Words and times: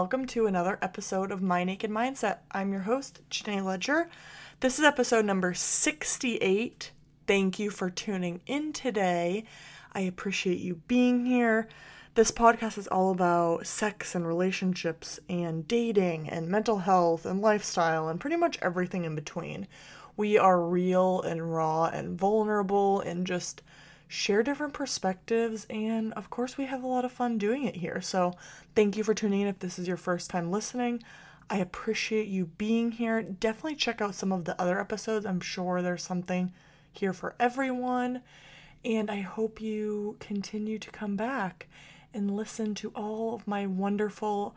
Welcome 0.00 0.24
to 0.28 0.46
another 0.46 0.78
episode 0.80 1.30
of 1.30 1.42
My 1.42 1.62
Naked 1.62 1.90
Mindset. 1.90 2.38
I'm 2.52 2.72
your 2.72 2.80
host, 2.80 3.20
Jenay 3.28 3.62
Leger. 3.62 4.08
This 4.60 4.78
is 4.78 4.84
episode 4.86 5.26
number 5.26 5.52
68. 5.52 6.90
Thank 7.26 7.58
you 7.58 7.68
for 7.68 7.90
tuning 7.90 8.40
in 8.46 8.72
today. 8.72 9.44
I 9.92 10.00
appreciate 10.00 10.58
you 10.58 10.76
being 10.88 11.26
here. 11.26 11.68
This 12.14 12.32
podcast 12.32 12.78
is 12.78 12.86
all 12.86 13.10
about 13.10 13.66
sex 13.66 14.14
and 14.14 14.26
relationships 14.26 15.20
and 15.28 15.68
dating 15.68 16.30
and 16.30 16.48
mental 16.48 16.78
health 16.78 17.26
and 17.26 17.42
lifestyle 17.42 18.08
and 18.08 18.18
pretty 18.18 18.36
much 18.36 18.58
everything 18.62 19.04
in 19.04 19.14
between. 19.14 19.68
We 20.16 20.38
are 20.38 20.62
real 20.62 21.20
and 21.20 21.52
raw 21.54 21.88
and 21.88 22.18
vulnerable 22.18 23.02
and 23.02 23.26
just 23.26 23.60
share 24.10 24.42
different 24.42 24.72
perspectives. 24.72 25.66
And 25.70 26.12
of 26.14 26.30
course, 26.30 26.58
we 26.58 26.64
have 26.64 26.82
a 26.82 26.88
lot 26.88 27.04
of 27.04 27.12
fun 27.12 27.38
doing 27.38 27.64
it 27.64 27.76
here. 27.76 28.00
So, 28.00 28.34
thank 28.74 28.96
you 28.96 29.04
for 29.04 29.14
tuning 29.14 29.42
in 29.42 29.46
if 29.46 29.60
this 29.60 29.78
is 29.78 29.86
your 29.86 29.96
first 29.96 30.28
time 30.28 30.50
listening. 30.50 31.02
I 31.48 31.58
appreciate 31.58 32.26
you 32.26 32.46
being 32.46 32.90
here. 32.90 33.22
Definitely 33.22 33.76
check 33.76 34.00
out 34.00 34.16
some 34.16 34.32
of 34.32 34.44
the 34.44 34.60
other 34.60 34.80
episodes. 34.80 35.24
I'm 35.24 35.40
sure 35.40 35.80
there's 35.80 36.02
something 36.02 36.52
here 36.92 37.12
for 37.12 37.36
everyone. 37.38 38.22
And 38.84 39.10
I 39.10 39.20
hope 39.20 39.60
you 39.60 40.16
continue 40.18 40.80
to 40.80 40.90
come 40.90 41.14
back 41.14 41.68
and 42.12 42.36
listen 42.36 42.74
to 42.76 42.90
all 42.96 43.34
of 43.34 43.46
my 43.46 43.64
wonderful 43.66 44.56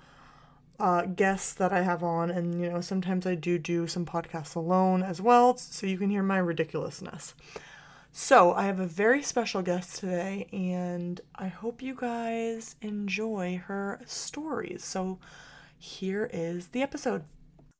uh, 0.79 1.03
guests 1.03 1.53
that 1.53 1.71
I 1.71 1.83
have 1.83 2.01
on. 2.01 2.31
And, 2.31 2.59
you 2.59 2.71
know, 2.71 2.81
sometimes 2.81 3.27
I 3.27 3.35
do 3.35 3.59
do 3.59 3.85
some 3.85 4.05
podcasts 4.05 4.55
alone 4.55 5.03
as 5.03 5.21
well, 5.21 5.57
so 5.57 5.85
you 5.85 5.99
can 5.99 6.09
hear 6.09 6.23
my 6.23 6.39
ridiculousness. 6.39 7.35
So, 8.15 8.53
I 8.53 8.65
have 8.65 8.79
a 8.79 8.85
very 8.85 9.23
special 9.23 9.63
guest 9.63 9.95
today, 9.95 10.47
and 10.53 11.19
I 11.33 11.47
hope 11.47 11.81
you 11.81 11.95
guys 11.95 12.75
enjoy 12.79 13.57
her 13.65 13.99
stories. 14.05 14.83
So, 14.83 15.17
here 15.79 16.29
is 16.31 16.67
the 16.67 16.83
episode. 16.83 17.23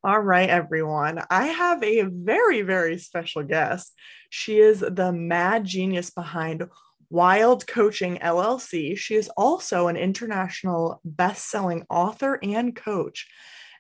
All 0.04 0.20
right, 0.20 0.50
everyone. 0.50 1.22
I 1.30 1.45
have 1.45 1.84
a 1.84 2.02
very, 2.02 2.64
very 2.64 2.98
special 2.98 3.44
guest. 3.44 3.94
She 4.31 4.58
is 4.58 4.80
the 4.80 5.11
mad 5.11 5.66
genius 5.66 6.09
behind 6.09 6.66
Wylde 7.11 7.67
Coaching 7.67 8.17
LLC. 8.17 8.98
She 8.98 9.14
is 9.14 9.30
also 9.38 9.88
an 9.88 9.95
international 9.95 11.00
best 11.06 11.48
selling 11.48 11.86
author 11.92 12.39
and 12.42 12.76
coach. 12.76 13.28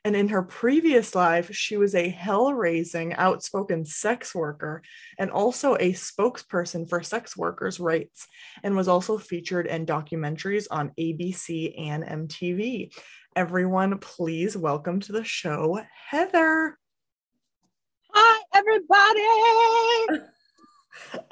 And 0.05 0.17
in 0.17 0.27
her 0.29 0.43
previous 0.43 1.15
life, 1.15 1.55
she 1.55 1.77
was 1.77 1.95
a 1.95 2.09
hell 2.09 2.53
raising, 2.53 3.13
outspoken 3.13 3.85
sex 3.85 4.35
worker 4.35 4.81
and 5.17 5.31
also 5.31 5.75
a 5.75 5.93
spokesperson 5.93 6.89
for 6.89 7.01
sex 7.01 7.37
workers' 7.37 7.79
rights, 7.79 8.27
and 8.63 8.75
was 8.75 8.89
also 8.89 9.17
featured 9.17 9.65
in 9.65 9.85
documentaries 9.85 10.67
on 10.69 10.91
ABC 10.99 11.79
and 11.79 12.03
MTV. 12.03 12.93
Everyone, 13.33 13.97
please 13.97 14.57
welcome 14.57 14.99
to 14.99 15.13
the 15.13 15.23
show, 15.23 15.81
Heather. 16.09 16.77
Hi, 18.13 18.43
everybody. 18.53 20.25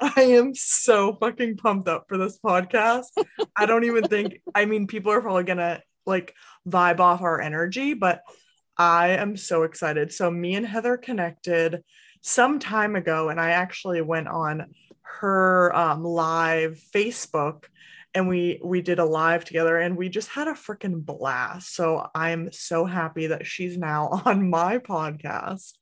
I 0.00 0.22
am 0.34 0.54
so 0.54 1.18
fucking 1.20 1.58
pumped 1.58 1.88
up 1.88 2.06
for 2.08 2.16
this 2.16 2.38
podcast. 2.38 3.08
I 3.54 3.66
don't 3.66 3.84
even 3.84 4.04
think, 4.04 4.40
I 4.54 4.64
mean, 4.64 4.86
people 4.86 5.12
are 5.12 5.20
probably 5.20 5.44
gonna 5.44 5.82
like 6.06 6.34
vibe 6.66 7.00
off 7.00 7.20
our 7.20 7.38
energy, 7.40 7.92
but 7.92 8.22
I 8.76 9.10
am 9.10 9.36
so 9.36 9.62
excited. 9.64 10.12
So, 10.12 10.30
me 10.30 10.54
and 10.54 10.66
Heather 10.66 10.96
connected 10.96 11.82
some 12.20 12.58
time 12.58 12.96
ago, 12.96 13.28
and 13.28 13.40
I 13.40 13.50
actually 13.50 14.00
went 14.00 14.28
on 14.28 14.74
her 15.02 15.74
um, 15.76 16.04
live 16.04 16.80
Facebook 16.94 17.64
and 18.14 18.28
we 18.28 18.60
we 18.62 18.82
did 18.82 18.98
a 18.98 19.04
live 19.04 19.44
together 19.44 19.78
and 19.78 19.96
we 19.96 20.08
just 20.08 20.28
had 20.28 20.48
a 20.48 20.52
freaking 20.52 21.04
blast. 21.04 21.74
So 21.74 22.08
i'm 22.14 22.52
so 22.52 22.84
happy 22.84 23.28
that 23.28 23.46
she's 23.46 23.78
now 23.78 24.08
on 24.24 24.50
my 24.50 24.78
podcast. 24.78 25.72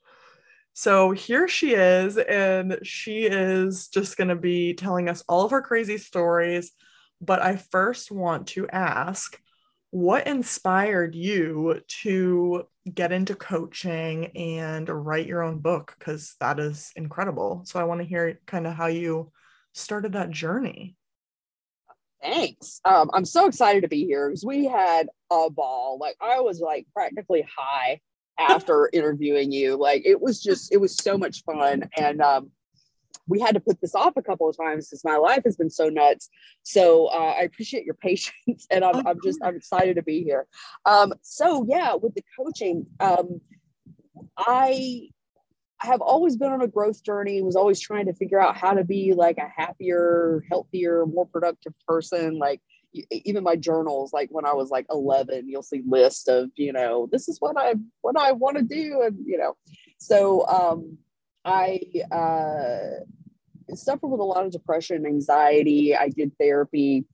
So 0.72 1.10
here 1.10 1.48
she 1.48 1.74
is 1.74 2.16
and 2.16 2.78
she 2.82 3.22
is 3.22 3.88
just 3.88 4.16
going 4.16 4.28
to 4.28 4.36
be 4.36 4.74
telling 4.74 5.08
us 5.08 5.22
all 5.28 5.44
of 5.44 5.50
her 5.50 5.62
crazy 5.62 5.98
stories. 5.98 6.72
But 7.20 7.42
i 7.42 7.56
first 7.56 8.10
want 8.10 8.48
to 8.48 8.68
ask 8.68 9.38
what 9.90 10.28
inspired 10.28 11.14
you 11.16 11.80
to 12.02 12.64
get 12.92 13.12
into 13.12 13.34
coaching 13.34 14.26
and 14.36 14.88
write 14.88 15.26
your 15.26 15.42
own 15.42 15.58
book 15.58 15.94
because 15.98 16.36
that 16.40 16.58
is 16.58 16.92
incredible. 16.96 17.62
So 17.64 17.78
i 17.78 17.84
want 17.84 18.00
to 18.00 18.06
hear 18.06 18.40
kind 18.46 18.66
of 18.66 18.74
how 18.74 18.86
you 18.86 19.32
started 19.72 20.12
that 20.12 20.30
journey. 20.30 20.96
Thanks. 22.22 22.80
Um, 22.84 23.10
i'm 23.14 23.24
so 23.24 23.46
excited 23.46 23.82
to 23.82 23.88
be 23.88 24.04
here 24.04 24.28
because 24.28 24.44
we 24.44 24.64
had 24.66 25.08
a 25.30 25.50
ball. 25.50 25.98
Like 26.00 26.16
i 26.20 26.40
was 26.40 26.60
like 26.60 26.86
practically 26.94 27.46
high 27.56 28.00
after 28.40 28.88
interviewing 28.92 29.52
you. 29.52 29.76
Like 29.76 30.02
it 30.04 30.20
was 30.20 30.40
just 30.40 30.72
it 30.72 30.78
was 30.78 30.96
so 30.96 31.16
much 31.18 31.44
fun. 31.44 31.88
And 31.96 32.20
um, 32.20 32.50
we 33.30 33.40
had 33.40 33.54
to 33.54 33.60
put 33.60 33.80
this 33.80 33.94
off 33.94 34.14
a 34.16 34.22
couple 34.22 34.48
of 34.48 34.56
times 34.56 34.88
because 34.88 35.04
my 35.04 35.16
life 35.16 35.42
has 35.44 35.56
been 35.56 35.70
so 35.70 35.88
nuts. 35.88 36.28
So 36.64 37.06
uh, 37.06 37.34
I 37.38 37.42
appreciate 37.42 37.84
your 37.84 37.94
patience, 38.02 38.66
and 38.70 38.84
I'm, 38.84 39.06
I'm 39.06 39.18
just 39.24 39.38
I'm 39.42 39.56
excited 39.56 39.96
to 39.96 40.02
be 40.02 40.22
here. 40.22 40.46
Um, 40.84 41.14
so 41.22 41.64
yeah, 41.68 41.94
with 41.94 42.14
the 42.14 42.24
coaching, 42.36 42.86
um, 42.98 43.40
I 44.36 45.08
have 45.78 46.02
always 46.02 46.36
been 46.36 46.52
on 46.52 46.60
a 46.60 46.68
growth 46.68 47.02
journey. 47.02 47.40
Was 47.40 47.56
always 47.56 47.80
trying 47.80 48.06
to 48.06 48.14
figure 48.14 48.40
out 48.40 48.56
how 48.56 48.72
to 48.72 48.84
be 48.84 49.14
like 49.14 49.38
a 49.38 49.48
happier, 49.48 50.44
healthier, 50.50 51.06
more 51.06 51.26
productive 51.26 51.72
person. 51.86 52.38
Like 52.38 52.60
even 53.10 53.44
my 53.44 53.54
journals 53.54 54.12
like 54.12 54.28
when 54.32 54.44
i 54.44 54.52
was 54.52 54.70
like 54.70 54.84
11 54.90 55.48
you'll 55.48 55.62
see 55.62 55.80
list 55.86 56.28
of 56.28 56.50
you 56.56 56.72
know 56.72 57.08
this 57.12 57.28
is 57.28 57.36
what 57.38 57.56
i 57.56 57.72
what 58.00 58.18
i 58.18 58.32
want 58.32 58.56
to 58.56 58.64
do 58.64 59.02
and 59.02 59.16
you 59.24 59.38
know 59.38 59.56
so 59.98 60.44
um 60.48 60.98
i 61.44 61.80
uh 62.10 63.04
suffered 63.78 64.08
with 64.08 64.20
a 64.20 64.24
lot 64.24 64.44
of 64.44 64.52
depression, 64.52 65.06
anxiety. 65.06 65.96
I 65.96 66.08
did 66.08 66.32
therapy. 66.38 67.04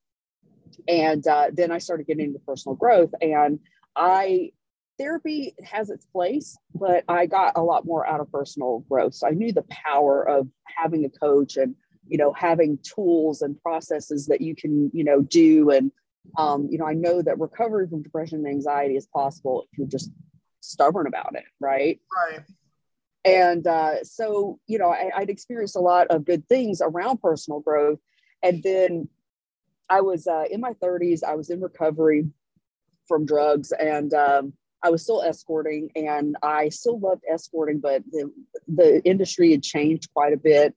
And 0.89 1.27
uh, 1.27 1.51
then 1.53 1.71
I 1.71 1.79
started 1.79 2.07
getting 2.07 2.27
into 2.27 2.39
personal 2.41 2.77
growth. 2.77 3.11
And 3.21 3.61
I, 3.95 4.53
therapy 4.99 5.55
has 5.65 5.91
its 5.91 6.07
place, 6.07 6.57
but 6.75 7.05
I 7.09 7.27
got 7.27 7.57
a 7.57 7.63
lot 7.63 7.87
more 7.87 8.07
out 8.07 8.21
of 8.21 8.31
personal 8.31 8.81
growth. 8.89 9.15
So 9.15 9.27
I 9.27 9.31
knew 9.31 9.53
the 9.53 9.65
power 9.71 10.27
of 10.29 10.49
having 10.65 11.05
a 11.05 11.11
coach 11.11 11.57
and, 11.57 11.75
you 12.09 12.19
know, 12.19 12.33
having 12.33 12.79
tools 12.83 13.43
and 13.43 13.61
processes 13.63 14.27
that 14.27 14.41
you 14.41 14.55
can, 14.55 14.91
you 14.93 15.05
know, 15.05 15.23
do. 15.23 15.71
And, 15.71 15.91
um, 16.37 16.69
you 16.71 16.79
know, 16.79 16.87
I 16.87 16.95
know 16.95 17.23
that 17.23 17.39
recovery 17.39 17.89
from 17.89 18.03
depression 18.03 18.39
and 18.39 18.49
anxiety 18.49 18.97
is 18.97 19.07
possible 19.07 19.67
if 19.71 19.79
you're 19.79 19.89
just 19.89 20.11
stubborn 20.61 21.07
about 21.07 21.35
it. 21.35 21.45
Right. 21.61 22.01
Right 22.31 22.41
and 23.27 23.67
uh, 23.67 24.05
so 24.05 24.59
you 24.67 24.79
know 24.79 24.91
I, 24.91 25.11
would 25.19 25.31
experienced 25.31 25.77
a 25.77 25.81
lot 25.81 26.07
of 26.09 26.25
good 26.25 26.49
things 26.49 26.81
around 26.81 27.21
personal 27.21 27.61
growth. 27.61 27.99
And 28.43 28.63
then 28.63 29.09
i 29.89 30.01
was 30.01 30.27
uh, 30.27 30.45
in 30.51 30.61
my 30.61 30.73
30s 30.75 31.23
i 31.25 31.35
was 31.35 31.51
in 31.51 31.61
recovery 31.61 32.27
from 33.09 33.25
drugs 33.25 33.73
and 33.73 34.13
um, 34.15 34.53
i 34.83 34.91
was 34.91 35.03
still 35.03 35.23
escorting 35.23 35.91
and 35.97 36.37
i 36.43 36.69
still 36.69 36.99
loved 36.99 37.23
escorting 37.33 37.79
but 37.81 38.03
the, 38.11 38.31
the 38.69 39.03
industry 39.05 39.51
had 39.53 39.63
changed 39.63 40.09
quite 40.13 40.33
a 40.33 40.37
bit. 40.37 40.75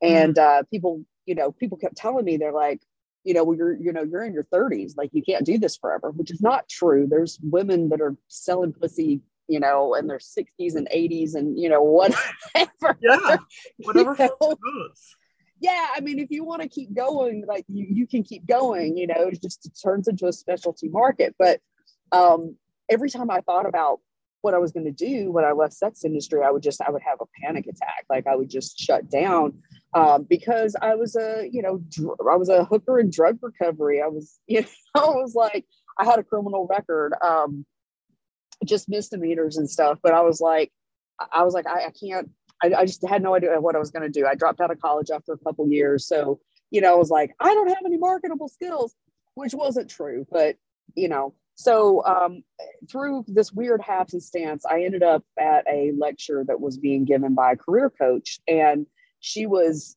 And 0.00 0.36
uh, 0.38 0.64
people 0.70 1.04
you 1.26 1.34
know 1.34 1.52
people 1.52 1.78
kept 1.78 1.96
telling 1.96 2.24
me 2.24 2.36
they're 2.36 2.52
like 2.52 2.80
you 3.24 3.34
know 3.34 3.44
well, 3.44 3.56
you're 3.56 3.74
you 3.74 3.92
know 3.92 4.02
you're 4.02 4.24
in 4.24 4.32
your 4.32 4.48
30s 4.52 4.94
like 4.96 5.10
you 5.12 5.22
can't 5.22 5.46
do 5.46 5.58
this 5.58 5.76
forever 5.76 6.10
which 6.10 6.30
is 6.32 6.40
not 6.40 6.68
true. 6.68 7.06
There's 7.08 7.38
women 7.42 7.90
that 7.90 8.00
are 8.00 8.16
selling 8.28 8.72
pussy 8.72 9.20
you 9.48 9.60
know, 9.60 9.94
in 9.94 10.06
their 10.06 10.18
60s 10.18 10.74
and 10.74 10.88
80s 10.94 11.34
and, 11.34 11.58
you 11.58 11.68
know, 11.68 11.82
whatever. 11.82 12.98
Yeah, 13.00 13.36
whatever 13.78 14.16
you 14.18 14.28
know? 14.40 14.56
Yeah, 15.60 15.88
I 15.94 16.00
mean, 16.00 16.18
if 16.18 16.30
you 16.30 16.42
want 16.44 16.62
to 16.62 16.68
keep 16.68 16.92
going, 16.92 17.44
like 17.46 17.64
you, 17.68 17.86
you 17.88 18.06
can 18.06 18.24
keep 18.24 18.46
going, 18.46 18.96
you 18.96 19.06
know, 19.06 19.28
it 19.28 19.40
just 19.40 19.70
turns 19.82 20.08
into 20.08 20.26
a 20.26 20.32
specialty 20.32 20.88
market. 20.88 21.36
But 21.38 21.60
um, 22.10 22.56
every 22.90 23.08
time 23.08 23.30
I 23.30 23.40
thought 23.40 23.66
about 23.66 24.00
what 24.40 24.54
I 24.54 24.58
was 24.58 24.72
going 24.72 24.86
to 24.86 24.90
do 24.92 25.30
when 25.30 25.44
I 25.44 25.52
left 25.52 25.74
sex 25.74 26.04
industry, 26.04 26.40
I 26.44 26.50
would 26.50 26.64
just, 26.64 26.82
I 26.82 26.90
would 26.90 27.02
have 27.02 27.18
a 27.20 27.26
panic 27.40 27.68
attack. 27.68 28.06
Like 28.10 28.26
I 28.26 28.34
would 28.34 28.50
just 28.50 28.76
shut 28.76 29.08
down 29.08 29.62
um, 29.94 30.26
because 30.28 30.74
I 30.82 30.96
was 30.96 31.14
a, 31.14 31.48
you 31.50 31.62
know, 31.62 31.78
dr- 31.88 32.18
I 32.28 32.36
was 32.36 32.48
a 32.48 32.64
hooker 32.64 32.98
in 32.98 33.10
drug 33.10 33.38
recovery. 33.40 34.02
I 34.02 34.08
was, 34.08 34.40
you 34.48 34.62
know, 34.62 34.66
I 34.96 35.10
was 35.10 35.36
like, 35.36 35.64
I 35.96 36.04
had 36.04 36.18
a 36.18 36.24
criminal 36.24 36.66
record. 36.68 37.14
Um, 37.24 37.64
just 38.64 38.88
misdemeanors 38.88 39.56
and 39.56 39.68
stuff. 39.68 39.98
But 40.02 40.14
I 40.14 40.22
was 40.22 40.40
like, 40.40 40.72
I 41.32 41.44
was 41.44 41.54
like, 41.54 41.66
I, 41.66 41.86
I 41.86 41.90
can't, 41.90 42.30
I, 42.62 42.80
I, 42.80 42.86
just 42.86 43.06
had 43.06 43.22
no 43.22 43.34
idea 43.34 43.60
what 43.60 43.76
I 43.76 43.78
was 43.78 43.90
going 43.90 44.02
to 44.02 44.08
do. 44.08 44.26
I 44.26 44.34
dropped 44.34 44.60
out 44.60 44.70
of 44.70 44.80
college 44.80 45.10
after 45.10 45.32
a 45.32 45.38
couple 45.38 45.68
years. 45.68 46.06
So, 46.06 46.40
you 46.70 46.80
know, 46.80 46.92
I 46.92 46.96
was 46.96 47.10
like, 47.10 47.32
I 47.40 47.52
don't 47.54 47.68
have 47.68 47.84
any 47.84 47.98
marketable 47.98 48.48
skills, 48.48 48.94
which 49.34 49.54
wasn't 49.54 49.90
true. 49.90 50.26
But, 50.30 50.56
you 50.94 51.08
know, 51.08 51.34
so 51.54 52.04
um, 52.04 52.42
through 52.90 53.24
this 53.28 53.52
weird 53.52 53.82
happenstance, 53.82 54.64
I 54.64 54.84
ended 54.84 55.02
up 55.02 55.24
at 55.38 55.66
a 55.70 55.92
lecture 55.98 56.44
that 56.46 56.60
was 56.60 56.78
being 56.78 57.04
given 57.04 57.34
by 57.34 57.52
a 57.52 57.56
career 57.56 57.90
coach. 57.90 58.40
And 58.48 58.86
she 59.20 59.46
was 59.46 59.96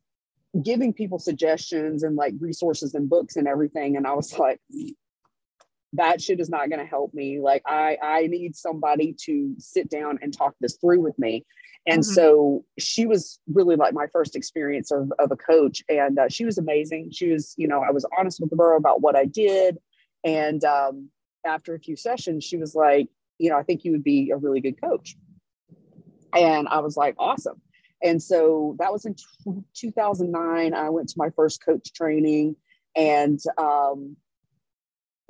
giving 0.64 0.94
people 0.94 1.20
suggestions 1.20 2.04
and 2.04 2.16
like 2.16 2.34
resources 2.40 2.94
and 2.94 3.10
books 3.10 3.36
and 3.36 3.48
everything. 3.48 3.98
And 3.98 4.06
I 4.06 4.14
was 4.14 4.38
like, 4.38 4.60
that 5.96 6.22
shit 6.22 6.40
is 6.40 6.50
not 6.50 6.70
going 6.70 6.80
to 6.80 6.86
help 6.86 7.14
me. 7.14 7.40
Like 7.40 7.62
i 7.66 7.98
i 8.02 8.28
need 8.28 8.56
somebody 8.56 9.16
to 9.26 9.56
sit 9.58 9.90
down 9.90 10.20
and 10.22 10.36
talk 10.36 10.56
this 10.60 10.78
through 10.78 11.02
with 11.02 11.18
me. 11.20 11.46
And 11.88 12.02
mm-hmm. 12.02 12.14
so 12.14 12.66
she 12.80 13.06
was 13.06 13.40
really 13.48 13.76
like 13.76 13.94
my 13.94 14.08
first 14.08 14.36
experience 14.36 14.92
of, 14.92 15.12
of 15.20 15.32
a 15.32 15.36
coach 15.36 15.84
and 15.88 16.18
uh, 16.18 16.30
she 16.30 16.46
was 16.46 16.58
amazing. 16.58 17.12
She 17.12 17.32
was 17.32 17.54
you 17.58 17.68
know 17.68 17.82
i 17.82 17.92
was 17.92 18.06
honest 18.18 18.40
with 18.40 18.50
the 18.50 18.58
her 18.58 18.76
about 18.76 19.02
what 19.02 19.16
i 19.16 19.26
did 19.26 19.78
and 20.24 20.64
um, 20.64 21.10
after 21.46 21.76
a 21.76 21.80
few 21.80 21.96
sessions 21.96 22.44
she 22.44 22.58
was 22.58 22.74
like 22.74 23.08
you 23.38 23.50
know 23.50 23.58
i 23.58 23.64
think 23.64 23.84
you 23.84 23.92
would 23.92 24.04
be 24.04 24.32
a 24.32 24.38
really 24.38 24.62
good 24.62 24.80
coach. 24.82 25.16
And 26.34 26.68
i 26.68 26.80
was 26.80 26.98
like 26.98 27.16
awesome. 27.18 27.62
And 28.04 28.22
so 28.22 28.76
that 28.80 28.92
was 28.92 29.06
in 29.06 29.16
t- 29.16 29.64
2009 29.76 30.74
i 30.74 30.90
went 30.90 31.10
to 31.10 31.16
my 31.18 31.30
first 31.36 31.64
coach 31.64 31.94
training 31.94 32.56
and 32.96 33.40
um, 33.58 34.16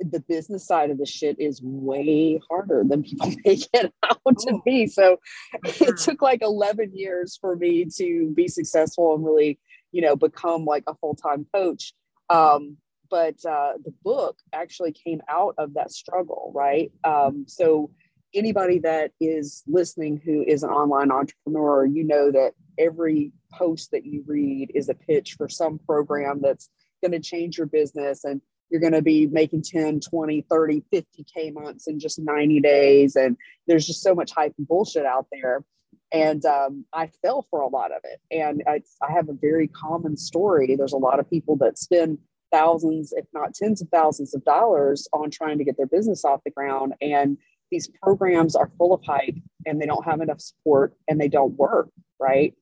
the 0.00 0.20
business 0.20 0.66
side 0.66 0.90
of 0.90 0.98
the 0.98 1.06
shit 1.06 1.38
is 1.38 1.60
way 1.62 2.40
harder 2.48 2.84
than 2.86 3.02
people 3.02 3.32
make 3.44 3.66
it 3.72 3.92
out 4.02 4.20
to 4.24 4.52
oh. 4.52 4.62
be. 4.64 4.86
So 4.86 5.18
it 5.64 5.98
took 5.98 6.22
like 6.22 6.42
11 6.42 6.92
years 6.94 7.38
for 7.40 7.56
me 7.56 7.86
to 7.96 8.32
be 8.34 8.48
successful 8.48 9.14
and 9.14 9.24
really, 9.24 9.58
you 9.92 10.02
know, 10.02 10.16
become 10.16 10.64
like 10.64 10.84
a 10.86 10.94
full 10.94 11.14
time 11.14 11.46
coach. 11.54 11.94
Um, 12.28 12.76
but 13.08 13.36
uh, 13.48 13.74
the 13.84 13.94
book 14.02 14.36
actually 14.52 14.92
came 14.92 15.20
out 15.28 15.54
of 15.58 15.74
that 15.74 15.92
struggle, 15.92 16.50
right? 16.54 16.90
Um, 17.04 17.44
so 17.46 17.90
anybody 18.34 18.80
that 18.80 19.12
is 19.20 19.62
listening 19.66 20.20
who 20.24 20.42
is 20.42 20.62
an 20.62 20.70
online 20.70 21.10
entrepreneur, 21.10 21.86
you 21.86 22.04
know 22.04 22.30
that 22.32 22.52
every 22.78 23.32
post 23.52 23.90
that 23.92 24.04
you 24.04 24.24
read 24.26 24.72
is 24.74 24.88
a 24.88 24.94
pitch 24.94 25.34
for 25.34 25.48
some 25.48 25.78
program 25.78 26.40
that's 26.42 26.68
going 27.02 27.12
to 27.12 27.20
change 27.20 27.58
your 27.58 27.66
business 27.66 28.24
and 28.24 28.40
you're 28.70 28.80
going 28.80 28.92
to 28.92 29.02
be 29.02 29.26
making 29.26 29.62
10 29.62 30.00
20 30.00 30.46
30 30.48 30.82
50k 30.92 31.52
months 31.52 31.86
in 31.86 31.98
just 31.98 32.18
90 32.18 32.60
days. 32.60 33.16
And 33.16 33.36
there's 33.66 33.86
just 33.86 34.02
so 34.02 34.14
much 34.14 34.32
hype 34.32 34.54
and 34.58 34.66
bullshit 34.66 35.06
out 35.06 35.26
there. 35.32 35.64
And 36.12 36.44
um, 36.44 36.84
i 36.92 37.08
fell 37.22 37.46
for 37.50 37.60
a 37.60 37.68
lot 37.68 37.90
of 37.92 38.00
it. 38.04 38.20
And 38.30 38.62
I, 38.66 38.82
I 39.02 39.12
have 39.12 39.28
a 39.28 39.34
very 39.34 39.68
common 39.68 40.16
story. 40.16 40.76
There's 40.76 40.92
a 40.92 40.98
lot 40.98 41.18
of 41.18 41.28
people 41.28 41.56
that 41.56 41.78
spend 41.78 42.18
thousands 42.52 43.12
if 43.16 43.26
not 43.34 43.54
tens 43.54 43.82
of 43.82 43.88
thousands 43.88 44.32
of 44.34 44.44
dollars 44.44 45.08
on 45.12 45.30
trying 45.30 45.58
to 45.58 45.64
get 45.64 45.76
their 45.76 45.86
business 45.86 46.24
off 46.24 46.44
the 46.44 46.50
ground. 46.50 46.94
And 47.00 47.38
these 47.70 47.90
programs 48.02 48.54
are 48.54 48.70
full 48.78 48.94
of 48.94 49.02
hype 49.04 49.34
and 49.66 49.80
they 49.80 49.86
don't 49.86 50.04
have 50.04 50.20
enough 50.20 50.40
support 50.40 50.94
and 51.08 51.20
they 51.20 51.28
don't 51.28 51.56
work 51.56 51.88
right? 52.18 52.54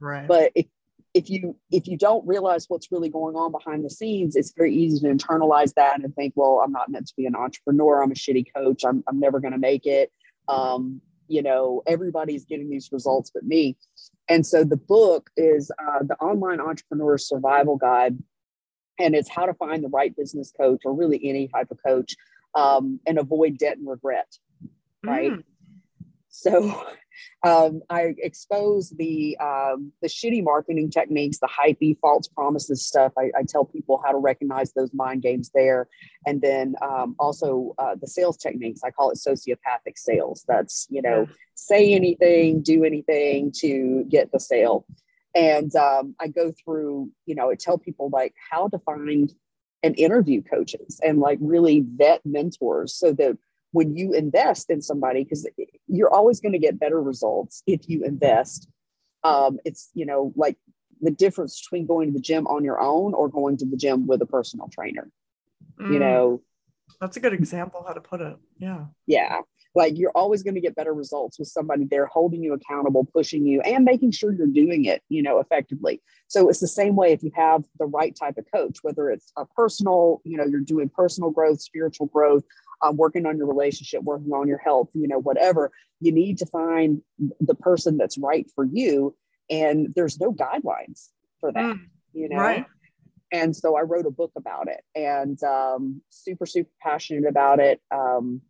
Right. 0.00 0.26
But 0.26 0.52
if 0.54 0.66
if 1.14 1.28
you 1.28 1.56
if 1.70 1.86
you 1.86 1.96
don't 1.96 2.26
realize 2.26 2.66
what's 2.68 2.90
really 2.90 3.08
going 3.08 3.36
on 3.36 3.52
behind 3.52 3.84
the 3.84 3.90
scenes 3.90 4.36
it's 4.36 4.52
very 4.56 4.74
easy 4.74 5.00
to 5.00 5.12
internalize 5.12 5.74
that 5.74 6.00
and 6.00 6.14
think 6.14 6.32
well 6.36 6.62
i'm 6.64 6.72
not 6.72 6.90
meant 6.90 7.06
to 7.06 7.14
be 7.16 7.26
an 7.26 7.36
entrepreneur. 7.36 8.02
I'm 8.02 8.10
a 8.10 8.14
shitty 8.14 8.46
coach. 8.54 8.84
I'm, 8.84 9.02
I'm 9.08 9.20
never 9.20 9.40
going 9.40 9.52
to 9.52 9.58
make 9.58 9.86
it. 9.86 10.10
Um, 10.48 11.00
you 11.28 11.42
know 11.42 11.82
everybody's 11.86 12.44
getting 12.44 12.68
these 12.68 12.90
results 12.92 13.30
but 13.32 13.44
me. 13.44 13.76
And 14.28 14.46
so 14.46 14.64
the 14.64 14.76
book 14.76 15.30
is 15.36 15.70
uh, 15.78 16.00
the 16.02 16.16
online 16.16 16.60
entrepreneur 16.60 17.18
survival 17.18 17.76
guide 17.76 18.18
and 18.98 19.14
it's 19.14 19.28
how 19.28 19.46
to 19.46 19.54
find 19.54 19.82
the 19.82 19.88
right 19.88 20.14
business 20.16 20.52
coach 20.58 20.82
or 20.84 20.94
really 20.94 21.20
any 21.28 21.48
type 21.48 21.70
of 21.70 21.78
coach 21.84 22.14
um, 22.54 23.00
and 23.06 23.18
avoid 23.18 23.58
debt 23.58 23.78
and 23.78 23.88
regret 23.88 24.26
right? 25.04 25.32
Mm. 25.32 25.44
so 26.28 26.86
um, 27.44 27.82
I 27.90 28.14
expose 28.18 28.90
the 28.90 29.36
um, 29.38 29.92
the 30.00 30.08
shitty 30.08 30.42
marketing 30.42 30.90
techniques, 30.90 31.38
the 31.38 31.48
hypey, 31.48 31.98
false 32.00 32.28
promises 32.28 32.86
stuff. 32.86 33.12
I, 33.18 33.30
I, 33.36 33.42
tell 33.42 33.64
people 33.64 34.00
how 34.04 34.12
to 34.12 34.18
recognize 34.18 34.72
those 34.72 34.92
mind 34.94 35.22
games 35.22 35.50
there, 35.54 35.88
and 36.26 36.40
then 36.40 36.74
um, 36.82 37.16
also 37.18 37.74
uh, 37.78 37.96
the 38.00 38.06
sales 38.06 38.36
techniques. 38.36 38.82
I 38.84 38.90
call 38.90 39.10
it 39.10 39.18
sociopathic 39.18 39.96
sales. 39.96 40.44
That's 40.46 40.86
you 40.90 41.02
know 41.02 41.26
say 41.54 41.92
anything, 41.94 42.62
do 42.62 42.84
anything 42.84 43.52
to 43.58 44.04
get 44.08 44.32
the 44.32 44.40
sale. 44.40 44.86
And 45.34 45.74
um, 45.76 46.14
I 46.20 46.28
go 46.28 46.52
through, 46.52 47.10
you 47.24 47.34
know, 47.34 47.50
I 47.50 47.54
tell 47.54 47.78
people 47.78 48.10
like 48.12 48.34
how 48.50 48.68
to 48.68 48.78
find 48.80 49.32
and 49.82 49.98
interview 49.98 50.42
coaches 50.42 51.00
and 51.02 51.18
like 51.18 51.38
really 51.40 51.84
vet 51.96 52.20
mentors 52.24 52.94
so 52.94 53.12
that 53.12 53.36
when 53.72 53.96
you 53.96 54.12
invest 54.12 54.70
in 54.70 54.80
somebody 54.80 55.24
because 55.24 55.48
you're 55.88 56.12
always 56.12 56.40
going 56.40 56.52
to 56.52 56.58
get 56.58 56.78
better 56.78 57.00
results 57.00 57.62
if 57.66 57.88
you 57.88 58.04
invest. 58.04 58.68
Um, 59.24 59.58
it's 59.64 59.90
you 59.94 60.06
know 60.06 60.32
like 60.36 60.56
the 61.00 61.10
difference 61.10 61.60
between 61.60 61.86
going 61.86 62.08
to 62.08 62.12
the 62.12 62.20
gym 62.20 62.46
on 62.46 62.64
your 62.64 62.80
own 62.80 63.14
or 63.14 63.28
going 63.28 63.56
to 63.58 63.66
the 63.66 63.76
gym 63.76 64.06
with 64.06 64.22
a 64.22 64.26
personal 64.26 64.68
trainer. 64.68 65.10
Mm. 65.80 65.92
you 65.92 65.98
know? 65.98 66.42
That's 67.00 67.16
a 67.16 67.20
good 67.20 67.32
example 67.32 67.84
how 67.86 67.94
to 67.94 68.00
put 68.00 68.20
it. 68.20 68.36
Yeah. 68.58 68.86
Yeah 69.06 69.40
like 69.74 69.96
you're 69.96 70.12
always 70.14 70.42
going 70.42 70.54
to 70.54 70.60
get 70.60 70.74
better 70.74 70.92
results 70.92 71.38
with 71.38 71.48
somebody 71.48 71.84
there 71.84 72.06
holding 72.06 72.42
you 72.42 72.52
accountable 72.52 73.04
pushing 73.04 73.46
you 73.46 73.60
and 73.62 73.84
making 73.84 74.10
sure 74.10 74.32
you're 74.32 74.46
doing 74.46 74.84
it 74.84 75.02
you 75.08 75.22
know 75.22 75.38
effectively 75.38 76.00
so 76.28 76.48
it's 76.48 76.60
the 76.60 76.68
same 76.68 76.96
way 76.96 77.12
if 77.12 77.22
you 77.22 77.30
have 77.34 77.64
the 77.78 77.86
right 77.86 78.16
type 78.16 78.36
of 78.38 78.44
coach 78.52 78.78
whether 78.82 79.10
it's 79.10 79.32
a 79.36 79.46
personal 79.46 80.20
you 80.24 80.36
know 80.36 80.44
you're 80.44 80.60
doing 80.60 80.88
personal 80.88 81.30
growth 81.30 81.60
spiritual 81.60 82.06
growth 82.06 82.44
um, 82.82 82.96
working 82.96 83.26
on 83.26 83.36
your 83.36 83.46
relationship 83.46 84.02
working 84.02 84.32
on 84.32 84.48
your 84.48 84.58
health 84.58 84.88
you 84.94 85.08
know 85.08 85.18
whatever 85.18 85.70
you 86.00 86.12
need 86.12 86.38
to 86.38 86.46
find 86.46 87.00
the 87.40 87.54
person 87.54 87.96
that's 87.96 88.18
right 88.18 88.50
for 88.54 88.64
you 88.64 89.14
and 89.50 89.92
there's 89.94 90.20
no 90.20 90.32
guidelines 90.32 91.08
for 91.40 91.52
that 91.52 91.76
mm, 91.76 91.80
you 92.12 92.28
know 92.28 92.36
right. 92.36 92.66
and 93.32 93.54
so 93.54 93.76
i 93.76 93.80
wrote 93.80 94.06
a 94.06 94.10
book 94.10 94.32
about 94.36 94.68
it 94.68 94.82
and 94.94 95.42
um, 95.42 96.00
super 96.10 96.46
super 96.46 96.70
passionate 96.80 97.28
about 97.28 97.60
it 97.60 97.80
um, 97.90 98.40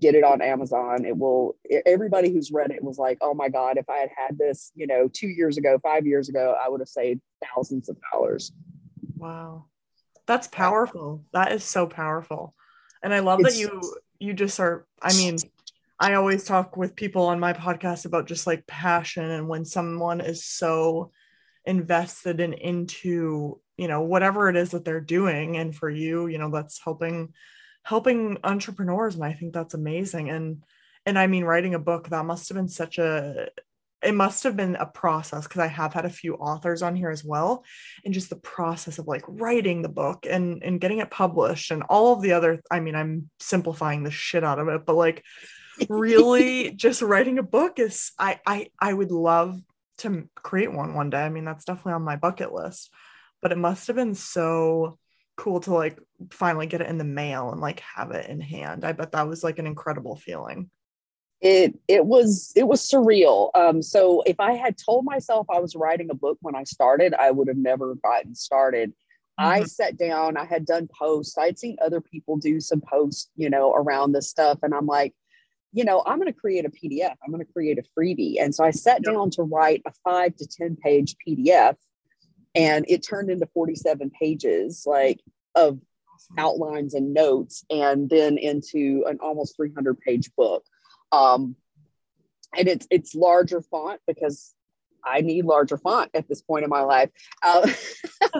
get 0.00 0.14
it 0.14 0.24
on 0.24 0.40
Amazon. 0.40 1.04
It 1.04 1.16
will, 1.16 1.56
everybody 1.84 2.32
who's 2.32 2.50
read 2.50 2.70
it 2.70 2.82
was 2.82 2.98
like, 2.98 3.18
oh 3.20 3.34
my 3.34 3.48
God, 3.48 3.76
if 3.76 3.88
I 3.88 3.98
had 3.98 4.10
had 4.16 4.38
this, 4.38 4.72
you 4.74 4.86
know, 4.86 5.08
two 5.12 5.28
years 5.28 5.58
ago, 5.58 5.78
five 5.82 6.06
years 6.06 6.28
ago, 6.28 6.56
I 6.62 6.68
would 6.68 6.80
have 6.80 6.88
saved 6.88 7.20
thousands 7.54 7.88
of 7.88 7.96
dollars. 8.10 8.52
Wow. 9.16 9.66
That's 10.26 10.48
powerful. 10.48 11.24
That 11.32 11.52
is 11.52 11.64
so 11.64 11.86
powerful. 11.86 12.54
And 13.02 13.12
I 13.12 13.18
love 13.18 13.40
it's, 13.40 13.54
that 13.54 13.60
you, 13.60 13.82
you 14.18 14.32
just 14.32 14.58
are, 14.58 14.86
I 15.02 15.12
mean, 15.12 15.36
I 16.00 16.14
always 16.14 16.44
talk 16.44 16.76
with 16.76 16.96
people 16.96 17.26
on 17.26 17.38
my 17.38 17.52
podcast 17.52 18.06
about 18.06 18.26
just 18.26 18.46
like 18.46 18.66
passion 18.66 19.30
and 19.30 19.48
when 19.48 19.66
someone 19.66 20.22
is 20.22 20.44
so 20.44 21.12
invested 21.66 22.40
in 22.40 22.54
into, 22.54 23.60
you 23.76 23.88
know, 23.88 24.00
whatever 24.00 24.48
it 24.48 24.56
is 24.56 24.70
that 24.70 24.84
they're 24.84 25.00
doing. 25.00 25.58
And 25.58 25.74
for 25.74 25.90
you, 25.90 26.26
you 26.26 26.38
know, 26.38 26.50
that's 26.50 26.80
helping 26.82 27.34
helping 27.84 28.38
entrepreneurs 28.42 29.14
and 29.14 29.24
i 29.24 29.32
think 29.32 29.52
that's 29.52 29.74
amazing. 29.74 30.30
And 30.30 30.64
and 31.06 31.18
i 31.18 31.26
mean 31.26 31.44
writing 31.44 31.74
a 31.74 31.78
book 31.78 32.08
that 32.08 32.24
must 32.24 32.48
have 32.48 32.56
been 32.56 32.68
such 32.68 32.98
a 32.98 33.48
it 34.02 34.14
must 34.14 34.42
have 34.42 34.56
been 34.56 34.76
a 34.76 34.86
process 34.86 35.44
because 35.44 35.60
i 35.60 35.66
have 35.66 35.92
had 35.94 36.04
a 36.04 36.10
few 36.10 36.34
authors 36.34 36.82
on 36.82 36.96
here 36.96 37.10
as 37.10 37.24
well 37.24 37.64
and 38.04 38.12
just 38.12 38.30
the 38.30 38.36
process 38.36 38.98
of 38.98 39.06
like 39.06 39.24
writing 39.28 39.82
the 39.82 39.88
book 39.88 40.26
and 40.28 40.62
and 40.62 40.80
getting 40.80 40.98
it 40.98 41.10
published 41.10 41.70
and 41.70 41.82
all 41.84 42.12
of 42.12 42.22
the 42.22 42.32
other 42.32 42.60
i 42.70 42.80
mean 42.80 42.94
i'm 42.94 43.30
simplifying 43.40 44.02
the 44.02 44.10
shit 44.10 44.44
out 44.44 44.58
of 44.58 44.68
it 44.68 44.84
but 44.84 44.96
like 44.96 45.22
really 45.88 46.70
just 46.76 47.02
writing 47.02 47.38
a 47.38 47.42
book 47.42 47.78
is 47.78 48.12
i 48.18 48.38
i 48.46 48.68
i 48.78 48.92
would 48.92 49.10
love 49.10 49.60
to 49.96 50.28
create 50.34 50.72
one 50.72 50.94
one 50.94 51.08
day. 51.08 51.22
I 51.22 51.28
mean 51.28 51.44
that's 51.44 51.64
definitely 51.64 51.92
on 51.92 52.02
my 52.02 52.16
bucket 52.16 52.52
list 52.52 52.90
but 53.40 53.52
it 53.52 53.58
must 53.58 53.86
have 53.86 53.96
been 53.96 54.14
so 54.14 54.98
cool 55.36 55.60
to 55.60 55.72
like 55.72 55.98
finally 56.30 56.66
get 56.66 56.80
it 56.80 56.88
in 56.88 56.98
the 56.98 57.04
mail 57.04 57.50
and 57.50 57.60
like 57.60 57.80
have 57.80 58.10
it 58.10 58.28
in 58.28 58.40
hand. 58.40 58.84
I 58.84 58.92
bet 58.92 59.12
that 59.12 59.28
was 59.28 59.44
like 59.44 59.58
an 59.58 59.66
incredible 59.66 60.16
feeling. 60.16 60.70
It 61.40 61.78
it 61.88 62.06
was 62.06 62.52
it 62.56 62.64
was 62.64 62.88
surreal. 62.88 63.50
Um, 63.54 63.82
so 63.82 64.22
if 64.26 64.40
I 64.40 64.52
had 64.52 64.78
told 64.78 65.04
myself 65.04 65.46
I 65.50 65.60
was 65.60 65.76
writing 65.76 66.10
a 66.10 66.14
book 66.14 66.38
when 66.40 66.54
I 66.54 66.64
started, 66.64 67.14
I 67.14 67.30
would 67.30 67.48
have 67.48 67.56
never 67.56 67.96
gotten 67.96 68.34
started. 68.34 68.90
Mm-hmm. 69.38 69.50
I 69.50 69.64
sat 69.64 69.98
down, 69.98 70.36
I 70.36 70.44
had 70.44 70.64
done 70.64 70.88
posts, 70.88 71.36
I'd 71.36 71.58
seen 71.58 71.76
other 71.84 72.00
people 72.00 72.36
do 72.36 72.60
some 72.60 72.80
posts, 72.80 73.30
you 73.36 73.50
know, 73.50 73.72
around 73.72 74.12
this 74.12 74.30
stuff. 74.30 74.60
And 74.62 74.72
I'm 74.72 74.86
like, 74.86 75.12
you 75.72 75.84
know, 75.84 76.04
I'm 76.06 76.18
going 76.18 76.32
to 76.32 76.38
create 76.38 76.64
a 76.64 76.70
PDF, 76.70 77.16
I'm 77.22 77.32
going 77.32 77.44
to 77.44 77.52
create 77.52 77.78
a 77.78 77.98
freebie. 77.98 78.36
And 78.40 78.54
so 78.54 78.62
I 78.62 78.70
sat 78.70 79.00
yep. 79.04 79.12
down 79.12 79.30
to 79.30 79.42
write 79.42 79.82
a 79.86 79.92
five 80.04 80.36
to 80.36 80.46
10 80.46 80.76
page 80.76 81.16
PDF 81.26 81.74
and 82.54 82.84
it 82.88 83.06
turned 83.06 83.30
into 83.30 83.46
47 83.46 84.10
pages 84.10 84.84
like 84.86 85.20
of 85.54 85.78
outlines 86.38 86.94
and 86.94 87.12
notes 87.12 87.64
and 87.70 88.08
then 88.08 88.38
into 88.38 89.04
an 89.06 89.18
almost 89.20 89.56
300 89.56 90.00
page 90.00 90.30
book 90.36 90.64
um, 91.12 91.56
and 92.56 92.68
it's 92.68 92.86
it's 92.90 93.14
larger 93.14 93.60
font 93.60 94.00
because 94.06 94.54
I 95.04 95.20
need 95.20 95.44
larger 95.44 95.76
font 95.76 96.10
at 96.14 96.28
this 96.28 96.40
point 96.40 96.64
in 96.64 96.70
my 96.70 96.80
life. 96.80 97.10
Uh, 97.42 97.68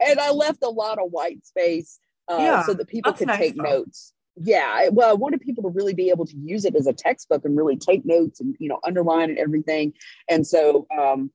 and 0.00 0.18
I 0.18 0.30
left 0.30 0.62
a 0.62 0.70
lot 0.70 0.98
of 0.98 1.10
white 1.10 1.44
space 1.44 1.98
uh, 2.28 2.38
yeah, 2.40 2.62
so 2.62 2.74
that 2.74 2.88
people 2.88 3.12
could 3.12 3.28
nice 3.28 3.38
take 3.38 3.56
though. 3.56 3.62
notes. 3.62 4.12
Yeah, 4.40 4.88
well, 4.90 5.10
I 5.10 5.14
wanted 5.14 5.40
people 5.40 5.64
to 5.64 5.70
really 5.70 5.94
be 5.94 6.10
able 6.10 6.24
to 6.26 6.36
use 6.36 6.64
it 6.64 6.76
as 6.76 6.86
a 6.86 6.92
textbook 6.92 7.44
and 7.44 7.56
really 7.56 7.76
take 7.76 8.06
notes 8.06 8.40
and 8.40 8.56
you 8.58 8.68
know 8.68 8.78
underline 8.84 9.30
and 9.30 9.38
everything. 9.38 9.94
And 10.28 10.46
so 10.46 10.86
um, 10.96 11.30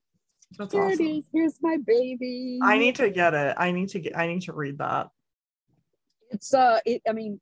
that's 0.58 0.74
Here 0.74 0.84
awesome. 0.84 1.06
it 1.06 1.10
is. 1.10 1.26
Here's 1.34 1.58
my 1.62 1.78
baby. 1.86 2.60
I 2.62 2.78
need 2.78 2.96
to 2.96 3.10
get 3.10 3.34
it. 3.34 3.56
I 3.58 3.72
need 3.72 3.90
to 3.90 4.00
get. 4.00 4.18
I 4.18 4.28
need 4.28 4.42
to 4.44 4.54
read 4.54 4.78
that. 4.80 5.10
It's 6.32 6.54
uh. 6.54 6.80
It. 6.86 7.02
I 7.08 7.14
mean, 7.14 7.40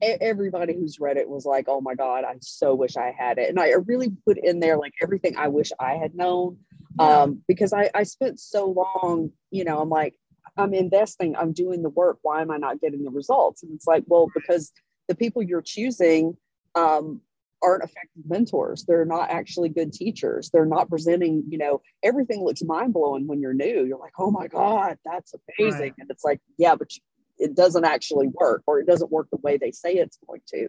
everybody 0.00 0.74
who's 0.74 1.00
read 1.00 1.16
it 1.16 1.28
was 1.28 1.44
like, 1.44 1.66
oh 1.68 1.80
my 1.80 1.94
God, 1.94 2.24
I 2.24 2.36
so 2.40 2.74
wish 2.74 2.96
I 2.96 3.14
had 3.16 3.38
it. 3.38 3.48
And 3.48 3.58
I 3.58 3.72
really 3.86 4.10
put 4.24 4.38
in 4.38 4.60
there 4.60 4.76
like 4.76 4.92
everything 5.02 5.36
I 5.36 5.48
wish 5.48 5.72
I 5.80 5.94
had 5.94 6.14
known. 6.14 6.58
Yeah. 6.98 7.22
Um, 7.22 7.42
because 7.46 7.72
I, 7.72 7.90
I 7.94 8.02
spent 8.04 8.40
so 8.40 8.66
long, 8.66 9.30
you 9.50 9.64
know, 9.64 9.80
I'm 9.80 9.88
like, 9.88 10.14
I'm 10.56 10.74
investing, 10.74 11.36
I'm 11.36 11.52
doing 11.52 11.82
the 11.82 11.90
work. 11.90 12.18
Why 12.22 12.40
am 12.42 12.50
I 12.50 12.56
not 12.56 12.80
getting 12.80 13.04
the 13.04 13.10
results? 13.10 13.62
And 13.62 13.72
it's 13.74 13.86
like, 13.86 14.04
well, 14.06 14.28
because 14.34 14.72
the 15.06 15.14
people 15.14 15.42
you're 15.42 15.62
choosing 15.62 16.36
um, 16.74 17.20
aren't 17.62 17.84
effective 17.84 18.22
mentors. 18.28 18.84
They're 18.84 19.04
not 19.04 19.30
actually 19.30 19.68
good 19.68 19.92
teachers. 19.92 20.50
They're 20.50 20.66
not 20.66 20.88
presenting, 20.88 21.44
you 21.48 21.58
know, 21.58 21.80
everything 22.02 22.44
looks 22.44 22.62
mind 22.62 22.92
blowing 22.92 23.26
when 23.26 23.40
you're 23.40 23.54
new. 23.54 23.84
You're 23.84 23.98
like, 23.98 24.12
oh 24.18 24.30
my 24.30 24.46
God, 24.46 24.96
that's 25.04 25.34
amazing. 25.58 25.80
Right. 25.80 25.94
And 25.98 26.10
it's 26.10 26.24
like, 26.24 26.40
yeah, 26.56 26.74
but 26.76 26.90
it 27.38 27.54
doesn't 27.54 27.84
actually 27.84 28.28
work 28.28 28.62
or 28.66 28.80
it 28.80 28.86
doesn't 28.86 29.10
work 29.10 29.28
the 29.30 29.38
way 29.38 29.56
they 29.56 29.70
say 29.70 29.94
it's 29.94 30.18
going 30.26 30.42
to. 30.48 30.68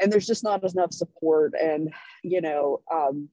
And 0.00 0.12
there's 0.12 0.26
just 0.26 0.44
not 0.44 0.62
enough 0.64 0.92
support. 0.92 1.54
And, 1.60 1.92
you 2.22 2.40
know, 2.40 2.80
um, 2.92 3.28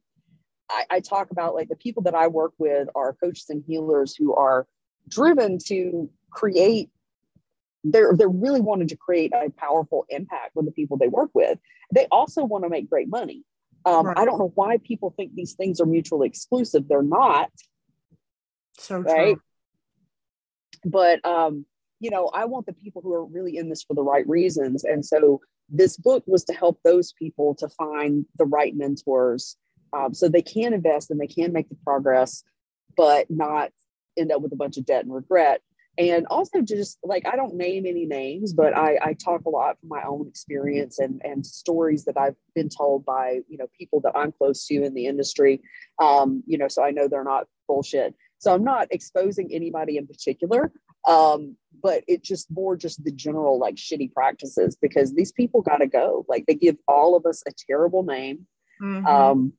I, 0.69 0.85
I 0.89 0.99
talk 0.99 1.31
about 1.31 1.53
like 1.55 1.69
the 1.69 1.75
people 1.75 2.03
that 2.03 2.15
I 2.15 2.27
work 2.27 2.53
with 2.57 2.89
are 2.95 3.13
coaches 3.13 3.45
and 3.49 3.63
healers 3.65 4.15
who 4.15 4.33
are 4.33 4.67
driven 5.07 5.57
to 5.67 6.09
create 6.29 6.89
they're 7.91 8.13
they're 8.15 8.29
really 8.29 8.61
wanting 8.61 8.87
to 8.89 8.95
create 8.95 9.33
a 9.33 9.49
powerful 9.51 10.05
impact 10.09 10.55
with 10.55 10.65
the 10.65 10.71
people 10.71 10.97
they 10.97 11.07
work 11.07 11.29
with. 11.33 11.59
They 11.93 12.07
also 12.11 12.43
want 12.43 12.63
to 12.63 12.69
make 12.69 12.89
great 12.89 13.09
money. 13.09 13.43
Um, 13.85 14.07
right. 14.07 14.17
I 14.17 14.25
don't 14.25 14.39
know 14.39 14.51
why 14.55 14.77
people 14.77 15.13
think 15.15 15.33
these 15.33 15.53
things 15.53 15.79
are 15.79 15.85
mutually 15.85 16.27
exclusive. 16.27 16.87
They're 16.87 17.01
not. 17.01 17.49
So 18.79 18.99
right. 18.99 19.35
True. 19.35 19.41
But 20.85 21.25
um, 21.25 21.65
you 21.99 22.09
know, 22.09 22.27
I 22.27 22.45
want 22.45 22.65
the 22.65 22.73
people 22.73 23.01
who 23.01 23.13
are 23.13 23.25
really 23.25 23.57
in 23.57 23.69
this 23.69 23.83
for 23.83 23.93
the 23.93 24.03
right 24.03 24.27
reasons. 24.27 24.83
And 24.83 25.05
so 25.05 25.41
this 25.69 25.97
book 25.97 26.23
was 26.27 26.43
to 26.45 26.53
help 26.53 26.79
those 26.83 27.13
people 27.13 27.55
to 27.55 27.67
find 27.69 28.25
the 28.37 28.45
right 28.45 28.75
mentors 28.75 29.57
um, 29.93 30.13
so 30.13 30.27
they 30.27 30.41
can 30.41 30.73
invest 30.73 31.11
and 31.11 31.19
they 31.19 31.27
can 31.27 31.51
make 31.53 31.69
the 31.69 31.77
progress, 31.83 32.43
but 32.95 33.29
not 33.29 33.71
end 34.17 34.31
up 34.31 34.41
with 34.41 34.51
a 34.53 34.57
bunch 34.57 34.77
of 34.77 34.85
debt 34.85 35.03
and 35.03 35.13
regret 35.13 35.61
and 35.97 36.27
also 36.27 36.61
just 36.61 36.99
like 37.03 37.25
i 37.27 37.35
don't 37.35 37.55
name 37.55 37.85
any 37.85 38.05
names 38.05 38.53
but 38.53 38.75
i, 38.77 38.97
I 39.01 39.13
talk 39.13 39.45
a 39.45 39.49
lot 39.49 39.79
from 39.79 39.89
my 39.89 40.03
own 40.03 40.27
experience 40.27 40.99
and, 40.99 41.21
and 41.23 41.45
stories 41.45 42.05
that 42.05 42.17
i've 42.17 42.35
been 42.55 42.69
told 42.69 43.05
by 43.05 43.41
you 43.47 43.57
know 43.57 43.67
people 43.77 44.01
that 44.01 44.15
i'm 44.15 44.31
close 44.31 44.65
to 44.67 44.83
in 44.83 44.93
the 44.93 45.05
industry. 45.07 45.61
Um, 46.01 46.43
you 46.45 46.57
know 46.57 46.67
so 46.67 46.83
i 46.83 46.91
know 46.91 47.07
they're 47.07 47.23
not 47.23 47.47
bullshit. 47.67 48.15
So 48.39 48.53
i'm 48.53 48.63
not 48.63 48.87
exposing 48.91 49.49
anybody 49.51 49.97
in 49.97 50.07
particular 50.07 50.71
um, 51.07 51.55
but 51.81 52.03
it's 52.07 52.27
just 52.27 52.51
more 52.51 52.75
just 52.75 53.03
the 53.03 53.11
general 53.11 53.57
like 53.59 53.75
shitty 53.75 54.11
practices 54.13 54.77
because 54.79 55.13
these 55.13 55.31
people 55.31 55.61
got 55.61 55.77
to 55.77 55.87
go. 55.87 56.25
Like 56.27 56.45
they 56.45 56.55
give 56.55 56.75
all 56.87 57.15
of 57.15 57.25
us 57.25 57.43
a 57.47 57.51
terrible 57.67 58.03
name. 58.03 58.45
Mm-hmm. 58.81 59.07
um, 59.07 59.53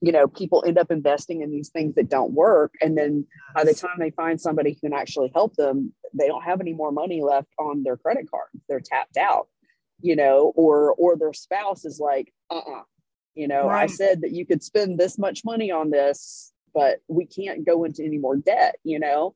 you 0.00 0.12
know 0.12 0.26
people 0.26 0.64
end 0.66 0.78
up 0.78 0.90
investing 0.90 1.42
in 1.42 1.50
these 1.50 1.68
things 1.68 1.94
that 1.94 2.08
don't 2.08 2.32
work 2.32 2.72
and 2.80 2.96
then 2.96 3.26
by 3.54 3.64
the 3.64 3.74
time 3.74 3.98
they 3.98 4.10
find 4.10 4.40
somebody 4.40 4.72
who 4.72 4.88
can 4.88 4.92
actually 4.92 5.30
help 5.34 5.54
them 5.56 5.92
they 6.14 6.26
don't 6.26 6.42
have 6.42 6.60
any 6.60 6.72
more 6.72 6.90
money 6.90 7.22
left 7.22 7.48
on 7.58 7.82
their 7.84 7.96
credit 7.96 8.28
card. 8.30 8.48
They're 8.68 8.80
tapped 8.80 9.16
out 9.16 9.48
you 10.00 10.16
know 10.16 10.52
or 10.56 10.94
or 10.94 11.16
their 11.16 11.32
spouse 11.32 11.84
is 11.84 12.00
like 12.00 12.32
uh-uh. 12.50 12.82
You 13.34 13.48
know 13.48 13.66
right. 13.66 13.84
i 13.84 13.86
said 13.86 14.22
that 14.22 14.32
you 14.32 14.44
could 14.44 14.62
spend 14.62 14.98
this 14.98 15.18
much 15.18 15.44
money 15.44 15.70
on 15.70 15.90
this 15.90 16.52
but 16.74 17.00
we 17.08 17.26
can't 17.26 17.64
go 17.64 17.84
into 17.84 18.04
any 18.04 18.18
more 18.18 18.36
debt 18.36 18.76
you 18.84 18.98
know? 18.98 19.34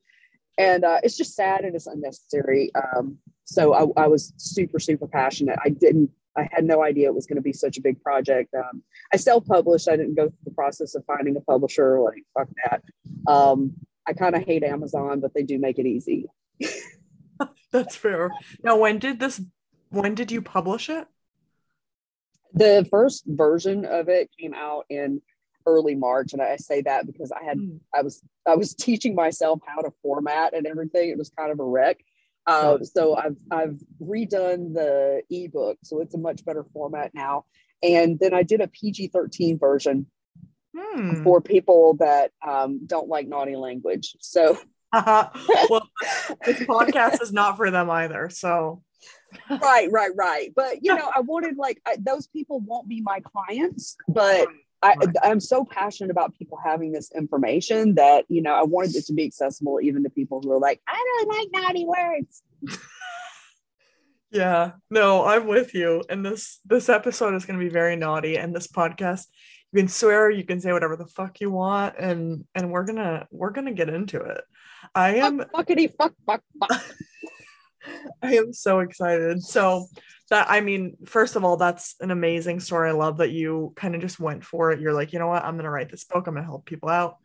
And 0.56 0.84
uh, 0.84 1.00
it's 1.02 1.16
just 1.16 1.34
sad 1.34 1.64
and 1.64 1.74
it's 1.74 1.88
unnecessary 1.88 2.70
um, 2.74 3.18
so 3.44 3.74
I, 3.74 4.04
I 4.04 4.06
was 4.06 4.32
super 4.36 4.78
super 4.78 5.06
passionate. 5.06 5.58
I 5.64 5.68
didn't 5.68 6.10
I 6.36 6.48
had 6.50 6.64
no 6.64 6.82
idea 6.82 7.08
it 7.08 7.14
was 7.14 7.26
going 7.26 7.36
to 7.36 7.42
be 7.42 7.52
such 7.52 7.76
a 7.78 7.80
big 7.80 8.02
project. 8.02 8.52
Um, 8.54 8.82
I 9.12 9.16
self-published. 9.16 9.88
I 9.88 9.96
didn't 9.96 10.16
go 10.16 10.28
through 10.28 10.38
the 10.44 10.50
process 10.50 10.94
of 10.94 11.04
finding 11.06 11.36
a 11.36 11.40
publisher. 11.40 12.00
Like 12.00 12.24
fuck 12.36 12.48
that. 12.64 12.82
Um, 13.30 13.74
I 14.06 14.12
kind 14.12 14.34
of 14.34 14.42
hate 14.42 14.62
Amazon, 14.62 15.20
but 15.20 15.32
they 15.34 15.42
do 15.42 15.58
make 15.58 15.78
it 15.78 15.86
easy. 15.86 16.26
That's 17.72 17.96
fair. 17.96 18.30
Now, 18.62 18.78
when 18.78 18.98
did 18.98 19.18
this? 19.18 19.40
When 19.90 20.14
did 20.14 20.30
you 20.30 20.42
publish 20.42 20.88
it? 20.88 21.06
The 22.52 22.86
first 22.90 23.24
version 23.26 23.84
of 23.84 24.08
it 24.08 24.30
came 24.38 24.54
out 24.54 24.86
in 24.88 25.20
early 25.66 25.94
March, 25.94 26.32
and 26.32 26.42
I 26.42 26.56
say 26.56 26.82
that 26.82 27.06
because 27.06 27.32
I 27.32 27.42
had 27.44 27.58
mm. 27.58 27.80
I 27.94 28.02
was 28.02 28.22
I 28.46 28.54
was 28.54 28.74
teaching 28.76 29.14
myself 29.14 29.60
how 29.66 29.82
to 29.82 29.92
format 30.02 30.54
and 30.54 30.66
everything. 30.66 31.10
It 31.10 31.18
was 31.18 31.30
kind 31.30 31.50
of 31.50 31.60
a 31.60 31.64
wreck. 31.64 31.98
Uh, 32.46 32.78
so 32.82 33.16
I've 33.16 33.36
I've 33.50 33.78
redone 34.02 34.74
the 34.74 35.22
ebook, 35.30 35.78
so 35.82 36.00
it's 36.00 36.14
a 36.14 36.18
much 36.18 36.44
better 36.44 36.64
format 36.72 37.12
now. 37.14 37.44
And 37.82 38.18
then 38.18 38.34
I 38.34 38.42
did 38.42 38.60
a 38.60 38.68
PG 38.68 39.08
thirteen 39.08 39.58
version 39.58 40.06
hmm. 40.76 41.22
for 41.22 41.40
people 41.40 41.96
that 42.00 42.32
um, 42.46 42.86
don't 42.86 43.08
like 43.08 43.28
naughty 43.28 43.56
language. 43.56 44.16
So, 44.20 44.58
uh-huh. 44.92 45.30
well, 45.70 45.88
this 46.44 46.60
podcast 46.60 47.22
is 47.22 47.32
not 47.32 47.56
for 47.56 47.70
them 47.70 47.90
either. 47.90 48.28
So, 48.30 48.82
right, 49.50 49.90
right, 49.90 50.12
right. 50.16 50.52
But 50.54 50.84
you 50.84 50.94
know, 50.94 51.10
I 51.14 51.20
wanted 51.20 51.56
like 51.56 51.80
I, 51.86 51.96
those 51.98 52.26
people 52.26 52.60
won't 52.60 52.88
be 52.88 53.00
my 53.00 53.20
clients, 53.20 53.96
but 54.08 54.48
I, 54.82 54.94
I'm 55.22 55.40
so 55.40 55.64
passionate 55.64 56.10
about 56.10 56.34
people 56.34 56.58
having 56.62 56.92
this 56.92 57.10
information 57.12 57.94
that 57.94 58.24
you 58.28 58.42
know 58.42 58.54
I 58.54 58.62
wanted 58.62 58.96
it 58.96 59.06
to 59.06 59.12
be 59.12 59.24
accessible 59.24 59.80
even 59.82 60.02
to 60.02 60.10
people 60.10 60.40
who 60.42 60.52
are 60.52 60.58
like, 60.58 60.80
I 60.86 61.24
don't 61.24 61.28
like 61.28 61.48
naughty 61.62 61.84
words. 61.86 62.42
yeah, 64.30 64.72
no, 64.90 65.24
I'm 65.24 65.46
with 65.46 65.74
you. 65.74 66.02
And 66.08 66.24
this 66.24 66.60
this 66.66 66.88
episode 66.88 67.34
is 67.34 67.46
going 67.46 67.58
to 67.58 67.64
be 67.64 67.70
very 67.70 67.96
naughty, 67.96 68.36
and 68.36 68.54
this 68.54 68.66
podcast, 68.66 69.26
you 69.72 69.80
can 69.80 69.88
swear, 69.88 70.30
you 70.30 70.44
can 70.44 70.60
say 70.60 70.72
whatever 70.72 70.96
the 70.96 71.06
fuck 71.06 71.40
you 71.40 71.50
want, 71.50 71.94
and 71.98 72.44
and 72.54 72.70
we're 72.70 72.84
gonna 72.84 73.26
we're 73.30 73.50
gonna 73.50 73.72
get 73.72 73.88
into 73.88 74.20
it. 74.20 74.42
I 74.94 75.16
am 75.16 75.38
fuckity 75.38 75.92
fuck 75.96 76.12
fuck 76.26 76.42
fuck. 76.60 76.84
I 78.22 78.36
am 78.36 78.52
so 78.52 78.80
excited. 78.80 79.42
So 79.42 79.86
that 80.30 80.46
I 80.48 80.60
mean, 80.60 80.96
first 81.06 81.36
of 81.36 81.44
all, 81.44 81.56
that's 81.56 81.96
an 82.00 82.10
amazing 82.10 82.60
story. 82.60 82.88
I 82.90 82.92
love 82.92 83.18
that 83.18 83.30
you 83.30 83.72
kind 83.76 83.94
of 83.94 84.00
just 84.00 84.20
went 84.20 84.44
for 84.44 84.70
it. 84.70 84.80
You're 84.80 84.94
like, 84.94 85.12
you 85.12 85.18
know 85.18 85.28
what? 85.28 85.44
I'm 85.44 85.56
gonna 85.56 85.70
write 85.70 85.90
this 85.90 86.04
book. 86.04 86.26
I'm 86.26 86.34
gonna 86.34 86.46
help 86.46 86.64
people 86.64 86.88
out. 86.88 87.18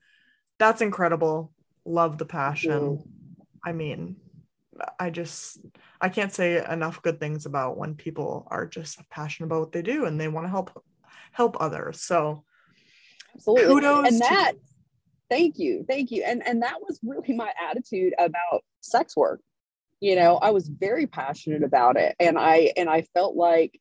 That's 0.57 0.81
incredible. 0.81 1.51
Love 1.85 2.17
the 2.17 2.25
passion. 2.25 2.71
Mm-hmm. 2.71 3.41
I 3.63 3.71
mean, 3.71 4.17
I 4.99 5.09
just 5.09 5.59
I 6.01 6.09
can't 6.09 6.33
say 6.33 6.63
enough 6.63 7.01
good 7.01 7.19
things 7.19 7.45
about 7.45 7.77
when 7.77 7.95
people 7.95 8.47
are 8.49 8.65
just 8.65 8.97
passionate 9.09 9.47
about 9.47 9.59
what 9.61 9.71
they 9.71 9.81
do 9.81 10.05
and 10.05 10.19
they 10.19 10.27
want 10.27 10.45
to 10.45 10.51
help 10.51 10.83
help 11.31 11.57
others. 11.59 12.01
So 12.01 12.43
absolutely. 13.35 13.67
Kudos 13.67 14.07
and 14.07 14.19
that 14.21 14.53
thank 15.29 15.59
you. 15.59 15.85
Thank 15.87 16.11
you. 16.11 16.23
And 16.23 16.45
and 16.45 16.63
that 16.63 16.81
was 16.81 16.99
really 17.03 17.33
my 17.33 17.51
attitude 17.69 18.13
about 18.17 18.63
sex 18.81 19.15
work 19.15 19.41
you 19.99 20.15
know 20.15 20.37
i 20.37 20.49
was 20.51 20.67
very 20.67 21.07
passionate 21.07 21.63
about 21.63 21.97
it 21.97 22.15
and 22.19 22.37
i 22.37 22.71
and 22.77 22.89
i 22.89 23.01
felt 23.13 23.35
like 23.35 23.79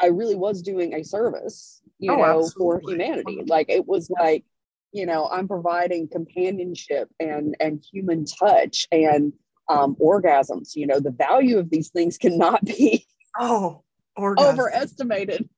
i 0.00 0.06
really 0.06 0.34
was 0.34 0.62
doing 0.62 0.94
a 0.94 1.04
service 1.04 1.78
you 1.98 2.12
oh, 2.12 2.16
know 2.16 2.40
absolutely. 2.44 2.80
for 2.80 2.90
humanity. 2.90 3.42
Like 3.46 3.68
it 3.68 3.86
was 3.86 4.10
like 4.10 4.44
you 4.92 5.06
know 5.06 5.28
i'm 5.30 5.48
providing 5.48 6.08
companionship 6.08 7.08
and 7.20 7.54
and 7.60 7.84
human 7.92 8.24
touch 8.24 8.86
and 8.90 9.32
um, 9.68 9.96
orgasms 9.96 10.74
you 10.74 10.86
know 10.86 10.98
the 10.98 11.10
value 11.10 11.58
of 11.58 11.68
these 11.68 11.90
things 11.90 12.16
cannot 12.16 12.64
be 12.64 13.06
oh 13.38 13.82
overestimated. 14.18 15.48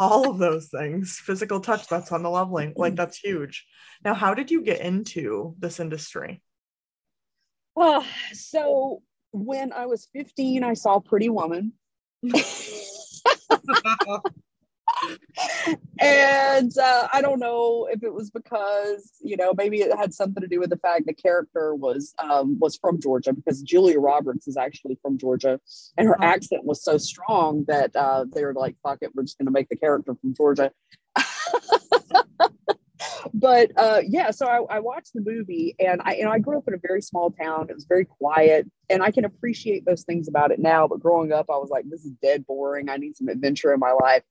All 0.00 0.30
of 0.30 0.38
those 0.38 0.68
things 0.68 1.18
physical 1.18 1.60
touch 1.60 1.88
that's 1.88 2.12
on 2.12 2.22
the 2.22 2.30
leveling 2.30 2.72
like 2.76 2.94
that's 2.96 3.18
huge. 3.18 3.66
Now 4.04 4.14
how 4.14 4.34
did 4.34 4.50
you 4.50 4.62
get 4.62 4.80
into 4.80 5.56
this 5.58 5.80
industry? 5.80 6.40
Well 7.74 8.04
so 8.32 9.02
when 9.32 9.72
I 9.72 9.86
was 9.86 10.08
15, 10.12 10.64
I 10.64 10.74
saw 10.74 11.00
Pretty 11.00 11.28
Woman. 11.28 11.72
and 16.00 16.76
uh, 16.78 17.08
I 17.12 17.20
don't 17.22 17.38
know 17.38 17.88
if 17.90 18.02
it 18.02 18.12
was 18.12 18.30
because 18.30 19.12
you 19.20 19.36
know 19.36 19.52
maybe 19.56 19.80
it 19.80 19.96
had 19.96 20.12
something 20.12 20.40
to 20.40 20.48
do 20.48 20.58
with 20.58 20.70
the 20.70 20.78
fact 20.78 21.06
the 21.06 21.12
character 21.12 21.74
was 21.74 22.14
um, 22.18 22.58
was 22.58 22.76
from 22.76 23.00
Georgia 23.00 23.32
because 23.32 23.62
Julia 23.62 24.00
Roberts 24.00 24.48
is 24.48 24.56
actually 24.56 24.98
from 25.02 25.18
Georgia, 25.18 25.60
and 25.96 26.08
her 26.08 26.20
uh-huh. 26.20 26.32
accent 26.32 26.64
was 26.64 26.82
so 26.82 26.98
strong 26.98 27.64
that 27.68 27.94
uh, 27.94 28.24
they 28.34 28.44
were 28.44 28.54
like, 28.54 28.76
"Fuck 28.82 28.98
it, 29.02 29.14
we're 29.14 29.22
just 29.22 29.38
going 29.38 29.46
to 29.46 29.52
make 29.52 29.68
the 29.68 29.76
character 29.76 30.14
from 30.20 30.34
Georgia." 30.34 30.72
but 33.34 33.70
uh, 33.76 34.00
yeah, 34.06 34.30
so 34.30 34.46
I, 34.46 34.76
I, 34.76 34.80
watched 34.80 35.12
the 35.14 35.20
movie, 35.20 35.74
and 35.78 36.00
I, 36.04 36.16
you 36.16 36.24
know, 36.24 36.30
I 36.30 36.38
grew 36.38 36.58
up 36.58 36.68
in 36.68 36.74
a 36.74 36.78
very 36.78 37.02
small 37.02 37.30
town. 37.30 37.66
It 37.70 37.74
was 37.74 37.84
very 37.84 38.04
quiet, 38.04 38.70
and 38.90 39.02
I 39.02 39.10
can 39.10 39.24
appreciate 39.24 39.84
those 39.84 40.04
things 40.04 40.28
about 40.28 40.50
it 40.50 40.58
now. 40.58 40.86
But 40.88 41.00
growing 41.00 41.32
up, 41.32 41.46
I 41.50 41.56
was 41.56 41.70
like, 41.70 41.84
this 41.88 42.04
is 42.04 42.12
dead 42.22 42.46
boring. 42.46 42.88
I 42.88 42.96
need 42.96 43.16
some 43.16 43.28
adventure 43.28 43.72
in 43.72 43.80
my 43.80 43.92
life. 43.92 44.22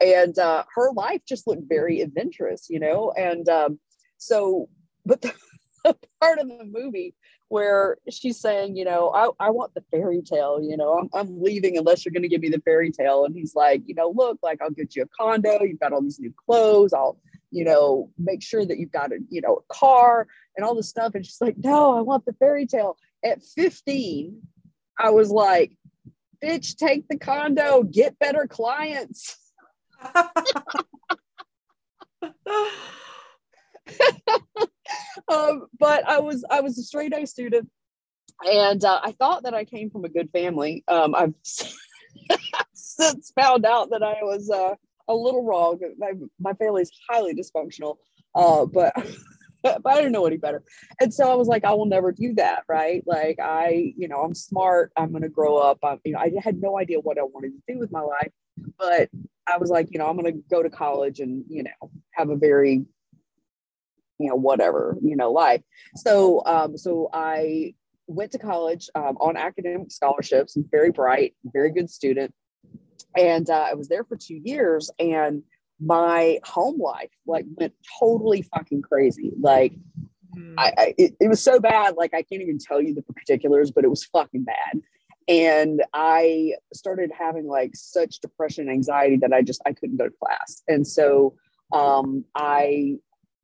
And 0.00 0.38
uh, 0.38 0.64
her 0.74 0.92
life 0.92 1.22
just 1.26 1.46
looked 1.46 1.68
very 1.68 2.00
adventurous, 2.00 2.66
you 2.68 2.80
know. 2.80 3.12
And 3.16 3.48
um, 3.48 3.78
so, 4.18 4.68
but 5.04 5.22
the, 5.22 5.32
a 5.84 5.94
part 6.20 6.38
of 6.38 6.48
the 6.48 6.64
movie 6.64 7.14
where 7.48 7.96
she's 8.10 8.40
saying, 8.40 8.76
you 8.76 8.84
know, 8.84 9.10
I, 9.14 9.46
I 9.46 9.50
want 9.50 9.74
the 9.74 9.84
fairy 9.92 10.20
tale, 10.20 10.60
you 10.60 10.76
know, 10.76 10.98
I'm, 10.98 11.08
I'm 11.14 11.42
leaving 11.42 11.78
unless 11.78 12.04
you're 12.04 12.12
going 12.12 12.22
to 12.22 12.28
give 12.28 12.40
me 12.40 12.48
the 12.48 12.60
fairy 12.64 12.90
tale. 12.90 13.24
And 13.24 13.34
he's 13.34 13.54
like, 13.54 13.82
you 13.86 13.94
know, 13.94 14.12
look, 14.14 14.38
like 14.42 14.60
I'll 14.60 14.70
get 14.70 14.96
you 14.96 15.02
a 15.04 15.06
condo. 15.06 15.62
You've 15.62 15.78
got 15.78 15.92
all 15.92 16.02
these 16.02 16.18
new 16.18 16.32
clothes. 16.44 16.92
I'll, 16.92 17.18
you 17.56 17.64
know, 17.64 18.10
make 18.18 18.42
sure 18.42 18.66
that 18.66 18.78
you've 18.78 18.92
got 18.92 19.12
a, 19.12 19.18
you 19.30 19.40
know, 19.40 19.54
a 19.54 19.74
car 19.74 20.28
and 20.56 20.66
all 20.66 20.74
this 20.74 20.90
stuff. 20.90 21.14
And 21.14 21.24
she's 21.24 21.40
like, 21.40 21.56
no, 21.56 21.96
I 21.96 22.02
want 22.02 22.26
the 22.26 22.34
fairy 22.34 22.66
tale. 22.66 22.98
At 23.24 23.42
15, 23.42 24.42
I 24.98 25.08
was 25.08 25.30
like, 25.30 25.72
bitch, 26.44 26.76
take 26.76 27.08
the 27.08 27.16
condo, 27.16 27.82
get 27.82 28.18
better 28.18 28.46
clients. 28.46 29.38
um, 35.32 35.66
but 35.78 36.06
I 36.06 36.20
was 36.20 36.44
I 36.50 36.60
was 36.60 36.76
a 36.76 36.82
straight 36.82 37.14
A 37.14 37.26
student, 37.26 37.70
and 38.44 38.84
uh, 38.84 39.00
I 39.02 39.12
thought 39.12 39.44
that 39.44 39.54
I 39.54 39.64
came 39.64 39.88
from 39.88 40.04
a 40.04 40.10
good 40.10 40.28
family. 40.30 40.84
Um, 40.88 41.14
I've 41.14 41.32
since 42.74 43.32
found 43.34 43.64
out 43.64 43.88
that 43.92 44.02
I 44.02 44.18
was 44.20 44.50
uh, 44.50 44.74
a 45.08 45.14
little 45.14 45.44
wrong. 45.44 45.78
My 45.98 46.12
my 46.38 46.52
family 46.54 46.82
is 46.82 46.90
highly 47.08 47.34
dysfunctional, 47.34 47.96
uh, 48.34 48.66
but. 48.66 48.94
but 49.62 49.84
I 49.84 49.96
didn't 49.96 50.12
know 50.12 50.26
any 50.26 50.36
better. 50.36 50.62
And 51.00 51.12
so 51.12 51.28
I 51.28 51.34
was 51.34 51.48
like, 51.48 51.64
I 51.64 51.72
will 51.72 51.86
never 51.86 52.12
do 52.12 52.34
that. 52.34 52.62
Right. 52.68 53.02
Like 53.04 53.40
I, 53.42 53.94
you 53.96 54.06
know, 54.06 54.20
I'm 54.20 54.34
smart. 54.34 54.92
I'm 54.96 55.12
to 55.20 55.28
grow 55.28 55.56
up. 55.56 55.78
I'm, 55.82 55.98
you 56.04 56.12
know, 56.12 56.20
I 56.20 56.30
had 56.40 56.60
no 56.60 56.78
idea 56.78 57.00
what 57.00 57.18
I 57.18 57.22
wanted 57.22 57.50
to 57.50 57.72
do 57.72 57.78
with 57.80 57.90
my 57.90 58.02
life, 58.02 58.30
but 58.78 59.08
I 59.48 59.56
was 59.56 59.68
like, 59.68 59.88
you 59.90 59.98
know, 59.98 60.06
I'm 60.06 60.16
to 60.18 60.40
go 60.48 60.62
to 60.62 60.70
college 60.70 61.18
and, 61.18 61.44
you 61.48 61.64
know, 61.64 61.90
have 62.12 62.30
a 62.30 62.36
very 62.36 62.84
you 64.18 64.28
know 64.28 64.34
whatever 64.34 64.96
you 65.02 65.16
know 65.16 65.30
life 65.30 65.62
so 65.94 66.42
um 66.46 66.76
so 66.76 67.08
i 67.12 67.74
went 68.06 68.30
to 68.30 68.38
college 68.38 68.88
um, 68.94 69.16
on 69.20 69.36
academic 69.36 69.90
scholarships 69.90 70.56
very 70.70 70.90
bright 70.90 71.34
very 71.44 71.70
good 71.70 71.90
student 71.90 72.32
and 73.16 73.50
uh, 73.50 73.66
i 73.70 73.74
was 73.74 73.88
there 73.88 74.04
for 74.04 74.16
two 74.16 74.40
years 74.42 74.90
and 74.98 75.42
my 75.80 76.38
home 76.44 76.80
life 76.80 77.10
like 77.26 77.44
went 77.56 77.74
totally 78.00 78.42
fucking 78.42 78.82
crazy 78.82 79.32
like 79.40 79.74
mm. 80.36 80.54
I, 80.56 80.72
I 80.78 80.94
it, 80.96 81.16
it 81.20 81.28
was 81.28 81.42
so 81.42 81.60
bad 81.60 81.96
like 81.96 82.14
i 82.14 82.22
can't 82.22 82.42
even 82.42 82.58
tell 82.58 82.80
you 82.80 82.94
the 82.94 83.02
particulars 83.02 83.70
but 83.70 83.84
it 83.84 83.88
was 83.88 84.04
fucking 84.04 84.44
bad 84.44 84.80
and 85.28 85.82
i 85.92 86.52
started 86.72 87.10
having 87.16 87.46
like 87.46 87.72
such 87.74 88.20
depression 88.20 88.68
and 88.68 88.72
anxiety 88.72 89.16
that 89.16 89.32
i 89.32 89.42
just 89.42 89.60
i 89.66 89.72
couldn't 89.72 89.98
go 89.98 90.04
to 90.04 90.14
class 90.22 90.62
and 90.68 90.86
so 90.86 91.34
um, 91.72 92.24
i 92.34 92.96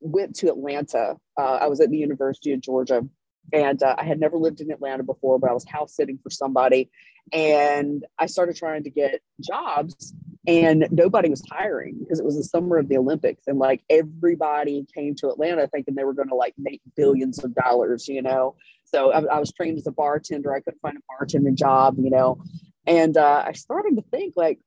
went 0.02 0.34
to 0.36 0.48
Atlanta. 0.48 1.16
Uh, 1.38 1.58
I 1.60 1.68
was 1.68 1.80
at 1.80 1.90
the 1.90 1.96
University 1.96 2.52
of 2.52 2.60
Georgia, 2.60 3.06
and 3.52 3.82
uh, 3.82 3.94
I 3.96 4.04
had 4.04 4.20
never 4.20 4.36
lived 4.36 4.60
in 4.60 4.70
Atlanta 4.70 5.02
before, 5.02 5.38
but 5.38 5.50
I 5.50 5.54
was 5.54 5.64
house 5.66 5.94
sitting 5.94 6.18
for 6.22 6.30
somebody, 6.30 6.90
and 7.32 8.04
I 8.18 8.26
started 8.26 8.56
trying 8.56 8.84
to 8.84 8.90
get 8.90 9.20
jobs, 9.40 10.14
and 10.46 10.86
nobody 10.90 11.30
was 11.30 11.42
hiring 11.50 11.98
because 12.00 12.18
it 12.18 12.24
was 12.24 12.36
the 12.36 12.44
summer 12.44 12.78
of 12.78 12.88
the 12.88 12.96
Olympics, 12.96 13.44
and 13.46 13.58
like 13.58 13.82
everybody 13.88 14.86
came 14.94 15.14
to 15.16 15.28
Atlanta 15.28 15.68
thinking 15.68 15.94
they 15.94 16.04
were 16.04 16.14
going 16.14 16.28
to 16.28 16.34
like 16.34 16.54
make 16.58 16.80
billions 16.96 17.42
of 17.44 17.54
dollars, 17.54 18.08
you 18.08 18.22
know. 18.22 18.56
So 18.84 19.12
I, 19.12 19.36
I, 19.36 19.38
was 19.38 19.52
trained 19.52 19.78
as 19.78 19.86
a 19.86 19.92
bartender. 19.92 20.52
I 20.52 20.60
couldn't 20.60 20.80
find 20.80 20.98
a 20.98 21.24
bartending 21.24 21.54
job, 21.56 21.96
you 21.98 22.10
know, 22.10 22.42
and 22.86 23.16
uh, 23.16 23.44
I 23.46 23.52
started 23.52 23.96
to 23.96 24.02
think 24.10 24.34
like, 24.36 24.58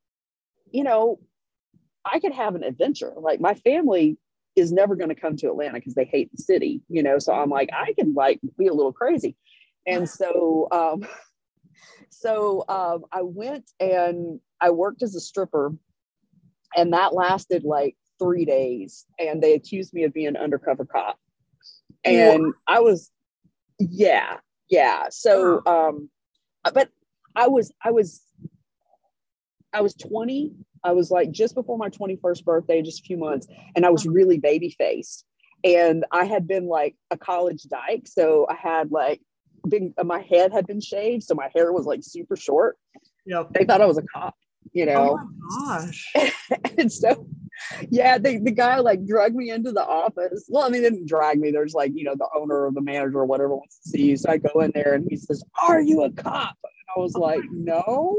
you 0.72 0.84
know, 0.84 1.20
I 2.06 2.20
could 2.20 2.34
have 2.34 2.56
an 2.56 2.64
adventure. 2.64 3.14
Like 3.18 3.40
my 3.40 3.56
family 3.56 4.18
is 4.56 4.72
never 4.72 4.96
going 4.96 5.10
to 5.10 5.16
come 5.16 5.36
to 5.38 5.50
Atlanta 5.50 5.74
because 5.74 5.96
they 5.96 6.06
hate 6.06 6.32
the 6.32 6.42
city, 6.42 6.82
you 6.88 7.04
know. 7.04 7.20
So 7.20 7.34
I'm 7.34 7.50
like, 7.50 7.70
I 7.74 7.94
can 7.94 8.14
like 8.14 8.40
be 8.58 8.68
a 8.68 8.74
little 8.74 8.94
crazy. 8.94 9.36
And 9.86 10.10
so 10.10 10.68
um 10.72 11.08
so 12.26 12.66
um 12.68 13.06
I 13.12 13.22
went 13.22 13.70
and 13.80 14.40
I 14.60 14.72
worked 14.72 15.04
as 15.04 15.16
a 15.16 15.20
stripper 15.20 15.74
and 16.76 16.94
that 16.94 17.14
lasted 17.14 17.64
like 17.64 17.96
three 18.20 18.46
days 18.46 19.06
and 19.20 19.42
they 19.42 19.54
accused 19.54 19.94
me 19.94 20.04
of 20.04 20.14
being 20.14 20.28
an 20.28 20.38
undercover 20.38 20.86
cop. 20.86 21.20
And? 22.04 22.54
I 22.68 22.80
was 22.80 23.12
yeah, 23.80 24.38
yeah. 24.70 25.08
So 25.10 25.62
um 25.66 26.10
but 26.74 26.90
I 27.36 27.48
was 27.48 27.72
I 27.84 27.92
was 27.92 28.22
I 29.74 29.82
was 29.82 29.94
20 29.96 30.54
I 30.84 30.94
was 30.94 31.12
like 31.12 31.32
just 31.32 31.56
before 31.56 31.78
my 31.78 31.90
21st 31.90 32.44
birthday, 32.44 32.82
just 32.84 33.02
a 33.02 33.04
few 33.04 33.18
months, 33.18 33.48
and 33.76 33.86
I 33.86 33.90
was 33.90 34.06
really 34.06 34.38
baby 34.38 34.70
faced. 34.70 35.26
And 35.64 36.06
I 36.12 36.26
had 36.26 36.48
been 36.48 36.68
like 36.68 36.96
a 37.10 37.18
college 37.18 37.64
dyke. 37.64 38.08
So 38.08 38.46
I 38.48 38.54
had 38.54 38.92
like 38.92 39.20
been, 39.70 39.94
my 40.04 40.22
head 40.22 40.52
had 40.52 40.68
been 40.68 40.82
shaved. 40.82 41.24
So 41.24 41.36
my 41.36 41.50
hair 41.56 41.72
was 41.72 41.86
like 41.86 42.02
super 42.04 42.36
short. 42.36 42.78
Yep. 43.26 43.50
They 43.52 43.66
thought 43.66 43.82
I 43.82 43.86
was 43.86 43.98
a 43.98 44.04
cop, 44.04 44.36
you 44.74 44.86
know? 44.86 45.20
Oh 45.20 45.30
my 45.48 45.78
gosh. 45.78 46.14
and 46.78 46.92
so, 46.92 47.28
yeah, 47.90 48.18
the, 48.18 48.40
the 48.40 48.52
guy 48.52 48.80
like 48.80 49.06
dragged 49.06 49.36
me 49.36 49.50
into 49.50 49.72
the 49.72 49.84
office. 49.84 50.46
Well, 50.50 50.64
I 50.64 50.70
mean, 50.70 50.82
didn't 50.82 51.08
drag 51.08 51.40
me. 51.40 51.52
There's 51.52 51.74
like, 51.74 51.92
you 51.96 52.04
know, 52.04 52.16
the 52.16 52.28
owner 52.36 52.66
or 52.66 52.72
the 52.72 52.82
manager 52.82 53.20
or 53.20 53.26
whatever 53.26 53.56
wants 53.56 53.80
to 53.80 53.90
see 53.90 54.04
you. 54.10 54.18
So 54.18 54.30
I 54.30 54.38
go 54.38 54.62
in 54.62 54.72
there 54.74 54.94
and 54.94 55.08
he 55.10 55.18
says, 55.18 55.44
Are 55.62 55.82
you 55.82 56.04
a 56.04 56.12
cop? 56.12 56.58
And 56.64 56.72
I 56.96 57.00
was 57.00 57.16
oh 57.16 57.20
like, 57.20 57.42
No. 57.52 58.18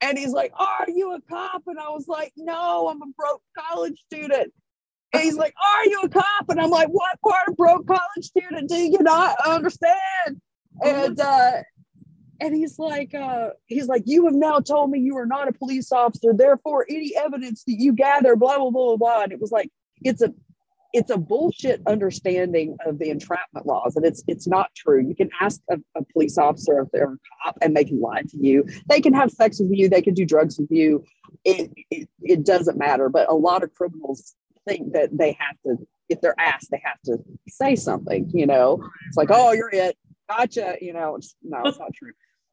And 0.00 0.18
he's 0.18 0.32
like, 0.32 0.52
Are 0.58 0.86
you 0.88 1.14
a 1.14 1.20
cop? 1.22 1.62
And 1.66 1.78
I 1.78 1.88
was 1.88 2.08
like, 2.08 2.32
No, 2.36 2.88
I'm 2.88 3.02
a 3.02 3.06
broke 3.16 3.42
college 3.56 3.98
student. 4.06 4.52
And 5.12 5.22
he's 5.22 5.36
like, 5.36 5.54
Are 5.64 5.86
you 5.86 6.02
a 6.02 6.08
cop? 6.08 6.48
And 6.48 6.60
I'm 6.60 6.70
like, 6.70 6.88
What 6.88 7.20
part 7.22 7.48
of 7.48 7.56
broke 7.56 7.86
college 7.86 8.24
student 8.24 8.68
do 8.68 8.76
you 8.76 8.98
not 9.00 9.36
understand? 9.46 10.40
And 10.84 11.20
uh, 11.20 11.62
and 12.40 12.54
he's 12.54 12.78
like, 12.78 13.14
uh, 13.14 13.50
he's 13.66 13.88
like, 13.88 14.02
you 14.06 14.24
have 14.26 14.34
now 14.34 14.60
told 14.60 14.90
me 14.90 15.00
you 15.00 15.16
are 15.16 15.26
not 15.26 15.48
a 15.48 15.52
police 15.52 15.90
officer. 15.90 16.32
Therefore, 16.32 16.86
any 16.88 17.14
evidence 17.16 17.64
that 17.64 17.76
you 17.78 17.92
gather, 17.92 18.36
blah 18.36 18.58
blah 18.58 18.70
blah 18.70 18.96
blah. 18.96 19.22
And 19.22 19.32
it 19.32 19.40
was 19.40 19.50
like, 19.50 19.70
it's 20.02 20.22
a 20.22 20.32
it's 20.92 21.10
a 21.10 21.18
bullshit 21.18 21.82
understanding 21.86 22.76
of 22.86 22.98
the 22.98 23.10
entrapment 23.10 23.66
laws. 23.66 23.96
And 23.96 24.06
it's 24.06 24.22
it's 24.26 24.46
not 24.46 24.70
true. 24.74 25.04
You 25.06 25.14
can 25.14 25.30
ask 25.40 25.60
a, 25.70 25.78
a, 25.96 26.04
police 26.12 26.38
officer 26.38 26.80
if 26.80 26.88
they're 26.92 27.12
a 27.12 27.16
cop 27.44 27.58
and 27.60 27.76
they 27.76 27.84
can 27.84 28.00
lie 28.00 28.22
to 28.22 28.36
you. 28.36 28.64
They 28.88 29.00
can 29.00 29.12
have 29.12 29.30
sex 29.30 29.60
with 29.60 29.70
you. 29.72 29.88
They 29.88 30.02
can 30.02 30.14
do 30.14 30.24
drugs 30.24 30.58
with 30.58 30.70
you. 30.70 31.04
It, 31.44 31.70
it, 31.90 32.08
it 32.22 32.46
doesn't 32.46 32.78
matter. 32.78 33.08
But 33.08 33.28
a 33.28 33.34
lot 33.34 33.62
of 33.62 33.74
criminals 33.74 34.34
think 34.66 34.92
that 34.92 35.10
they 35.12 35.36
have 35.38 35.56
to 35.66 35.86
if 36.08 36.22
they're 36.22 36.38
asked 36.38 36.70
they 36.70 36.80
have 36.82 37.00
to 37.04 37.18
say 37.48 37.76
something 37.76 38.30
you 38.32 38.46
know? 38.46 38.82
It's 39.08 39.16
like 39.16 39.28
oh 39.30 39.52
you're 39.52 39.70
it 39.70 39.96
gotcha 40.28 40.76
you 40.80 40.92
know 40.92 41.16
it's, 41.16 41.34
no 41.42 41.62
it's 41.64 41.78
not 41.78 41.92
true 41.94 42.12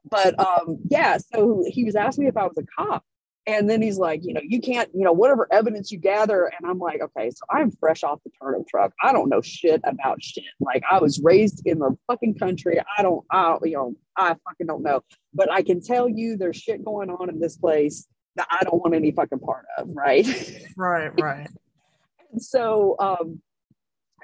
but 0.10 0.38
um 0.40 0.78
yeah 0.90 1.18
so 1.18 1.64
he 1.68 1.84
was 1.84 1.96
asking 1.96 2.26
me 2.26 2.30
if 2.30 2.38
i 2.38 2.44
was 2.44 2.58
a 2.58 2.66
cop 2.78 3.04
and 3.48 3.70
then 3.70 3.82
he's 3.82 3.98
like, 3.98 4.22
you 4.24 4.34
know, 4.34 4.42
you 4.44 4.60
can't, 4.60 4.90
you 4.94 5.04
know, 5.04 5.12
whatever 5.12 5.48
evidence 5.52 5.92
you 5.92 6.00
gather. 6.00 6.46
And 6.46 6.68
I'm 6.68 6.80
like, 6.80 7.02
okay, 7.02 7.30
so 7.30 7.46
I'm 7.50 7.72
fresh 7.72 8.04
off 8.04 8.20
the 8.24 8.32
turnip 8.42 8.68
truck. 8.68 8.92
I 9.04 9.14
don't 9.14 9.30
know 9.30 9.42
shit 9.42 9.82
about 9.84 10.24
shit. 10.24 10.46
Like 10.60 10.84
I 10.90 10.98
was 10.98 11.20
raised 11.24 11.62
in 11.66 11.78
the 11.78 11.96
fucking 12.08 12.40
country. 12.40 12.82
I 12.98 13.04
don't, 13.04 13.24
I 13.30 13.50
don't, 13.50 13.66
you 13.66 13.74
know, 13.74 13.94
I 14.18 14.30
fucking 14.30 14.66
don't 14.66 14.82
know. 14.82 15.02
But 15.34 15.52
I 15.52 15.62
can 15.62 15.80
tell 15.80 16.10
you 16.10 16.38
there's 16.38 16.58
shit 16.58 16.84
going 16.84 17.12
on 17.12 17.30
in 17.30 17.40
this 17.40 17.58
place 17.58 18.08
that 18.36 18.48
I 18.50 18.64
don't 18.64 18.82
want 18.82 18.96
any 18.96 19.12
fucking 19.12 19.40
part 19.40 19.66
of. 19.78 19.90
Right. 19.94 20.28
Right. 20.76 21.12
Right. 21.22 21.50
and 22.32 22.42
so, 22.42 22.96
um, 23.00 23.42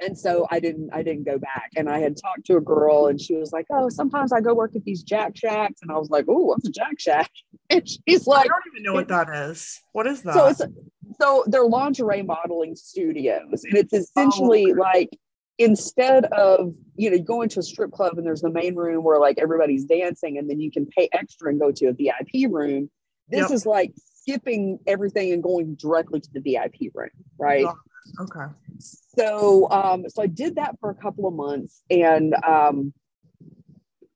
and 0.01 0.17
so 0.17 0.47
I 0.49 0.59
didn't 0.59 0.89
I 0.93 1.03
didn't 1.03 1.23
go 1.23 1.37
back. 1.37 1.71
And 1.75 1.89
I 1.89 1.99
had 1.99 2.17
talked 2.17 2.45
to 2.47 2.57
a 2.57 2.61
girl 2.61 3.07
and 3.07 3.21
she 3.21 3.35
was 3.35 3.51
like, 3.51 3.67
Oh, 3.71 3.89
sometimes 3.89 4.33
I 4.33 4.41
go 4.41 4.53
work 4.53 4.75
at 4.75 4.83
these 4.83 5.03
Jack 5.03 5.37
Shacks. 5.37 5.81
And 5.81 5.91
I 5.91 5.97
was 5.97 6.09
like, 6.09 6.25
Oh, 6.27 6.45
what's 6.45 6.67
a 6.67 6.71
Jack 6.71 6.99
Shack? 6.99 7.31
And 7.69 7.87
she's 7.87 8.27
like, 8.27 8.47
I 8.47 8.49
don't 8.49 8.73
even 8.73 8.83
know 8.83 8.91
what 8.91 9.07
that 9.07 9.29
is. 9.29 9.79
What 9.93 10.05
is 10.05 10.23
that? 10.23 10.33
So 10.33 10.47
it's 10.47 10.61
so 11.21 11.45
they're 11.47 11.63
lingerie 11.63 12.21
modeling 12.21 12.75
studios. 12.75 13.63
And 13.63 13.77
it's 13.77 13.93
oh, 13.93 13.97
essentially 13.97 14.73
oh, 14.73 14.75
like 14.75 15.09
instead 15.57 16.25
of 16.25 16.73
you 16.97 17.09
know 17.09 17.19
going 17.19 17.47
to 17.47 17.59
a 17.59 17.63
strip 17.63 17.91
club 17.91 18.17
and 18.17 18.27
there's 18.27 18.41
the 18.41 18.49
main 18.49 18.75
room 18.75 19.05
where 19.05 19.19
like 19.19 19.37
everybody's 19.39 19.85
dancing 19.85 20.37
and 20.37 20.49
then 20.49 20.59
you 20.59 20.69
can 20.69 20.85
pay 20.85 21.07
extra 21.13 21.49
and 21.49 21.61
go 21.61 21.71
to 21.71 21.85
a 21.87 21.93
VIP 21.93 22.51
room. 22.51 22.89
This 23.29 23.41
yep. 23.41 23.51
is 23.51 23.65
like 23.65 23.93
skipping 24.21 24.79
everything 24.85 25.31
and 25.31 25.41
going 25.41 25.75
directly 25.75 26.19
to 26.19 26.29
the 26.33 26.41
VIP 26.41 26.91
room, 26.93 27.09
right? 27.39 27.65
Oh, 27.65 27.75
Okay. 28.19 28.45
So 28.79 29.69
um, 29.71 30.05
so 30.09 30.23
I 30.23 30.27
did 30.27 30.55
that 30.55 30.77
for 30.79 30.89
a 30.89 30.95
couple 30.95 31.27
of 31.27 31.33
months 31.33 31.83
and 31.89 32.35
um 32.43 32.93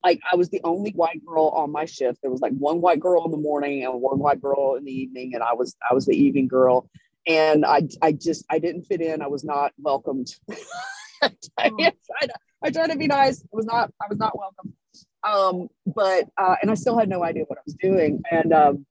like 0.06 0.21
I 0.32 0.36
was 0.36 0.50
the 0.50 0.62
only 0.63 0.91
white 0.91 1.26
girl 1.26 1.48
on 1.48 1.71
my 1.71 1.86
shift. 1.86 2.19
There 2.21 2.30
was 2.30 2.41
like 2.41 2.54
one 2.54 2.80
white 2.80 3.00
girl 3.00 3.26
in 3.26 3.32
the 3.32 3.38
morning 3.38 3.84
and 3.84 4.00
one 4.00 4.19
white 4.19 4.39
girl 4.39 4.76
in 4.76 4.86
the 4.86 4.91
evening, 4.91 5.34
and 5.34 5.41
I 5.41 5.54
was 5.54 5.76
I 5.89 5.95
was 5.95 6.06
the 6.06 6.15
evening 6.15 6.48
girl. 6.48 6.88
And 7.28 7.65
I 7.65 7.88
I 8.04 8.12
just 8.12 8.45
I 8.50 8.60
didn't 8.60 8.84
fit 8.84 9.02
in. 9.02 9.24
I 9.24 9.28
was 9.28 9.43
not 9.43 9.74
welcomed. 9.80 10.28
I, 11.24 11.32
tried, 11.58 12.32
I 12.62 12.69
tried 12.69 12.91
to 12.91 12.98
be 12.98 13.08
nice. 13.08 13.41
I 13.41 13.48
was 13.52 13.65
not 13.65 13.91
I 14.00 14.06
was 14.08 14.19
not 14.19 14.38
welcome. 14.38 14.74
Um, 15.28 15.69
but 15.88 16.30
uh, 16.38 16.56
and 16.62 16.69
I 16.69 16.76
still 16.76 17.00
had 17.00 17.10
no 17.10 17.24
idea 17.24 17.45
what 17.48 17.58
I 17.58 17.63
was 17.65 17.74
doing. 17.74 18.21
And 18.30 18.54
um, 18.54 18.86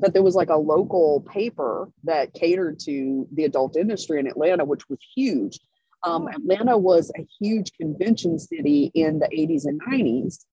but 0.00 0.12
there 0.14 0.22
was 0.22 0.34
like 0.34 0.48
a 0.48 0.56
local 0.56 1.20
paper 1.32 1.88
that 2.04 2.32
catered 2.34 2.78
to 2.80 3.28
the 3.32 3.44
adult 3.44 3.76
industry 3.76 4.18
in 4.18 4.26
Atlanta, 4.26 4.64
which 4.64 4.88
was 4.88 4.98
huge. 5.14 5.58
Um, 6.02 6.28
Atlanta 6.28 6.78
was 6.78 7.12
a 7.18 7.26
huge 7.38 7.72
convention 7.72 8.38
city 8.38 8.90
in 8.94 9.18
the 9.18 9.26
80s 9.26 9.66
and 9.66 9.80
90s. 9.82 10.44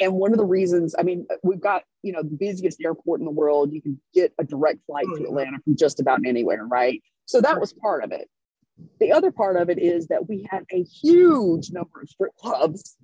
And 0.00 0.14
one 0.14 0.32
of 0.32 0.38
the 0.38 0.46
reasons, 0.46 0.94
I 0.98 1.02
mean, 1.02 1.26
we've 1.42 1.60
got, 1.60 1.82
you 2.02 2.12
know, 2.12 2.22
the 2.22 2.36
busiest 2.36 2.80
airport 2.82 3.20
in 3.20 3.26
the 3.26 3.32
world. 3.32 3.70
You 3.72 3.82
can 3.82 4.00
get 4.14 4.32
a 4.38 4.44
direct 4.44 4.78
flight 4.86 5.04
Oh, 5.06 5.16
to. 5.18 5.24
Atlanta 5.24 5.58
from 5.62 5.76
just 5.76 6.00
about 6.00 6.20
anywhere, 6.24 6.64
right? 6.64 7.02
So 7.26 7.42
that 7.42 7.60
was 7.60 7.74
part 7.74 8.02
of 8.02 8.12
it. 8.12 8.28
The 8.98 9.12
other 9.12 9.30
part 9.30 9.56
of 9.56 9.68
it 9.68 9.78
is 9.78 10.06
that 10.06 10.26
we 10.26 10.48
had 10.50 10.64
a 10.72 10.82
huge 10.82 11.70
number 11.70 12.00
of 12.00 12.08
strip 12.08 12.34
clubs 12.36 12.96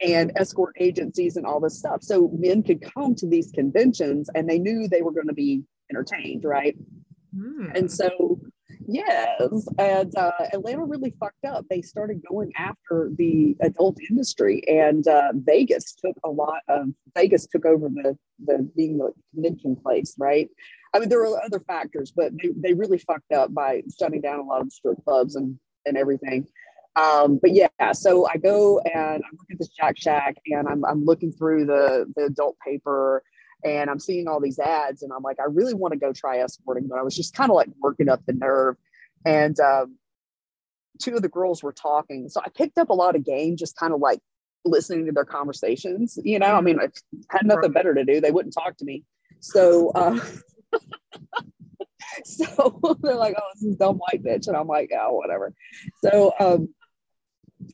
and 0.00 0.32
escort 0.36 0.76
agencies 0.78 1.36
and 1.36 1.46
all 1.46 1.60
this 1.60 1.78
stuff. 1.78 2.02
So 2.02 2.30
men 2.36 2.62
could 2.62 2.82
come 2.82 3.14
to 3.16 3.26
these 3.26 3.50
conventions 3.52 4.28
and 4.34 4.48
they 4.48 4.58
knew 4.58 4.88
they 4.88 5.02
were 5.02 5.12
going 5.12 5.28
to 5.28 5.34
be 5.34 5.62
entertained, 5.90 6.44
right? 6.44 6.76
Hmm. 7.36 7.70
And 7.74 7.90
so, 7.90 8.40
yes, 8.86 9.68
and 9.78 10.16
uh, 10.16 10.32
Atlanta 10.52 10.84
really 10.84 11.14
fucked 11.18 11.44
up. 11.44 11.64
They 11.68 11.82
started 11.82 12.22
going 12.28 12.52
after 12.56 13.10
the 13.16 13.56
adult 13.60 13.98
industry, 14.08 14.62
and 14.68 15.06
uh, 15.08 15.32
Vegas 15.34 15.94
took 15.94 16.16
a 16.24 16.30
lot 16.30 16.60
of 16.68 16.88
Vegas 17.16 17.46
took 17.46 17.66
over 17.66 17.88
the 17.88 18.16
the 18.44 18.68
being 18.76 18.98
the 18.98 19.12
convention 19.34 19.76
place, 19.76 20.14
right? 20.18 20.48
I 20.94 21.00
mean, 21.00 21.08
there 21.08 21.18
were 21.18 21.42
other 21.44 21.60
factors, 21.60 22.12
but 22.14 22.32
they, 22.40 22.50
they 22.56 22.72
really 22.72 22.98
fucked 22.98 23.32
up 23.32 23.52
by 23.52 23.82
shutting 23.98 24.20
down 24.20 24.38
a 24.38 24.44
lot 24.44 24.60
of 24.60 24.72
strip 24.72 25.02
clubs 25.04 25.34
and 25.34 25.58
and 25.86 25.96
everything. 25.96 26.46
Um, 26.96 27.38
but 27.40 27.52
yeah, 27.52 27.92
so 27.92 28.26
I 28.26 28.36
go 28.36 28.78
and 28.80 29.22
I 29.24 29.28
look 29.32 29.50
at 29.50 29.58
this 29.58 29.68
Jack 29.68 29.96
Shack, 29.98 30.36
and 30.46 30.68
I'm 30.68 30.84
I'm 30.84 31.04
looking 31.04 31.32
through 31.32 31.66
the 31.66 32.06
the 32.16 32.24
adult 32.24 32.56
paper 32.64 33.22
and 33.64 33.88
I'm 33.88 33.98
seeing 33.98 34.28
all 34.28 34.40
these 34.40 34.58
ads, 34.58 35.02
and 35.02 35.12
I'm 35.12 35.22
like, 35.22 35.40
I 35.40 35.44
really 35.44 35.74
want 35.74 35.92
to 35.92 35.98
go 35.98 36.12
try 36.12 36.38
escorting, 36.38 36.86
but 36.86 36.98
I 36.98 37.02
was 37.02 37.16
just 37.16 37.34
kind 37.34 37.50
of 37.50 37.56
like 37.56 37.68
working 37.80 38.10
up 38.10 38.20
the 38.26 38.34
nerve. 38.34 38.76
And 39.24 39.58
um, 39.58 39.96
two 41.00 41.16
of 41.16 41.22
the 41.22 41.28
girls 41.28 41.62
were 41.62 41.72
talking, 41.72 42.28
so 42.28 42.40
I 42.44 42.50
picked 42.50 42.78
up 42.78 42.90
a 42.90 42.94
lot 42.94 43.16
of 43.16 43.24
game, 43.24 43.56
just 43.56 43.76
kind 43.76 43.94
of 43.94 44.00
like 44.00 44.20
listening 44.66 45.06
to 45.06 45.12
their 45.12 45.24
conversations. 45.24 46.18
You 46.22 46.38
know, 46.38 46.54
I 46.54 46.60
mean, 46.60 46.78
I 46.78 46.88
had 47.30 47.46
nothing 47.46 47.72
better 47.72 47.94
to 47.94 48.04
do; 48.04 48.20
they 48.20 48.30
wouldn't 48.30 48.54
talk 48.54 48.76
to 48.76 48.84
me. 48.84 49.04
So, 49.40 49.90
uh, 49.90 50.20
so 52.24 52.98
they're 53.02 53.14
like, 53.14 53.34
"Oh, 53.38 53.48
this 53.54 53.64
is 53.64 53.76
dumb 53.76 53.96
white 53.96 54.22
bitch," 54.22 54.46
and 54.46 54.56
I'm 54.56 54.68
like, 54.68 54.90
"Oh, 54.94 55.14
whatever." 55.14 55.54
So, 56.02 56.34
um, 56.38 56.68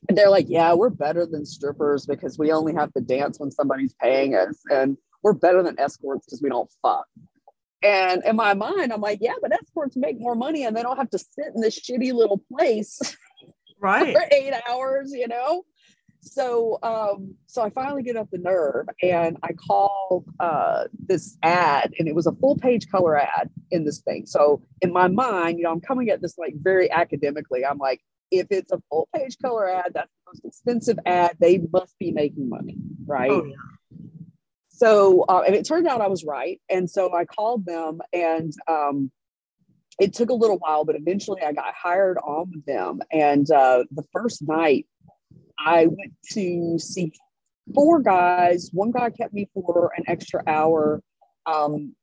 they're 0.09 0.29
like, 0.29 0.47
"Yeah, 0.49 0.73
we're 0.73 0.89
better 0.89 1.25
than 1.25 1.45
strippers 1.45 2.05
because 2.05 2.37
we 2.37 2.51
only 2.51 2.73
have 2.73 2.93
to 2.93 3.01
dance 3.01 3.39
when 3.39 3.51
somebody's 3.51 3.93
paying 3.93 4.35
us, 4.35 4.59
and 4.71 4.97
we're 5.23 5.33
better 5.33 5.63
than 5.63 5.79
escorts 5.79 6.25
because 6.25 6.41
we 6.41 6.49
don't 6.49 6.69
fuck." 6.81 7.07
And 7.83 8.23
in 8.25 8.35
my 8.35 8.53
mind, 8.53 8.93
I'm 8.93 9.01
like, 9.01 9.19
"Yeah, 9.21 9.33
but 9.41 9.53
escorts 9.53 9.95
make 9.95 10.19
more 10.19 10.35
money, 10.35 10.65
and 10.65 10.75
they 10.75 10.83
don't 10.83 10.97
have 10.97 11.09
to 11.11 11.17
sit 11.17 11.47
in 11.55 11.61
this 11.61 11.79
shitty 11.79 12.13
little 12.13 12.41
place 12.53 12.99
right. 13.81 14.13
for 14.13 14.23
eight 14.31 14.53
hours, 14.69 15.11
you 15.13 15.27
know." 15.27 15.63
So, 16.23 16.77
um, 16.83 17.35
so 17.47 17.63
I 17.63 17.71
finally 17.71 18.03
get 18.03 18.15
up 18.15 18.29
the 18.31 18.37
nerve 18.37 18.87
and 19.01 19.37
I 19.41 19.53
call 19.53 20.23
uh, 20.39 20.83
this 21.07 21.37
ad, 21.41 21.93
and 21.97 22.07
it 22.07 22.13
was 22.13 22.27
a 22.27 22.31
full 22.33 22.55
page 22.57 22.87
color 22.89 23.17
ad 23.17 23.49
in 23.71 23.85
this 23.85 24.01
thing. 24.01 24.25
So, 24.27 24.61
in 24.81 24.93
my 24.93 25.07
mind, 25.07 25.57
you 25.57 25.63
know, 25.63 25.71
I'm 25.71 25.81
coming 25.81 26.09
at 26.09 26.21
this 26.21 26.37
like 26.37 26.53
very 26.57 26.91
academically. 26.91 27.65
I'm 27.65 27.79
like, 27.79 28.01
if 28.31 28.47
it's 28.49 28.71
a 28.71 28.81
full 28.89 29.07
page 29.15 29.37
color 29.41 29.69
ad, 29.69 29.91
that's 29.93 30.09
the 30.09 30.31
most 30.31 30.45
expensive 30.45 30.97
ad. 31.05 31.37
They 31.39 31.61
must 31.71 31.97
be 31.99 32.11
making 32.11 32.49
money, 32.49 32.77
right? 33.05 33.29
Oh, 33.29 33.45
yeah. 33.45 33.55
So, 34.69 35.25
uh, 35.29 35.43
and 35.45 35.55
it 35.55 35.67
turned 35.67 35.87
out 35.87 36.01
I 36.01 36.07
was 36.07 36.23
right. 36.23 36.59
And 36.69 36.89
so 36.89 37.13
I 37.13 37.25
called 37.25 37.65
them, 37.65 37.99
and 38.13 38.51
um, 38.67 39.11
it 39.99 40.13
took 40.13 40.29
a 40.29 40.33
little 40.33 40.57
while, 40.57 40.85
but 40.85 40.95
eventually 40.95 41.43
I 41.43 41.51
got 41.51 41.73
hired 41.75 42.17
on 42.17 42.49
with 42.51 42.65
them. 42.65 43.01
And 43.11 43.49
uh, 43.51 43.83
the 43.91 44.03
first 44.11 44.41
night, 44.47 44.87
I 45.59 45.85
went 45.85 46.13
to 46.31 46.79
see 46.79 47.13
four 47.75 47.99
guys. 47.99 48.71
One 48.73 48.91
guy 48.91 49.11
kept 49.11 49.33
me 49.33 49.49
for 49.53 49.91
an 49.95 50.05
extra 50.07 50.41
hour. 50.47 51.03
Um, 51.45 51.95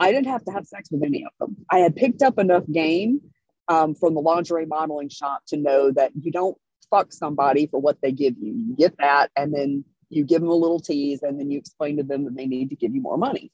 I 0.00 0.10
didn't 0.10 0.26
have 0.26 0.44
to 0.46 0.52
have 0.52 0.66
sex 0.66 0.90
with 0.90 1.04
any 1.04 1.24
of 1.24 1.32
them. 1.38 1.64
I 1.70 1.78
had 1.78 1.94
picked 1.94 2.22
up 2.22 2.38
enough 2.38 2.64
game 2.72 3.20
um, 3.68 3.94
from 3.94 4.14
the 4.14 4.20
lingerie 4.20 4.66
modeling 4.66 5.08
shop 5.08 5.42
to 5.48 5.56
know 5.56 5.90
that 5.92 6.12
you 6.20 6.30
don't 6.30 6.56
fuck 6.90 7.12
somebody 7.12 7.66
for 7.66 7.80
what 7.80 7.98
they 8.00 8.12
give 8.12 8.34
you. 8.38 8.52
You 8.52 8.76
get 8.76 8.96
that, 8.98 9.30
and 9.36 9.52
then 9.52 9.84
you 10.08 10.24
give 10.24 10.40
them 10.40 10.50
a 10.50 10.54
little 10.54 10.80
tease, 10.80 11.22
and 11.22 11.38
then 11.38 11.50
you 11.50 11.58
explain 11.58 11.96
to 11.96 12.02
them 12.02 12.24
that 12.24 12.36
they 12.36 12.46
need 12.46 12.70
to 12.70 12.76
give 12.76 12.94
you 12.94 13.02
more 13.02 13.18
money. 13.18 13.50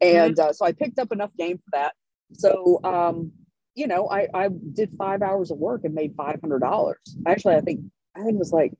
And 0.00 0.38
uh, 0.38 0.52
so 0.52 0.64
I 0.66 0.72
picked 0.72 0.98
up 0.98 1.10
enough 1.12 1.30
game 1.38 1.58
for 1.58 1.70
that. 1.72 1.94
So, 2.32 2.80
um, 2.84 3.32
you 3.74 3.86
know, 3.86 4.08
I, 4.08 4.28
I 4.34 4.48
did 4.48 4.90
five 4.98 5.22
hours 5.22 5.50
of 5.50 5.58
work 5.58 5.84
and 5.84 5.94
made 5.94 6.14
five 6.16 6.40
hundred 6.40 6.60
dollars. 6.60 6.98
Actually, 7.26 7.56
I 7.56 7.60
think 7.60 7.80
I 8.14 8.20
think 8.20 8.34
it 8.34 8.38
was 8.38 8.52
like 8.52 8.72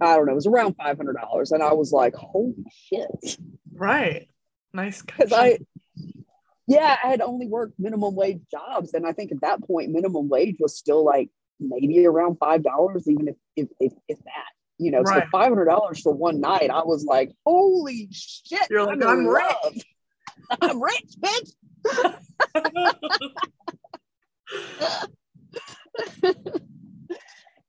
I 0.00 0.16
don't 0.16 0.26
know, 0.26 0.32
it 0.32 0.36
was 0.36 0.46
around 0.46 0.74
five 0.76 0.96
hundred 0.96 1.16
dollars, 1.16 1.50
and 1.52 1.62
I 1.62 1.72
was 1.72 1.92
like, 1.92 2.14
holy 2.14 2.54
shit, 2.70 3.38
Right. 3.72 4.28
Nice. 4.72 5.02
because 5.02 5.32
I. 5.32 5.58
Yeah, 6.68 6.98
I 7.02 7.08
had 7.08 7.22
only 7.22 7.46
worked 7.46 7.78
minimum 7.78 8.14
wage 8.14 8.42
jobs, 8.50 8.92
and 8.92 9.06
I 9.06 9.12
think 9.12 9.32
at 9.32 9.40
that 9.40 9.62
point, 9.62 9.90
minimum 9.90 10.28
wage 10.28 10.56
was 10.60 10.76
still 10.76 11.02
like 11.02 11.30
maybe 11.58 12.06
around 12.06 12.36
five 12.36 12.62
dollars, 12.62 13.08
even 13.08 13.28
if 13.28 13.36
if, 13.56 13.68
if 13.80 13.92
if 14.06 14.18
that, 14.24 14.52
you 14.76 14.90
know. 14.90 15.00
Right. 15.00 15.22
So 15.22 15.28
five 15.32 15.48
hundred 15.48 15.64
dollars 15.64 16.02
for 16.02 16.12
one 16.12 16.40
night, 16.40 16.70
I 16.70 16.82
was 16.84 17.06
like, 17.06 17.32
holy 17.46 18.08
shit! 18.12 18.66
You're 18.68 18.84
like, 18.84 18.96
in 18.96 19.02
"I'm 19.02 19.26
rich." 19.26 19.84
I'm 20.60 20.82
rich, 20.82 21.14
bitch. 21.20 21.52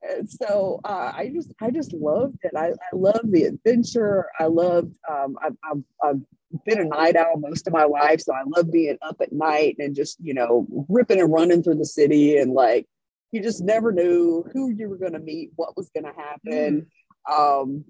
And 0.01 0.29
so 0.29 0.79
uh, 0.85 1.12
I 1.15 1.29
just 1.33 1.53
I 1.62 1.71
just 1.71 1.93
loved 1.93 2.38
it. 2.43 2.51
I, 2.55 2.69
I 2.69 2.73
love 2.93 3.21
the 3.25 3.43
adventure. 3.43 4.27
I 4.39 4.45
loved 4.45 4.95
um, 5.09 5.38
I've, 5.43 5.57
I've, 5.63 5.83
I've 6.03 6.21
been 6.65 6.79
a 6.79 6.85
night 6.85 7.15
owl 7.15 7.38
most 7.38 7.67
of 7.67 7.73
my 7.73 7.85
life, 7.85 8.21
so 8.21 8.33
I 8.33 8.43
love 8.45 8.71
being 8.71 8.97
up 9.01 9.17
at 9.21 9.31
night 9.31 9.77
and 9.79 9.95
just 9.95 10.17
you 10.21 10.33
know 10.33 10.67
ripping 10.88 11.19
and 11.19 11.31
running 11.31 11.63
through 11.63 11.75
the 11.75 11.85
city 11.85 12.38
and 12.38 12.53
like 12.53 12.88
you 13.31 13.41
just 13.41 13.62
never 13.63 13.91
knew 13.91 14.43
who 14.53 14.71
you 14.71 14.89
were 14.89 14.97
going 14.97 15.13
to 15.13 15.19
meet, 15.19 15.51
what 15.55 15.77
was 15.77 15.89
going 15.89 16.05
to 16.05 16.19
happen. 16.19 16.88
Um, 17.31 17.85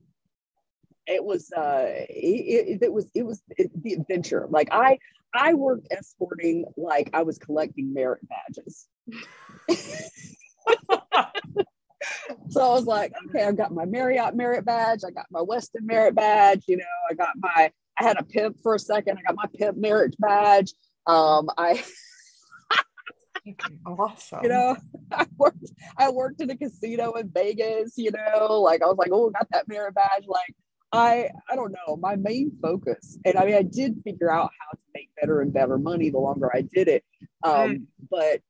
it 1.08 1.24
was 1.24 1.52
uh, 1.52 1.86
it, 1.88 2.10
it, 2.10 2.84
it 2.84 2.94
was 2.94 3.10
it 3.16 3.24
was 3.26 3.42
it, 3.58 3.72
the 3.82 3.94
adventure. 3.94 4.48
Like 4.50 4.70
I 4.72 5.00
I 5.34 5.54
worked 5.54 5.88
escorting 5.92 6.66
like 6.76 7.10
I 7.14 7.24
was 7.24 7.38
collecting 7.38 7.94
merit 7.94 8.22
badges. 8.28 8.88
So 12.50 12.62
I 12.62 12.70
was 12.70 12.86
like, 12.86 13.14
okay, 13.28 13.44
I've 13.44 13.58
got 13.58 13.74
my 13.74 13.86
Marriott 13.86 14.36
merit 14.36 14.66
badge, 14.66 15.02
I 15.06 15.12
got 15.12 15.28
my 15.30 15.42
Westin 15.42 15.84
merit 15.84 16.16
badge, 16.16 16.64
you 16.68 16.78
know, 16.78 16.84
I 17.10 17.14
got 17.14 17.30
my, 17.38 17.72
I 18.00 18.04
had 18.04 18.18
a 18.20 18.24
pimp 18.24 18.58
for 18.62 18.76
a 18.76 18.80
second, 18.80 19.18
I 19.18 19.22
got 19.22 19.36
my 19.36 19.46
pimp 19.58 19.78
merit 19.78 20.16
badge. 20.20 20.74
Um, 21.06 21.50
I, 21.58 21.84
awesome. 23.86 24.40
you 24.44 24.50
know, 24.50 24.78
I 25.12 25.26
worked, 25.38 25.72
I 25.98 26.10
worked 26.10 26.42
in 26.42 26.50
a 26.50 26.58
casino 26.58 27.14
in 27.14 27.30
Vegas, 27.34 27.94
you 27.98 28.12
know, 28.12 28.62
like 28.62 28.82
I 28.82 28.86
was 28.86 28.98
like, 28.98 29.10
oh, 29.12 29.30
got 29.30 29.48
that 29.52 29.68
merit 29.68 29.96
badge. 29.96 30.26
Like 30.28 30.56
I, 30.92 31.30
I 31.50 31.56
don't 31.56 31.72
know, 31.72 31.98
my 31.98 32.16
main 32.16 32.52
focus, 32.62 33.18
and 33.26 33.38
I 33.38 33.46
mean, 33.46 33.56
I 33.56 33.64
did 33.64 34.02
figure 34.04 34.32
out 34.32 34.52
how 34.60 34.72
to 34.72 34.84
make 34.96 35.10
better 35.20 35.42
and 35.42 35.54
better 35.54 35.78
money 35.78 36.10
the 36.10 36.20
longer 36.20 36.50
I 36.54 36.62
did 36.62 36.88
it. 36.88 37.04
Um, 37.44 37.88
but 38.10 38.42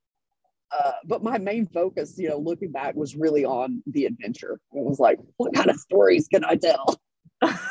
uh, 0.72 0.92
but 1.06 1.24
my 1.24 1.38
main 1.38 1.66
focus, 1.68 2.16
you 2.18 2.30
know, 2.30 2.38
looking 2.38 2.72
back 2.72 2.96
was 2.96 3.16
really 3.16 3.44
on 3.44 3.82
the 3.88 4.06
adventure. 4.06 4.60
It 4.74 4.84
was 4.84 5.00
like, 5.00 5.20
what 5.38 5.54
kind 5.54 5.70
of 5.70 5.78
stories 5.78 6.28
can 6.28 6.46
I 6.46 6.56
tell? 6.56 7.02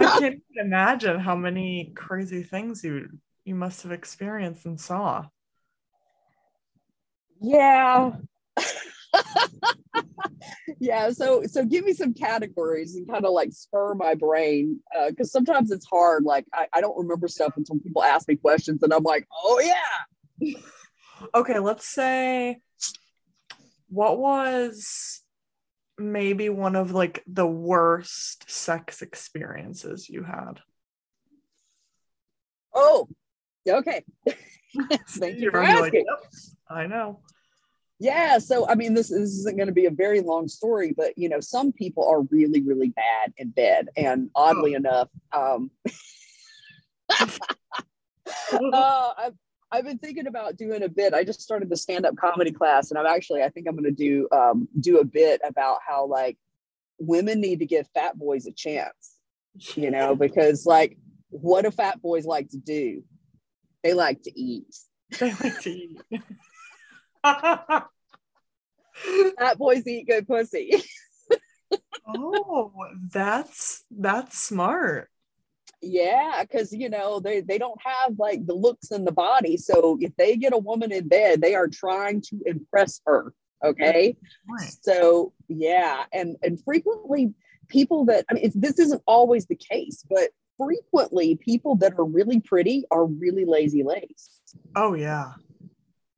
I 0.00 0.18
can't 0.18 0.42
even 0.50 0.66
imagine 0.66 1.20
how 1.20 1.36
many 1.36 1.92
crazy 1.94 2.42
things 2.42 2.82
you 2.82 3.08
you 3.44 3.54
must 3.54 3.82
have 3.82 3.92
experienced 3.92 4.66
and 4.66 4.80
saw. 4.80 5.26
Yeah. 7.40 8.12
yeah. 10.80 11.10
So, 11.10 11.44
so 11.46 11.64
give 11.64 11.84
me 11.84 11.94
some 11.94 12.14
categories 12.14 12.96
and 12.96 13.08
kind 13.08 13.24
of 13.24 13.32
like 13.32 13.52
spur 13.52 13.94
my 13.94 14.14
brain. 14.14 14.80
Uh, 14.96 15.10
cause 15.16 15.32
sometimes 15.32 15.70
it's 15.70 15.86
hard. 15.86 16.24
Like 16.24 16.46
I, 16.52 16.66
I 16.72 16.80
don't 16.80 16.98
remember 16.98 17.28
stuff 17.28 17.54
until 17.56 17.78
people 17.78 18.02
ask 18.02 18.28
me 18.28 18.36
questions 18.36 18.82
and 18.82 18.92
I'm 18.92 19.02
like, 19.02 19.26
oh 19.32 19.60
yeah. 19.60 20.54
Okay, 21.34 21.58
let's 21.58 21.86
say 21.86 22.62
what 23.90 24.18
was 24.18 25.19
maybe 26.00 26.48
one 26.48 26.76
of 26.76 26.92
like 26.92 27.22
the 27.26 27.46
worst 27.46 28.50
sex 28.50 29.02
experiences 29.02 30.08
you 30.08 30.22
had? 30.24 30.60
Oh, 32.74 33.08
okay. 33.68 34.04
Thank 35.08 35.38
you 35.38 35.50
for 35.50 35.62
like, 35.62 35.76
asking. 35.76 36.04
"Yep, 36.08 36.32
I 36.68 36.86
know. 36.86 37.20
Yeah, 37.98 38.38
so 38.38 38.66
I 38.68 38.76
mean, 38.76 38.94
this, 38.94 39.08
this 39.08 39.20
isn't 39.20 39.56
going 39.56 39.66
to 39.66 39.74
be 39.74 39.86
a 39.86 39.90
very 39.90 40.20
long 40.20 40.48
story, 40.48 40.94
but 40.96 41.16
you 41.18 41.28
know, 41.28 41.40
some 41.40 41.72
people 41.72 42.08
are 42.08 42.22
really, 42.22 42.62
really 42.62 42.88
bad 42.88 43.34
in 43.36 43.50
bed, 43.50 43.88
and 43.96 44.30
oddly 44.34 44.74
enough, 44.74 45.08
um, 45.32 45.70
uh, 47.10 47.26
I, 48.52 49.30
I've 49.72 49.84
been 49.84 49.98
thinking 49.98 50.26
about 50.26 50.56
doing 50.56 50.82
a 50.82 50.88
bit. 50.88 51.14
I 51.14 51.22
just 51.22 51.40
started 51.40 51.68
the 51.68 51.76
stand-up 51.76 52.16
comedy 52.16 52.50
class, 52.50 52.90
and 52.90 52.98
I'm 52.98 53.06
actually, 53.06 53.42
I 53.42 53.50
think 53.50 53.68
I'm 53.68 53.76
going 53.76 53.84
to 53.84 53.90
do 53.90 54.28
um, 54.32 54.68
do 54.78 54.98
a 54.98 55.04
bit 55.04 55.40
about 55.44 55.78
how 55.86 56.06
like 56.06 56.36
women 56.98 57.40
need 57.40 57.60
to 57.60 57.66
give 57.66 57.86
fat 57.94 58.18
boys 58.18 58.46
a 58.46 58.52
chance, 58.52 59.14
you 59.74 59.90
know, 59.90 60.14
because 60.16 60.66
like, 60.66 60.96
what 61.28 61.64
do 61.64 61.70
fat 61.70 62.02
boys 62.02 62.26
like 62.26 62.50
to 62.50 62.58
do? 62.58 63.04
They 63.82 63.94
like 63.94 64.22
to 64.22 64.38
eat. 64.38 64.74
They 65.18 65.32
like 65.32 65.60
to 65.60 65.70
eat. 65.70 66.00
Fat 67.22 67.86
boys 69.56 69.86
eat 69.86 70.06
good 70.06 70.26
pussy. 70.26 70.82
oh, 72.06 72.72
that's 73.12 73.84
that's 73.90 74.38
smart. 74.38 75.10
Yeah, 75.82 76.42
because 76.42 76.72
you 76.72 76.90
know 76.90 77.20
they 77.20 77.40
they 77.40 77.56
don't 77.58 77.80
have 77.82 78.18
like 78.18 78.46
the 78.46 78.54
looks 78.54 78.90
and 78.90 79.06
the 79.06 79.12
body. 79.12 79.56
So 79.56 79.96
if 80.00 80.14
they 80.16 80.36
get 80.36 80.52
a 80.52 80.58
woman 80.58 80.92
in 80.92 81.08
bed, 81.08 81.40
they 81.40 81.54
are 81.54 81.68
trying 81.68 82.20
to 82.22 82.40
impress 82.46 83.00
her. 83.06 83.32
Okay, 83.64 84.16
Right. 84.48 84.72
so 84.82 85.32
yeah, 85.48 86.04
and 86.12 86.36
and 86.42 86.62
frequently 86.62 87.32
people 87.68 88.04
that 88.06 88.24
I 88.30 88.34
mean 88.34 88.44
it's, 88.44 88.54
this 88.56 88.78
isn't 88.78 89.02
always 89.06 89.46
the 89.46 89.54
case, 89.56 90.04
but 90.08 90.30
frequently 90.58 91.36
people 91.36 91.76
that 91.76 91.94
are 91.98 92.04
really 92.04 92.40
pretty 92.40 92.84
are 92.90 93.06
really 93.06 93.44
lazy 93.46 93.82
lace. 93.82 94.40
Oh 94.76 94.94
yeah. 94.94 95.32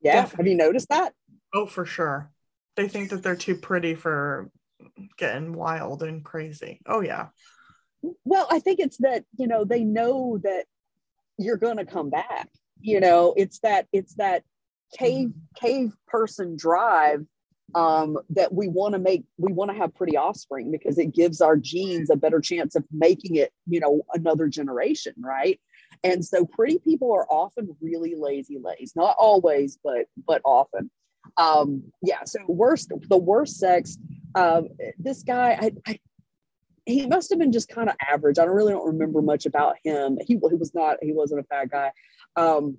Yeah, 0.01 0.23
Definitely. 0.23 0.37
have 0.37 0.51
you 0.51 0.57
noticed 0.57 0.89
that? 0.89 1.13
Oh, 1.55 1.67
for 1.67 1.85
sure. 1.87 2.33
They 2.75 2.89
think 2.89 3.11
that 3.11 3.23
they're 3.23 3.37
too 3.37 3.55
pretty 3.55 3.95
for 3.95 4.51
getting 5.17 5.53
wild 5.53 6.03
and 6.03 6.25
crazy. 6.25 6.81
Oh 6.87 7.01
yeah. 7.01 7.29
Well, 8.25 8.47
I 8.51 8.59
think 8.59 8.81
it's 8.81 8.99
that, 8.99 9.25
you 9.39 9.47
know, 9.47 9.65
they 9.65 9.85
know 9.85 10.39
that 10.43 10.67
you're 11.39 11.57
going 11.57 11.77
to 11.79 11.85
come 11.85 12.11
back. 12.11 12.49
You 12.81 13.01
know, 13.01 13.35
it's 13.37 13.61
that 13.61 13.87
it's 13.93 14.15
that 14.15 14.43
cave 14.99 15.33
cave 15.55 15.95
person 16.07 16.57
drive 16.57 17.25
um 17.75 18.19
that 18.29 18.53
we 18.53 18.69
want 18.69 18.93
to 18.93 18.99
make 18.99 19.25
we 19.39 19.53
want 19.53 19.71
to 19.71 19.77
have 19.77 19.95
pretty 19.95 20.17
offspring 20.17 20.71
because 20.71 20.99
it 20.99 21.15
gives 21.15 21.41
our 21.41 21.57
genes 21.57 22.11
a 22.11 22.17
better 22.17 22.41
chance 22.41 22.75
of 22.75 22.85
making 22.91 23.37
it, 23.37 23.53
you 23.67 23.81
know, 23.81 24.03
another 24.15 24.49
generation, 24.49 25.15
right? 25.19 25.61
And 26.05 26.25
so 26.25 26.45
pretty 26.45 26.79
people 26.79 27.13
are 27.13 27.27
often 27.31 27.75
really 27.81 28.15
lazy 28.17 28.59
lays. 28.61 28.93
Not 28.97 29.15
always, 29.19 29.79
but 29.83 30.07
but 30.27 30.43
often. 30.45 30.91
Um 31.37 31.85
yeah, 32.03 32.25
so 32.25 32.41
worst 32.49 32.93
the 33.09 33.17
worst 33.17 33.59
sex 33.59 33.97
um 34.35 34.69
this 34.99 35.23
guy 35.23 35.57
I, 35.61 35.73
I 35.87 36.01
he 36.85 37.07
must 37.07 37.31
have 37.31 37.39
been 37.39 37.53
just 37.53 37.69
kind 37.69 37.89
of 37.89 37.97
average. 38.01 38.39
I 38.39 38.45
don't 38.45 38.55
really 38.55 38.73
don't 38.73 38.87
remember 38.87 39.23
much 39.23 39.47
about 39.47 39.77
him. 39.85 40.19
He, 40.21 40.35
he 40.35 40.57
was 40.57 40.75
not, 40.75 40.99
he 41.03 41.13
wasn't 41.13 41.41
a 41.41 41.45
fat 41.45 41.71
guy. 41.71 41.93
Um, 42.37 42.79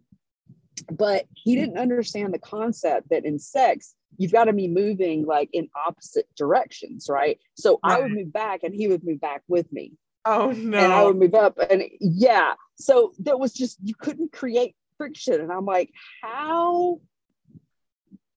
but 0.92 1.26
he 1.34 1.56
didn't 1.56 1.78
understand 1.78 2.34
the 2.34 2.40
concept 2.40 3.10
that 3.10 3.26
in 3.26 3.40
sex, 3.40 3.96
you've 4.18 4.32
got 4.32 4.46
to 4.46 4.54
be 4.54 4.68
moving 4.68 5.26
like 5.26 5.50
in 5.54 5.70
opposite 5.88 6.28
directions, 6.36 7.08
right? 7.10 7.40
So 7.56 7.80
I 7.84 8.02
would 8.02 8.12
move 8.12 8.34
back 8.34 8.64
and 8.64 8.74
he 8.74 8.88
would 8.88 9.04
move 9.04 9.22
back 9.22 9.44
with 9.48 9.72
me. 9.72 9.94
Oh 10.26 10.52
no. 10.52 10.78
And 10.78 10.94
I 10.94 11.04
would 11.04 11.18
move 11.18 11.36
up. 11.36 11.58
And 11.70 11.84
yeah. 12.00 12.54
So 12.76 13.14
there 13.20 13.38
was 13.38 13.54
just, 13.54 13.78
you 13.84 13.94
couldn't 13.96 14.32
create 14.32 14.76
friction. 14.98 15.40
And 15.40 15.52
I'm 15.52 15.66
like, 15.66 15.92
how 16.22 17.00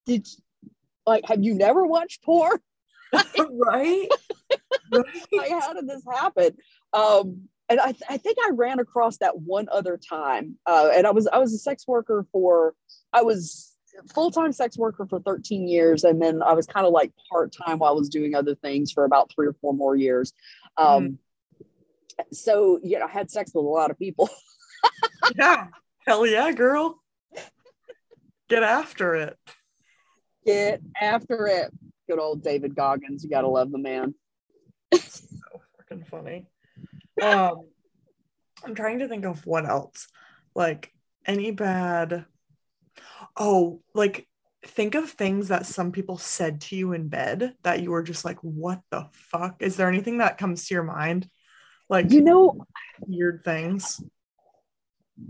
did, 0.04 0.26
like, 1.06 1.24
have 1.26 1.42
you 1.42 1.54
never 1.54 1.86
watched 1.86 2.22
porn? 2.22 2.58
right? 3.38 4.08
like 4.92 5.50
how 5.50 5.72
did 5.72 5.88
this 5.88 6.02
happen? 6.10 6.56
Um 6.92 7.48
and 7.68 7.80
I, 7.80 7.86
th- 7.92 8.02
I 8.08 8.16
think 8.16 8.38
i 8.44 8.50
ran 8.52 8.78
across 8.78 9.18
that 9.18 9.38
one 9.38 9.66
other 9.70 9.98
time 9.98 10.56
uh 10.66 10.90
and 10.94 11.06
i 11.06 11.10
was 11.10 11.26
i 11.26 11.38
was 11.38 11.52
a 11.52 11.58
sex 11.58 11.86
worker 11.86 12.26
for 12.32 12.74
i 13.12 13.22
was 13.22 13.76
full-time 14.14 14.52
sex 14.52 14.76
worker 14.76 15.06
for 15.08 15.20
13 15.20 15.66
years 15.66 16.04
and 16.04 16.20
then 16.20 16.42
i 16.42 16.52
was 16.52 16.66
kind 16.66 16.86
of 16.86 16.92
like 16.92 17.12
part-time 17.30 17.78
while 17.78 17.90
i 17.90 17.94
was 17.94 18.08
doing 18.08 18.34
other 18.34 18.54
things 18.54 18.92
for 18.92 19.04
about 19.04 19.30
three 19.34 19.46
or 19.46 19.54
four 19.54 19.74
more 19.74 19.96
years. 19.96 20.32
Um 20.76 21.18
so 22.32 22.78
you 22.82 22.98
know 22.98 23.06
i 23.06 23.10
had 23.10 23.30
sex 23.30 23.52
with 23.54 23.64
a 23.64 23.68
lot 23.68 23.90
of 23.90 23.98
people. 23.98 24.28
Yeah. 25.36 25.66
Hell 26.06 26.24
yeah, 26.24 26.52
girl. 26.52 27.02
Get 28.48 28.62
after 28.62 29.16
it. 29.16 29.36
get 30.44 30.80
after 31.00 31.46
it. 31.48 31.72
Good 32.08 32.20
old 32.20 32.44
david 32.44 32.76
goggins 32.76 33.24
you 33.24 33.30
gotta 33.30 33.48
love 33.48 33.72
the 33.72 33.78
man 33.78 34.14
so 35.08 35.60
freaking 35.80 36.06
funny. 36.06 36.46
Um, 37.20 37.66
I'm 38.64 38.74
trying 38.74 39.00
to 39.00 39.08
think 39.08 39.24
of 39.24 39.44
what 39.46 39.66
else. 39.66 40.08
Like 40.54 40.92
any 41.26 41.50
bad. 41.50 42.26
Oh, 43.36 43.82
like 43.94 44.26
think 44.64 44.94
of 44.94 45.10
things 45.10 45.48
that 45.48 45.66
some 45.66 45.92
people 45.92 46.18
said 46.18 46.60
to 46.60 46.76
you 46.76 46.92
in 46.92 47.08
bed 47.08 47.54
that 47.62 47.80
you 47.82 47.90
were 47.90 48.02
just 48.02 48.24
like, 48.24 48.38
what 48.40 48.80
the 48.90 49.06
fuck? 49.12 49.56
Is 49.60 49.76
there 49.76 49.88
anything 49.88 50.18
that 50.18 50.38
comes 50.38 50.66
to 50.66 50.74
your 50.74 50.82
mind? 50.82 51.28
Like 51.88 52.10
you 52.10 52.20
know 52.20 52.66
weird 53.00 53.42
things? 53.44 54.00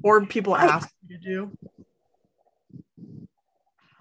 Or 0.02 0.24
people 0.26 0.54
I- 0.54 0.66
ask 0.66 0.88
you 1.06 1.18
to 1.18 1.22
do? 1.22 1.58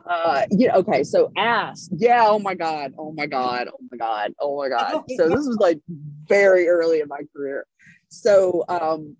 Uh 0.08 0.46
yeah 0.52 0.76
okay 0.76 1.04
so 1.04 1.32
ass 1.36 1.90
yeah 1.98 2.26
oh 2.28 2.38
my 2.38 2.54
god 2.54 2.94
oh 2.98 3.12
my 3.14 3.26
god 3.26 3.68
oh 3.70 3.80
my 3.92 3.98
god 3.98 4.34
oh 4.40 4.58
my 4.58 4.70
god. 4.70 5.04
So 5.18 5.30
this 5.30 5.48
was 5.48 5.58
like 5.60 5.80
very 6.28 6.68
early 6.68 7.00
in 7.00 7.08
my 7.08 7.22
career. 7.36 7.66
So 8.10 8.64
um 8.70 9.16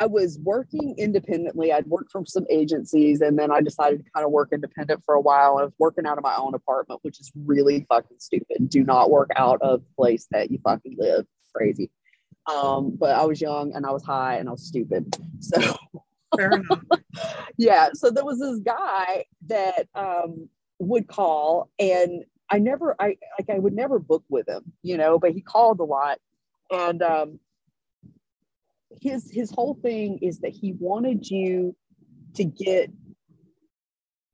i 0.00 0.06
was 0.06 0.38
working 0.42 0.94
independently. 0.98 1.72
I'd 1.72 1.86
worked 1.86 2.10
from 2.10 2.26
some 2.26 2.44
agencies 2.50 3.20
and 3.22 3.38
then 3.38 3.50
i 3.50 3.60
decided 3.62 4.04
to 4.04 4.10
kind 4.14 4.26
of 4.26 4.30
work 4.32 4.50
independent 4.52 5.02
for 5.04 5.14
a 5.14 5.20
while. 5.20 5.58
I 5.58 5.64
was 5.64 5.72
working 5.78 6.06
out 6.06 6.18
of 6.18 6.24
my 6.24 6.36
own 6.36 6.54
apartment 6.54 7.00
which 7.02 7.20
is 7.20 7.32
really 7.46 7.86
fucking 7.88 8.18
stupid. 8.18 8.68
Do 8.68 8.84
not 8.84 9.10
work 9.10 9.30
out 9.36 9.62
of 9.62 9.80
the 9.80 9.94
place 9.96 10.26
that 10.30 10.50
you 10.50 10.58
fucking 10.62 10.96
live. 10.98 11.20
It's 11.20 11.52
crazy. 11.54 11.90
Um 12.52 12.96
but 12.98 13.16
i 13.16 13.24
was 13.24 13.40
young 13.40 13.74
and 13.74 13.86
i 13.86 13.90
was 13.90 14.04
high 14.04 14.36
and 14.36 14.48
i 14.48 14.52
was 14.52 14.66
stupid. 14.66 15.16
So. 15.40 15.74
yeah 17.58 17.88
so 17.94 18.10
there 18.10 18.24
was 18.24 18.38
this 18.38 18.58
guy 18.60 19.24
that 19.46 19.88
um 19.94 20.48
would 20.78 21.08
call 21.08 21.70
and 21.78 22.24
i 22.50 22.58
never 22.58 22.94
i 23.00 23.16
like 23.38 23.48
i 23.50 23.58
would 23.58 23.72
never 23.72 23.98
book 23.98 24.24
with 24.28 24.48
him 24.48 24.62
you 24.82 24.96
know 24.96 25.18
but 25.18 25.32
he 25.32 25.40
called 25.40 25.80
a 25.80 25.84
lot 25.84 26.18
and 26.70 27.02
um 27.02 27.38
his 29.00 29.30
his 29.30 29.50
whole 29.50 29.74
thing 29.82 30.18
is 30.22 30.40
that 30.40 30.52
he 30.52 30.72
wanted 30.78 31.28
you 31.28 31.74
to 32.34 32.44
get 32.44 32.90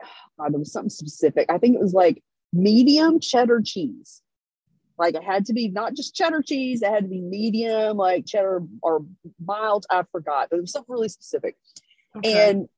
God, 0.39 0.53
there 0.53 0.59
was 0.59 0.73
something 0.73 0.91
specific. 0.91 1.47
I 1.49 1.59
think 1.59 1.77
it 1.77 1.81
was 1.81 1.95
like 1.95 2.23
medium 2.53 3.21
cheddar 3.21 3.63
cheese. 3.65 4.21
Like 4.99 5.15
it 5.15 5.25
had 5.25 5.45
to 5.47 5.53
be 5.53 5.69
not 5.69 5.95
just 5.95 6.15
cheddar 6.15 6.43
cheese 6.43 6.83
it 6.83 6.91
had 6.91 7.03
to 7.03 7.09
be 7.09 7.21
medium 7.21 7.97
like 7.97 8.27
cheddar 8.27 8.63
or 8.81 9.05
mild 9.45 9.87
i 9.91 10.05
forgot 10.13 10.49
but 10.51 10.59
it 10.59 10.61
was 10.61 10.71
something 10.71 10.93
really 10.93 11.09
specific 11.09 11.57
Okay. 12.17 12.51
and 12.51 12.69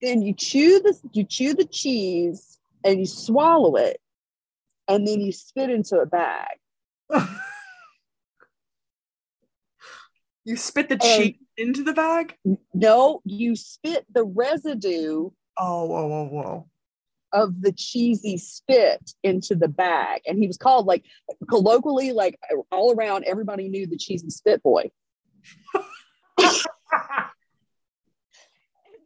then 0.00 0.22
you 0.22 0.34
chew 0.34 0.80
the 0.80 0.98
you 1.12 1.24
chew 1.24 1.54
the 1.54 1.64
cheese 1.64 2.58
and 2.84 2.98
you 2.98 3.06
swallow 3.06 3.76
it 3.76 3.98
and 4.88 5.06
then 5.06 5.20
you 5.20 5.30
spit 5.32 5.70
into 5.70 5.98
a 6.00 6.06
bag 6.06 6.58
you 10.44 10.56
spit 10.56 10.88
the 10.88 10.94
And- 10.94 11.02
cheese 11.02 11.36
into 11.56 11.82
the 11.84 11.92
bag? 11.92 12.34
no 12.74 13.20
you 13.24 13.54
spit 13.56 14.04
the 14.12 14.24
residue 14.24 15.30
Oh, 15.58 15.84
whoa, 15.84 16.06
whoa, 16.08 16.24
whoa. 16.28 16.66
of 17.32 17.60
the 17.60 17.72
cheesy 17.72 18.38
spit 18.38 19.12
into 19.22 19.54
the 19.54 19.68
bag 19.68 20.22
and 20.26 20.38
he 20.38 20.46
was 20.46 20.56
called 20.56 20.86
like 20.86 21.04
colloquially 21.48 22.12
like 22.12 22.38
all 22.72 22.94
around 22.94 23.24
everybody 23.24 23.68
knew 23.68 23.86
the 23.86 23.96
cheesy 23.98 24.30
spit 24.30 24.62
boy 24.62 24.90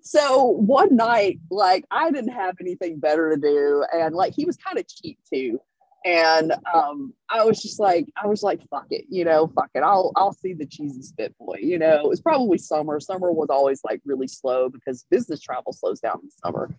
so 0.06 0.44
one 0.44 0.94
night 0.94 1.40
like 1.50 1.84
i 1.90 2.10
didn't 2.10 2.32
have 2.32 2.54
anything 2.60 2.98
better 2.98 3.34
to 3.34 3.40
do 3.40 3.84
and 3.92 4.14
like 4.14 4.32
he 4.34 4.44
was 4.44 4.56
kind 4.56 4.78
of 4.78 4.86
cheap 4.86 5.18
too. 5.32 5.60
And 6.04 6.52
um 6.72 7.12
i 7.28 7.44
was 7.44 7.60
just 7.60 7.80
like 7.80 8.06
i 8.22 8.28
was 8.28 8.42
like 8.44 8.60
fuck 8.70 8.86
it 8.90 9.06
you 9.08 9.24
know 9.24 9.48
fuck 9.48 9.70
it 9.74 9.80
i'll 9.80 10.12
i'll 10.14 10.32
see 10.32 10.52
the 10.52 10.64
cheesy 10.64 11.02
spit 11.02 11.34
boy 11.38 11.56
you 11.60 11.78
know. 11.78 12.04
It 12.04 12.08
was 12.08 12.20
probably 12.20 12.58
summer. 12.58 13.00
Summer 13.00 13.32
was 13.32 13.48
always 13.50 13.80
like 13.82 14.00
really 14.04 14.28
slow 14.28 14.68
because 14.68 15.04
business 15.10 15.40
travel 15.40 15.72
slows 15.72 15.98
down 15.98 16.20
in 16.22 16.30
summer. 16.30 16.72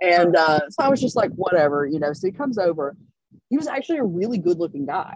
And 0.00 0.34
uh 0.34 0.68
so 0.68 0.82
i 0.82 0.88
was 0.88 1.00
just 1.00 1.14
like 1.14 1.30
whatever 1.32 1.86
you 1.86 2.00
know. 2.00 2.12
So 2.12 2.26
he 2.26 2.32
comes 2.32 2.58
over. 2.58 2.96
He 3.48 3.56
was 3.56 3.68
actually 3.68 3.98
a 3.98 4.04
really 4.04 4.38
good 4.38 4.58
looking 4.58 4.86
guy. 4.86 5.14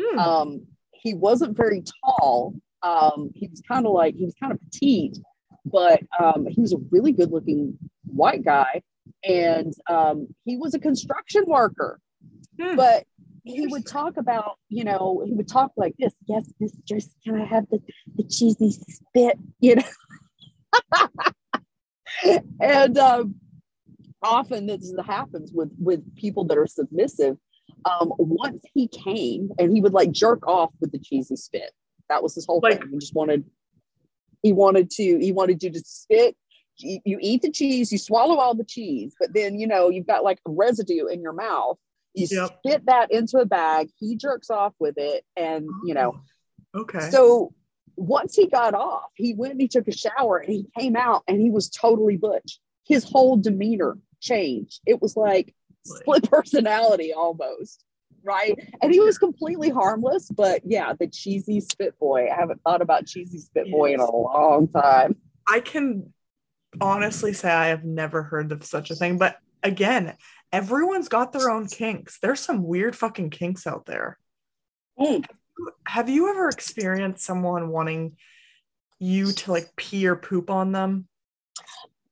Hmm. 0.00 0.18
um, 0.18 0.66
he 0.92 1.14
wasn't 1.14 1.56
very 1.56 1.82
tall. 2.04 2.54
Um, 2.82 3.30
he 3.34 3.48
was 3.48 3.62
kind 3.66 3.86
of 3.86 3.92
like 3.92 4.14
he 4.14 4.24
was 4.24 4.34
kind 4.40 4.52
of 4.52 4.60
petite, 4.60 5.18
but 5.64 6.00
um, 6.18 6.46
he 6.46 6.60
was 6.60 6.72
a 6.72 6.78
really 6.90 7.12
good 7.12 7.30
looking 7.30 7.78
white 8.06 8.44
guy, 8.44 8.82
and 9.24 9.72
um, 9.88 10.28
he 10.44 10.56
was 10.56 10.74
a 10.74 10.78
construction 10.78 11.44
worker. 11.46 12.00
Hmm. 12.60 12.76
But 12.76 13.04
he 13.44 13.66
would 13.66 13.86
talk 13.86 14.16
about, 14.18 14.58
you 14.68 14.84
know, 14.84 15.22
he 15.26 15.32
would 15.32 15.48
talk 15.48 15.72
like 15.76 15.94
this. 15.98 16.12
Yes, 16.26 16.52
mistress, 16.60 17.08
can 17.24 17.40
I 17.40 17.44
have 17.44 17.64
the, 17.70 17.80
the 18.16 18.24
cheesy 18.24 18.70
spit? 18.70 19.38
You 19.60 19.76
know. 19.76 21.08
and 22.60 22.98
um, 22.98 23.34
often 24.22 24.66
this 24.66 24.92
happens 25.04 25.52
with 25.52 25.70
with 25.78 26.16
people 26.16 26.44
that 26.46 26.58
are 26.58 26.66
submissive. 26.66 27.36
Um, 27.84 28.12
once 28.18 28.62
he 28.74 28.86
came 28.88 29.50
and 29.58 29.74
he 29.74 29.80
would 29.80 29.92
like 29.92 30.12
jerk 30.12 30.46
off 30.46 30.70
with 30.80 30.92
the 30.92 30.98
cheesy 30.98 31.36
spit. 31.36 31.72
That 32.08 32.22
was 32.22 32.34
his 32.34 32.46
whole 32.46 32.60
Like- 32.62 32.80
thing. 32.80 32.90
He 32.90 32.98
just 32.98 33.14
wanted 33.14 33.44
he 34.42 34.52
wanted 34.52 34.90
to 34.90 35.18
he 35.18 35.32
wanted 35.32 35.62
you 35.62 35.70
to 35.70 35.80
spit. 35.84 36.36
You, 36.78 37.00
you 37.04 37.18
eat 37.20 37.42
the 37.42 37.50
cheese, 37.50 37.92
you 37.92 37.98
swallow 37.98 38.38
all 38.38 38.54
the 38.54 38.64
cheese, 38.64 39.14
but 39.20 39.32
then 39.34 39.58
you 39.58 39.66
know 39.66 39.88
you've 39.88 40.06
got 40.06 40.24
like 40.24 40.38
residue 40.46 41.06
in 41.06 41.22
your 41.22 41.32
mouth. 41.32 41.78
You 42.14 42.26
Yep. 42.30 42.50
spit 42.58 42.86
that 42.86 43.10
into 43.10 43.38
a 43.38 43.46
bag. 43.46 43.88
He 43.98 44.16
jerks 44.16 44.50
off 44.50 44.74
with 44.78 44.94
it, 44.98 45.24
and 45.36 45.68
you 45.84 45.94
know 45.94 46.14
oh, 46.74 46.80
Okay. 46.80 47.10
so 47.10 47.52
once 47.96 48.34
he 48.34 48.46
got 48.46 48.74
off, 48.74 49.10
he 49.14 49.34
went 49.34 49.52
and 49.52 49.60
he 49.60 49.68
took 49.68 49.86
a 49.86 49.92
shower 49.92 50.38
and 50.38 50.52
he 50.52 50.66
came 50.78 50.96
out 50.96 51.22
and 51.28 51.40
he 51.40 51.50
was 51.50 51.68
totally 51.68 52.16
butch. 52.16 52.58
His 52.86 53.04
whole 53.04 53.36
demeanor 53.36 53.98
changed. 54.20 54.80
It 54.86 55.00
was 55.02 55.16
like 55.16 55.54
split 55.84 56.28
personality 56.30 57.12
almost, 57.12 57.84
right? 58.24 58.58
And 58.80 58.92
he 58.92 59.00
was 59.00 59.18
completely 59.18 59.70
harmless, 59.70 60.30
but 60.30 60.62
yeah, 60.64 60.92
the 60.98 61.06
cheesy 61.06 61.60
spit 61.60 61.98
boy. 61.98 62.28
I 62.30 62.34
haven't 62.34 62.60
thought 62.62 62.82
about 62.82 63.06
cheesy 63.06 63.38
spit 63.38 63.70
boy 63.70 63.94
in 63.94 64.00
a 64.00 64.10
long 64.10 64.68
time. 64.68 65.16
I 65.48 65.60
can 65.60 66.12
honestly 66.80 67.32
say 67.32 67.50
I 67.50 67.68
have 67.68 67.84
never 67.84 68.22
heard 68.22 68.52
of 68.52 68.64
such 68.64 68.90
a 68.90 68.94
thing, 68.94 69.18
but 69.18 69.36
again, 69.62 70.16
everyone's 70.52 71.08
got 71.08 71.32
their 71.32 71.50
own 71.50 71.66
kinks. 71.66 72.18
There's 72.20 72.40
some 72.40 72.64
weird 72.64 72.96
fucking 72.96 73.30
kinks 73.30 73.66
out 73.66 73.86
there. 73.86 74.18
Mm. 74.98 75.24
Have 75.86 76.08
you 76.08 76.28
ever 76.30 76.48
experienced 76.48 77.24
someone 77.24 77.68
wanting 77.68 78.16
you 78.98 79.32
to 79.32 79.52
like 79.52 79.74
pee 79.76 80.06
or 80.06 80.16
poop 80.16 80.50
on 80.50 80.72
them? 80.72 81.08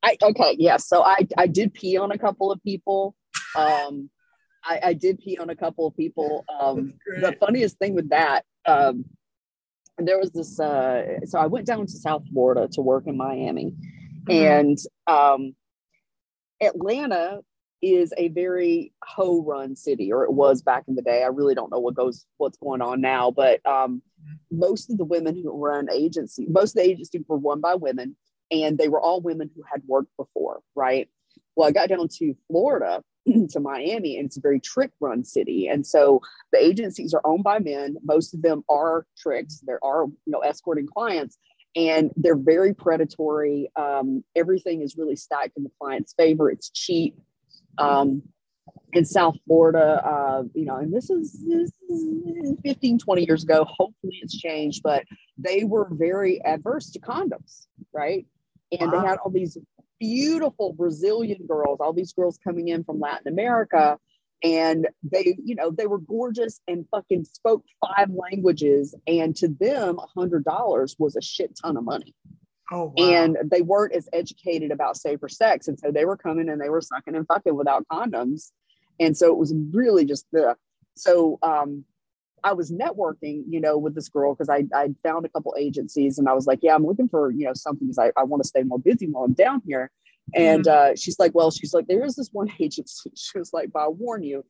I 0.02 0.16
okay, 0.22 0.56
yeah. 0.58 0.76
So 0.78 1.02
I 1.02 1.26
I 1.36 1.46
did 1.46 1.74
pee 1.74 1.96
on 1.96 2.10
a 2.10 2.18
couple 2.18 2.50
of 2.50 2.62
people. 2.62 3.14
Um 3.54 4.10
I, 4.64 4.80
I 4.84 4.92
did 4.94 5.18
pee 5.18 5.38
on 5.38 5.50
a 5.50 5.56
couple 5.56 5.86
of 5.86 5.96
people. 5.96 6.44
Um 6.60 6.94
the 7.20 7.36
funniest 7.40 7.78
thing 7.78 7.94
with 7.94 8.10
that, 8.10 8.44
um, 8.66 9.04
there 9.98 10.18
was 10.18 10.30
this. 10.30 10.58
Uh, 10.60 11.24
so 11.24 11.38
I 11.38 11.46
went 11.46 11.66
down 11.66 11.86
to 11.86 11.92
South 11.92 12.24
Florida 12.32 12.68
to 12.72 12.80
work 12.80 13.06
in 13.06 13.16
Miami, 13.16 13.74
Mhm. 14.26 14.60
and 14.60 14.78
um, 15.06 15.54
Atlanta 16.62 17.40
is 17.82 18.12
a 18.18 18.28
very 18.28 18.92
hoe-run 19.04 19.74
city, 19.74 20.12
or 20.12 20.24
it 20.24 20.32
was 20.32 20.62
back 20.62 20.84
in 20.86 20.94
the 20.94 21.02
day. 21.02 21.22
I 21.22 21.28
really 21.28 21.54
don't 21.54 21.70
know 21.70 21.78
what 21.78 21.94
goes, 21.94 22.26
what's 22.36 22.58
going 22.58 22.82
on 22.82 23.00
now, 23.00 23.30
but 23.30 23.64
um, 23.66 24.02
most 24.50 24.90
of 24.90 24.98
the 24.98 25.04
women 25.04 25.34
who 25.34 25.50
run 25.50 25.88
agency, 25.90 26.46
most 26.48 26.76
of 26.76 26.82
the 26.82 26.90
agencies 26.90 27.24
were 27.26 27.38
run 27.38 27.60
by 27.60 27.74
women, 27.74 28.16
and 28.50 28.76
they 28.76 28.88
were 28.88 29.00
all 29.00 29.20
women 29.22 29.50
who 29.54 29.62
had 29.70 29.82
worked 29.86 30.14
before, 30.18 30.60
right? 30.74 31.08
Well, 31.56 31.68
I 31.68 31.72
got 31.72 31.88
down 31.88 32.08
to 32.18 32.34
Florida 32.48 33.02
to 33.50 33.60
Miami, 33.60 34.16
and 34.16 34.26
it's 34.26 34.36
a 34.36 34.40
very 34.40 34.60
trick 34.60 34.90
run 35.00 35.24
city. 35.24 35.68
And 35.68 35.86
so 35.86 36.20
the 36.52 36.62
agencies 36.62 37.14
are 37.14 37.20
owned 37.24 37.44
by 37.44 37.58
men. 37.58 37.96
Most 38.04 38.34
of 38.34 38.42
them 38.42 38.64
are 38.68 39.06
tricks. 39.16 39.60
There 39.64 39.82
are, 39.84 40.04
you 40.04 40.32
know, 40.32 40.40
escorting 40.40 40.86
clients, 40.86 41.38
and 41.76 42.10
they're 42.16 42.36
very 42.36 42.74
predatory. 42.74 43.70
Um, 43.76 44.24
everything 44.34 44.82
is 44.82 44.96
really 44.96 45.16
stacked 45.16 45.56
in 45.56 45.64
the 45.64 45.70
client's 45.80 46.14
favor. 46.14 46.50
It's 46.50 46.70
cheap. 46.70 47.16
Um, 47.78 48.22
in 48.92 49.04
South 49.04 49.36
Florida, 49.46 50.02
uh, 50.04 50.42
you 50.54 50.64
know, 50.64 50.76
and 50.76 50.92
this 50.92 51.10
is, 51.10 51.44
this 51.46 51.70
is 51.88 52.56
15, 52.64 52.98
20 52.98 53.24
years 53.24 53.44
ago. 53.44 53.64
Hopefully 53.64 54.18
it's 54.20 54.36
changed, 54.36 54.82
but 54.82 55.04
they 55.38 55.64
were 55.64 55.88
very 55.92 56.44
adverse 56.44 56.90
to 56.90 56.98
condoms, 56.98 57.66
right? 57.92 58.26
And 58.72 58.90
Wow. 58.90 59.00
they 59.00 59.06
had 59.06 59.18
all 59.18 59.30
these 59.30 59.56
beautiful 60.00 60.72
Brazilian 60.72 61.46
girls, 61.46 61.78
all 61.80 61.92
these 61.92 62.12
girls 62.12 62.38
coming 62.42 62.68
in 62.68 62.82
from 62.82 62.98
Latin 62.98 63.28
America. 63.28 63.98
And 64.42 64.88
they, 65.02 65.36
you 65.44 65.54
know, 65.54 65.70
they 65.70 65.86
were 65.86 65.98
gorgeous 65.98 66.60
and 66.66 66.86
fucking 66.90 67.26
spoke 67.26 67.62
five 67.84 68.08
languages. 68.10 68.94
And 69.06 69.36
to 69.36 69.48
them, 69.48 69.98
a 69.98 70.06
hundred 70.18 70.44
dollars 70.44 70.96
was 70.98 71.14
a 71.14 71.20
shit 71.20 71.58
ton 71.62 71.76
of 71.76 71.84
money. 71.84 72.14
Oh 72.72 72.94
wow. 72.96 73.04
And 73.04 73.36
they 73.44 73.60
weren't 73.60 73.94
as 73.94 74.08
educated 74.12 74.70
about 74.70 74.96
safer 74.96 75.28
sex. 75.28 75.68
And 75.68 75.78
so 75.78 75.90
they 75.90 76.06
were 76.06 76.16
coming 76.16 76.48
and 76.48 76.60
they 76.60 76.70
were 76.70 76.80
sucking 76.80 77.14
and 77.14 77.26
fucking 77.26 77.54
without 77.54 77.86
condoms. 77.88 78.52
And 78.98 79.16
so 79.16 79.26
it 79.26 79.36
was 79.36 79.54
really 79.72 80.04
just 80.04 80.26
the 80.32 80.56
so 80.96 81.38
um 81.42 81.84
I 82.44 82.52
was 82.52 82.70
networking, 82.70 83.44
you 83.48 83.60
know, 83.60 83.78
with 83.78 83.94
this 83.94 84.08
girl 84.08 84.34
because 84.34 84.48
I 84.48 84.64
I 84.74 84.88
found 85.02 85.26
a 85.26 85.28
couple 85.28 85.54
agencies 85.58 86.18
and 86.18 86.28
I 86.28 86.32
was 86.32 86.46
like, 86.46 86.60
yeah, 86.62 86.74
I'm 86.74 86.86
looking 86.86 87.08
for, 87.08 87.30
you 87.30 87.46
know, 87.46 87.54
something 87.54 87.88
because 87.88 87.98
I, 87.98 88.12
I 88.20 88.24
want 88.24 88.42
to 88.42 88.48
stay 88.48 88.62
more 88.62 88.78
busy 88.78 89.06
while 89.06 89.24
I'm 89.24 89.34
down 89.34 89.62
here. 89.66 89.90
And 90.34 90.68
uh, 90.68 90.94
she's 90.94 91.18
like, 91.18 91.34
well, 91.34 91.50
she's 91.50 91.74
like, 91.74 91.86
there 91.88 92.04
is 92.04 92.14
this 92.14 92.28
one 92.32 92.50
agency. 92.60 93.10
She 93.16 93.38
was 93.38 93.52
like, 93.52 93.70
but 93.72 93.80
I 93.80 93.88
warn 93.88 94.22
you, 94.22 94.44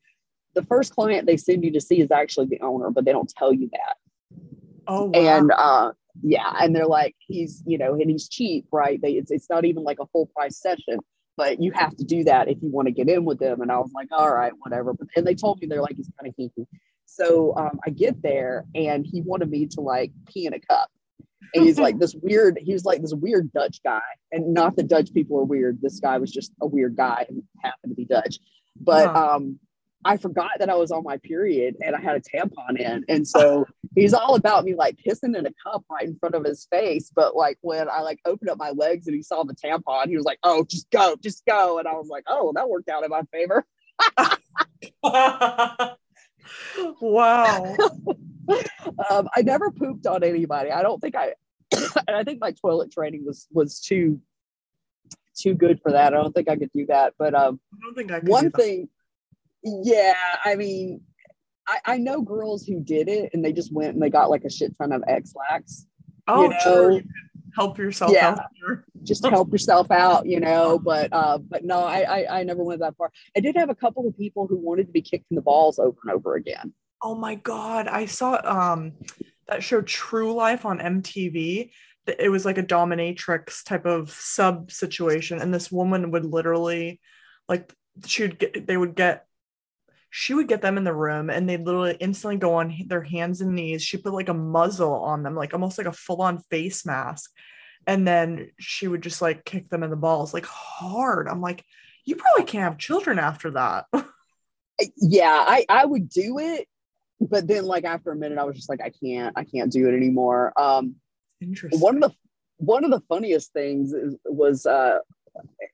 the 0.54 0.62
first 0.62 0.94
client 0.94 1.26
they 1.26 1.36
send 1.36 1.64
you 1.64 1.72
to 1.72 1.80
see 1.80 2.00
is 2.00 2.10
actually 2.10 2.46
the 2.46 2.60
owner, 2.60 2.90
but 2.90 3.04
they 3.04 3.12
don't 3.12 3.32
tell 3.36 3.52
you 3.52 3.70
that 3.72 3.96
oh 4.90 5.04
wow. 5.04 5.38
and 5.38 5.52
uh 5.52 5.92
yeah 6.22 6.52
and 6.60 6.74
they're 6.74 6.86
like 6.86 7.14
he's 7.18 7.62
you 7.66 7.78
know 7.78 7.94
and 7.94 8.10
he's 8.10 8.28
cheap 8.28 8.66
right 8.72 9.00
they 9.00 9.12
it's, 9.12 9.30
it's 9.30 9.48
not 9.48 9.64
even 9.64 9.82
like 9.84 9.98
a 10.00 10.06
full 10.06 10.26
price 10.26 10.60
session 10.60 10.98
but 11.36 11.62
you 11.62 11.70
have 11.70 11.96
to 11.96 12.04
do 12.04 12.24
that 12.24 12.48
if 12.48 12.58
you 12.60 12.68
want 12.70 12.86
to 12.86 12.92
get 12.92 13.08
in 13.08 13.24
with 13.24 13.38
them 13.38 13.62
and 13.62 13.70
i 13.70 13.78
was 13.78 13.92
like 13.94 14.08
all 14.10 14.32
right 14.32 14.52
whatever 14.58 14.92
but 14.92 15.06
and 15.16 15.26
they 15.26 15.34
told 15.34 15.60
me 15.60 15.66
they're 15.66 15.80
like 15.80 15.96
he's 15.96 16.10
kind 16.20 16.28
of 16.28 16.36
kinky 16.36 16.66
so 17.10 17.54
um, 17.56 17.78
i 17.86 17.90
get 17.90 18.22
there 18.22 18.64
and 18.74 19.06
he 19.06 19.20
wanted 19.20 19.50
me 19.50 19.66
to 19.66 19.80
like 19.80 20.12
pee 20.26 20.46
in 20.46 20.54
a 20.54 20.60
cup 20.60 20.90
and 21.54 21.64
he's 21.64 21.78
like 21.78 21.98
this 22.00 22.14
weird 22.14 22.58
he 22.62 22.72
was 22.72 22.84
like 22.84 23.00
this 23.00 23.14
weird 23.14 23.52
dutch 23.52 23.80
guy 23.84 24.00
and 24.32 24.54
not 24.54 24.76
that 24.76 24.88
dutch 24.88 25.12
people 25.12 25.38
are 25.38 25.44
weird 25.44 25.78
this 25.80 26.00
guy 26.00 26.18
was 26.18 26.30
just 26.30 26.52
a 26.60 26.66
weird 26.66 26.96
guy 26.96 27.26
and 27.28 27.42
happened 27.62 27.90
to 27.90 27.94
be 27.94 28.04
dutch 28.04 28.38
but 28.80 29.14
um 29.14 29.58
I 30.04 30.16
forgot 30.16 30.52
that 30.58 30.70
I 30.70 30.76
was 30.76 30.90
on 30.90 31.04
my 31.04 31.18
period 31.18 31.76
and 31.84 31.94
I 31.94 32.00
had 32.00 32.16
a 32.16 32.20
tampon 32.20 32.78
in. 32.78 33.04
And 33.08 33.26
so 33.28 33.66
he's 33.94 34.14
all 34.14 34.34
about 34.34 34.64
me 34.64 34.74
like 34.74 34.96
pissing 34.96 35.36
in 35.36 35.46
a 35.46 35.52
cup 35.62 35.84
right 35.90 36.06
in 36.06 36.16
front 36.16 36.34
of 36.34 36.44
his 36.44 36.66
face. 36.70 37.12
But 37.14 37.36
like 37.36 37.58
when 37.60 37.88
I 37.88 38.00
like 38.00 38.18
opened 38.24 38.48
up 38.48 38.58
my 38.58 38.70
legs 38.70 39.06
and 39.06 39.14
he 39.14 39.22
saw 39.22 39.44
the 39.44 39.54
tampon, 39.54 40.08
he 40.08 40.16
was 40.16 40.24
like, 40.24 40.38
oh, 40.42 40.64
just 40.64 40.90
go, 40.90 41.16
just 41.22 41.44
go. 41.44 41.78
And 41.78 41.86
I 41.86 41.92
was 41.92 42.08
like, 42.08 42.24
oh, 42.26 42.52
that 42.54 42.68
worked 42.68 42.88
out 42.88 43.04
in 43.04 43.10
my 43.10 43.22
favor. 43.30 43.66
wow. 47.00 47.76
Um, 49.10 49.28
I 49.34 49.42
never 49.42 49.70
pooped 49.70 50.06
on 50.06 50.24
anybody. 50.24 50.70
I 50.70 50.82
don't 50.82 51.00
think 51.00 51.14
I, 51.14 51.34
and 51.72 52.16
I 52.16 52.24
think 52.24 52.40
my 52.40 52.52
toilet 52.52 52.90
training 52.90 53.24
was, 53.24 53.46
was 53.52 53.80
too, 53.80 54.20
too 55.36 55.54
good 55.54 55.80
for 55.82 55.92
that. 55.92 56.12
I 56.12 56.16
don't 56.16 56.34
think 56.34 56.48
I 56.48 56.56
could 56.56 56.72
do 56.72 56.86
that. 56.86 57.14
But 57.18 57.34
um, 57.34 57.60
I 57.72 57.76
don't 57.84 57.94
think 57.94 58.10
I 58.10 58.20
could 58.20 58.28
one 58.28 58.50
thing 58.50 58.88
yeah 59.62 60.14
i 60.42 60.54
mean 60.54 61.02
I, 61.68 61.80
I 61.84 61.96
know 61.98 62.22
girls 62.22 62.64
who 62.64 62.80
did 62.80 63.08
it 63.08 63.30
and 63.34 63.44
they 63.44 63.52
just 63.52 63.70
went 63.72 63.92
and 63.92 64.02
they 64.02 64.08
got 64.08 64.30
like 64.30 64.44
a 64.44 64.50
shit 64.50 64.74
ton 64.78 64.90
of 64.90 65.04
Ex-Lax 65.06 65.86
Oh, 66.30 66.46
know, 66.46 66.58
sure. 66.60 67.02
Help 67.56 67.78
yourself 67.78 68.12
yeah. 68.12 68.36
just 69.02 69.24
help 69.26 69.50
yourself 69.50 69.90
out 69.90 70.26
you 70.26 70.40
know 70.40 70.78
but 70.78 71.12
uh 71.12 71.38
but 71.38 71.64
no 71.64 71.80
I, 71.80 72.00
I 72.00 72.40
i 72.40 72.42
never 72.42 72.62
went 72.62 72.80
that 72.80 72.96
far 72.96 73.10
i 73.36 73.40
did 73.40 73.56
have 73.56 73.70
a 73.70 73.74
couple 73.74 74.06
of 74.06 74.16
people 74.16 74.46
who 74.46 74.56
wanted 74.56 74.86
to 74.86 74.92
be 74.92 75.02
kicked 75.02 75.26
in 75.30 75.34
the 75.34 75.42
balls 75.42 75.78
over 75.78 75.96
and 76.04 76.12
over 76.12 76.36
again 76.36 76.72
Oh 77.02 77.14
my 77.14 77.34
god, 77.34 77.88
I 77.88 78.06
saw 78.06 78.40
um 78.44 78.92
that 79.48 79.62
show 79.62 79.80
True 79.80 80.32
Life 80.34 80.64
on 80.64 80.78
MTV. 80.78 81.70
It 82.06 82.28
was 82.28 82.44
like 82.44 82.58
a 82.58 82.62
dominatrix 82.62 83.64
type 83.64 83.86
of 83.86 84.10
sub 84.10 84.70
situation, 84.70 85.40
and 85.40 85.52
this 85.52 85.72
woman 85.72 86.10
would 86.10 86.24
literally, 86.24 87.00
like, 87.48 87.72
she 88.06 88.22
would 88.22 88.38
get, 88.38 88.66
they 88.66 88.76
would 88.76 88.94
get, 88.94 89.26
she 90.10 90.34
would 90.34 90.48
get 90.48 90.62
them 90.62 90.76
in 90.76 90.84
the 90.84 90.94
room, 90.94 91.30
and 91.30 91.48
they'd 91.48 91.64
literally 91.64 91.96
instantly 92.00 92.36
go 92.36 92.54
on 92.54 92.74
their 92.86 93.02
hands 93.02 93.40
and 93.40 93.54
knees. 93.54 93.82
She 93.82 93.96
put 93.96 94.12
like 94.12 94.28
a 94.28 94.34
muzzle 94.34 94.94
on 94.94 95.22
them, 95.22 95.34
like 95.34 95.54
almost 95.54 95.78
like 95.78 95.86
a 95.86 95.92
full 95.92 96.22
on 96.22 96.38
face 96.50 96.84
mask, 96.84 97.30
and 97.86 98.06
then 98.06 98.50
she 98.58 98.88
would 98.88 99.02
just 99.02 99.22
like 99.22 99.44
kick 99.44 99.68
them 99.70 99.82
in 99.82 99.90
the 99.90 99.96
balls, 99.96 100.34
like 100.34 100.46
hard. 100.46 101.28
I'm 101.28 101.40
like, 101.40 101.64
you 102.04 102.16
probably 102.16 102.44
can't 102.44 102.64
have 102.64 102.78
children 102.78 103.18
after 103.18 103.52
that. 103.52 103.86
yeah 104.96 105.44
i 105.46 105.64
i 105.68 105.84
would 105.84 106.08
do 106.08 106.38
it 106.38 106.66
but 107.20 107.46
then 107.46 107.64
like 107.64 107.84
after 107.84 108.10
a 108.12 108.16
minute 108.16 108.38
i 108.38 108.44
was 108.44 108.56
just 108.56 108.68
like 108.68 108.80
i 108.80 108.90
can't 109.02 109.36
i 109.36 109.44
can't 109.44 109.72
do 109.72 109.88
it 109.88 109.94
anymore 109.94 110.52
um 110.60 110.94
Interesting. 111.40 111.80
one 111.80 111.96
of 111.96 112.02
the 112.02 112.16
one 112.58 112.84
of 112.84 112.90
the 112.90 113.00
funniest 113.08 113.52
things 113.52 113.92
is, 113.92 114.16
was 114.24 114.66
uh 114.66 114.98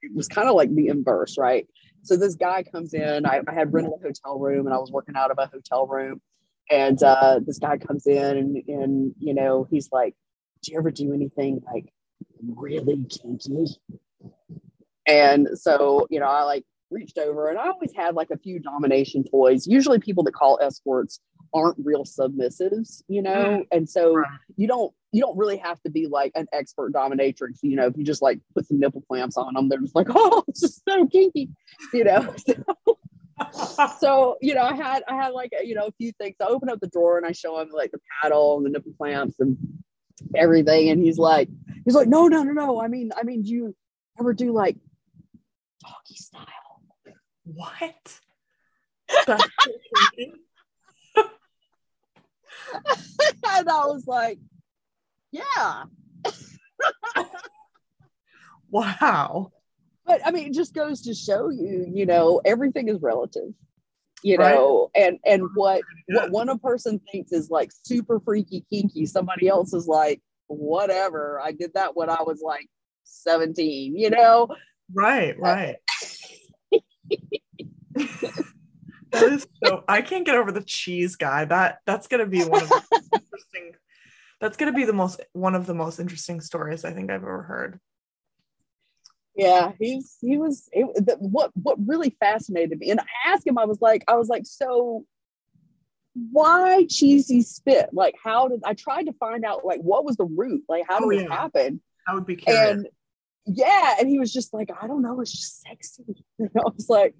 it 0.02 0.14
was 0.14 0.28
kind 0.28 0.48
of 0.48 0.54
like 0.54 0.72
the 0.74 0.88
inverse 0.88 1.38
right 1.38 1.66
so 2.06 2.16
this 2.16 2.36
guy 2.36 2.62
comes 2.62 2.94
in 2.94 3.26
I, 3.26 3.40
I 3.46 3.54
had 3.54 3.72
rented 3.72 3.92
a 3.98 4.02
hotel 4.02 4.38
room 4.38 4.66
and 4.66 4.74
i 4.74 4.78
was 4.78 4.90
working 4.90 5.16
out 5.16 5.30
of 5.30 5.38
a 5.38 5.46
hotel 5.46 5.86
room. 5.86 6.20
And 6.70 7.00
uh 7.02 7.40
this 7.46 7.58
guy 7.58 7.78
comes 7.78 8.06
in 8.06 8.36
and 8.36 8.56
and 8.68 9.14
you 9.18 9.34
know 9.34 9.66
he's 9.70 9.88
like 9.92 10.14
do 10.62 10.72
you 10.72 10.78
ever 10.78 10.90
do 10.90 11.12
anything 11.12 11.60
like 11.72 11.86
really 12.42 13.04
kinky? 13.04 13.66
And 15.06 15.48
so 15.54 16.06
you 16.10 16.18
know 16.20 16.26
i 16.26 16.42
like 16.42 16.64
reached 16.90 17.18
over 17.18 17.48
and 17.48 17.58
i 17.58 17.68
always 17.68 17.92
had 17.96 18.14
like 18.14 18.30
a 18.30 18.38
few 18.38 18.60
domination 18.60 19.24
toys 19.24 19.66
usually 19.66 19.98
people 19.98 20.22
that 20.24 20.32
call 20.32 20.58
escorts 20.62 21.20
aren't 21.54 21.76
real 21.84 22.04
submissives, 22.04 23.02
you 23.08 23.22
know? 23.22 23.60
Mm. 23.60 23.66
And 23.72 23.88
so 23.88 24.14
Right. 24.14 24.26
you 24.56 24.66
don't 24.66 24.92
you 25.12 25.22
don't 25.22 25.36
really 25.38 25.56
have 25.56 25.80
to 25.82 25.90
be 25.90 26.06
like 26.06 26.32
an 26.34 26.46
expert 26.52 26.92
dominatrix, 26.92 27.60
you 27.62 27.76
know, 27.76 27.86
if 27.86 27.96
you 27.96 28.04
just 28.04 28.20
like 28.22 28.38
put 28.54 28.66
some 28.66 28.78
nipple 28.78 29.02
clamps 29.02 29.36
on 29.36 29.54
them, 29.54 29.68
they're 29.68 29.80
just 29.80 29.94
like, 29.94 30.08
oh, 30.10 30.44
it's 30.48 30.60
just 30.60 30.82
so 30.88 31.06
kinky, 31.06 31.50
you 31.92 32.04
know. 32.04 32.34
so, 33.98 34.36
you 34.40 34.54
know, 34.54 34.62
I 34.62 34.74
had 34.74 35.02
I 35.08 35.14
had 35.14 35.30
like 35.30 35.52
you 35.62 35.74
know 35.74 35.86
a 35.86 35.92
few 35.92 36.12
things. 36.12 36.36
I 36.40 36.46
open 36.46 36.68
up 36.68 36.80
the 36.80 36.88
drawer 36.88 37.18
and 37.18 37.26
I 37.26 37.32
show 37.32 37.58
him 37.60 37.70
like 37.72 37.92
the 37.92 38.00
paddle 38.22 38.56
and 38.56 38.66
the 38.66 38.70
nipple 38.70 38.92
clamps 38.98 39.40
and 39.40 39.56
everything. 40.34 40.90
And 40.90 41.02
he's 41.02 41.18
like, 41.18 41.48
he's 41.84 41.94
like, 41.94 42.08
no, 42.08 42.28
no, 42.28 42.42
no, 42.42 42.52
no. 42.52 42.80
I 42.80 42.88
mean, 42.88 43.12
I 43.16 43.22
mean, 43.22 43.42
do 43.42 43.50
you 43.50 43.76
ever 44.18 44.32
do 44.32 44.52
like 44.52 44.76
doggy 45.82 46.16
style? 46.16 46.46
what? 47.46 48.20
That's 52.72 53.14
so 53.16 53.24
kinky. 53.24 53.38
and 53.48 53.68
I 53.68 53.86
was 53.86 54.06
like, 54.06 54.38
yeah. 55.32 55.84
Wow. 58.70 59.52
But 60.04 60.20
I 60.26 60.30
mean, 60.32 60.48
it 60.48 60.54
just 60.54 60.74
goes 60.74 61.02
to 61.02 61.14
show 61.14 61.50
you, 61.50 61.86
you 61.92 62.04
know, 62.06 62.40
everything 62.44 62.88
is 62.88 63.00
relative. 63.00 63.54
You 64.22 64.38
Right. 64.38 64.54
know, 64.54 64.90
and 64.94 65.18
and 65.24 65.48
what 65.54 65.82
Yeah. 66.08 66.22
what 66.22 66.30
one 66.48 66.58
person 66.58 67.00
thinks 67.12 67.30
is 67.32 67.48
like 67.50 67.70
super 67.84 68.18
freaky 68.18 68.64
kinky, 68.70 69.06
somebody 69.06 69.46
else 69.48 69.72
is 69.72 69.86
like, 69.86 70.20
whatever. 70.48 71.40
I 71.40 71.52
did 71.52 71.74
that 71.74 71.94
when 71.96 72.10
I 72.10 72.22
was 72.22 72.40
like 72.42 72.68
17, 73.04 73.96
you 73.96 74.10
know? 74.10 74.48
Right, 74.92 75.38
right. 75.38 75.76
that 79.20 79.32
is 79.32 79.46
so 79.64 79.84
I 79.88 80.02
can't 80.02 80.24
get 80.26 80.36
over 80.36 80.52
the 80.52 80.62
cheese 80.62 81.16
guy. 81.16 81.44
That 81.44 81.78
that's 81.86 82.06
gonna 82.06 82.26
be 82.26 82.44
one 82.44 82.62
of 82.62 82.68
the 82.68 82.82
interesting 83.14 83.74
that's 84.40 84.56
gonna 84.56 84.72
be 84.72 84.84
the 84.84 84.92
most 84.92 85.20
one 85.32 85.54
of 85.54 85.66
the 85.66 85.74
most 85.74 85.98
interesting 85.98 86.40
stories 86.40 86.84
I 86.84 86.92
think 86.92 87.10
I've 87.10 87.22
ever 87.22 87.42
heard. 87.42 87.80
Yeah, 89.34 89.72
he's 89.78 90.16
he 90.20 90.38
was 90.38 90.68
it, 90.72 90.86
the, 91.06 91.16
what 91.18 91.50
what 91.54 91.76
really 91.86 92.16
fascinated 92.20 92.78
me, 92.78 92.90
and 92.90 93.00
I 93.00 93.32
asked 93.32 93.46
him, 93.46 93.58
I 93.58 93.64
was 93.66 93.80
like, 93.80 94.02
I 94.08 94.16
was 94.16 94.28
like, 94.28 94.46
so 94.46 95.04
why 96.32 96.86
cheesy 96.88 97.42
spit? 97.42 97.90
Like, 97.92 98.14
how 98.22 98.48
did 98.48 98.62
I 98.64 98.72
tried 98.72 99.04
to 99.04 99.12
find 99.14 99.44
out 99.44 99.64
like 99.66 99.80
what 99.80 100.04
was 100.04 100.16
the 100.16 100.24
root? 100.24 100.62
Like, 100.68 100.84
how 100.88 100.98
Oh, 101.00 101.10
did 101.10 101.20
this 101.20 101.26
yeah. 101.28 101.34
happen? 101.36 101.80
I 102.08 102.14
would 102.14 102.24
be 102.26 102.36
curious. 102.36 102.70
And 102.70 102.88
yeah, 103.46 103.96
and 104.00 104.08
he 104.08 104.18
was 104.18 104.32
just 104.32 104.54
like, 104.54 104.70
I 104.80 104.86
don't 104.86 105.02
know, 105.02 105.20
it's 105.20 105.32
just 105.32 105.62
sexy. 105.62 106.04
And 106.38 106.50
I 106.56 106.68
was 106.74 106.88
like, 106.88 107.14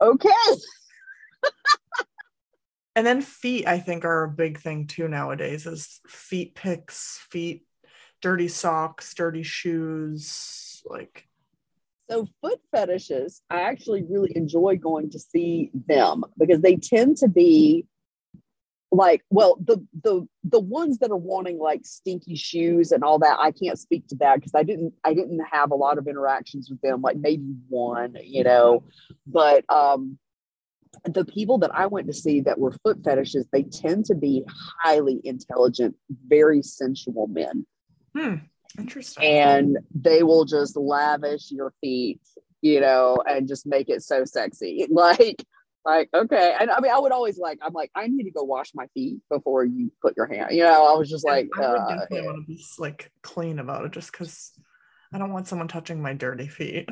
okay. 0.00 0.28
And 2.96 3.06
then 3.06 3.20
feet, 3.22 3.66
I 3.66 3.78
think, 3.78 4.04
are 4.04 4.24
a 4.24 4.28
big 4.28 4.58
thing 4.58 4.86
too 4.86 5.08
nowadays. 5.08 5.66
Is 5.66 6.00
feet 6.08 6.54
pics 6.54 7.24
feet, 7.30 7.64
dirty 8.20 8.48
socks, 8.48 9.14
dirty 9.14 9.42
shoes, 9.42 10.82
like 10.84 11.28
So 12.10 12.26
foot 12.42 12.60
fetishes, 12.72 13.42
I 13.48 13.62
actually 13.62 14.02
really 14.02 14.32
enjoy 14.34 14.76
going 14.76 15.10
to 15.10 15.18
see 15.18 15.70
them 15.86 16.24
because 16.38 16.60
they 16.60 16.76
tend 16.76 17.18
to 17.18 17.28
be 17.28 17.86
like, 18.92 19.22
well, 19.30 19.56
the 19.64 19.86
the 20.02 20.26
the 20.42 20.58
ones 20.58 20.98
that 20.98 21.12
are 21.12 21.16
wanting 21.16 21.58
like 21.58 21.86
stinky 21.86 22.34
shoes 22.34 22.90
and 22.90 23.04
all 23.04 23.20
that, 23.20 23.38
I 23.38 23.52
can't 23.52 23.78
speak 23.78 24.08
to 24.08 24.16
that 24.16 24.36
because 24.36 24.52
I 24.54 24.64
didn't 24.64 24.94
I 25.04 25.14
didn't 25.14 25.40
have 25.52 25.70
a 25.70 25.76
lot 25.76 25.98
of 25.98 26.08
interactions 26.08 26.68
with 26.68 26.80
them, 26.80 27.00
like 27.00 27.16
maybe 27.16 27.54
one, 27.68 28.16
you 28.22 28.42
know. 28.42 28.82
But 29.26 29.64
um 29.68 30.18
the 31.04 31.24
people 31.24 31.58
that 31.58 31.74
I 31.74 31.86
went 31.86 32.06
to 32.08 32.12
see 32.12 32.40
that 32.40 32.58
were 32.58 32.72
foot 32.82 32.98
fetishes, 33.04 33.46
they 33.52 33.62
tend 33.62 34.04
to 34.06 34.14
be 34.14 34.44
highly 34.82 35.20
intelligent, 35.24 35.96
very 36.28 36.62
sensual 36.62 37.26
men 37.26 37.66
hmm, 38.14 38.34
interesting. 38.78 39.24
and 39.24 39.78
they 39.94 40.22
will 40.22 40.44
just 40.44 40.76
lavish 40.76 41.50
your 41.50 41.72
feet, 41.80 42.20
you 42.60 42.80
know, 42.80 43.18
and 43.26 43.48
just 43.48 43.66
make 43.66 43.88
it 43.88 44.02
so 44.02 44.24
sexy. 44.24 44.86
Like, 44.90 45.42
like 45.84 46.10
okay. 46.12 46.54
And 46.60 46.70
I 46.70 46.80
mean, 46.80 46.92
I 46.92 46.98
would 46.98 47.12
always 47.12 47.38
like, 47.38 47.58
I'm 47.62 47.72
like, 47.72 47.90
I 47.94 48.06
need 48.06 48.24
to 48.24 48.30
go 48.30 48.42
wash 48.42 48.72
my 48.74 48.86
feet 48.92 49.18
before 49.30 49.64
you 49.64 49.90
put 50.02 50.14
your 50.16 50.26
hand. 50.26 50.54
You 50.54 50.64
know, 50.64 50.86
I 50.86 50.98
was 50.98 51.08
just 51.08 51.24
like, 51.24 51.48
I 51.56 51.60
would 51.60 51.80
uh, 51.80 51.88
definitely 51.88 52.26
want 52.26 52.46
to 52.46 52.52
be 52.52 52.62
like 52.78 53.10
clean 53.22 53.58
about 53.58 53.86
it 53.86 53.92
just 53.92 54.12
because 54.12 54.52
I 55.12 55.18
don't 55.18 55.32
want 55.32 55.48
someone 55.48 55.68
touching 55.68 56.02
my 56.02 56.12
dirty 56.12 56.48
feet. 56.48 56.88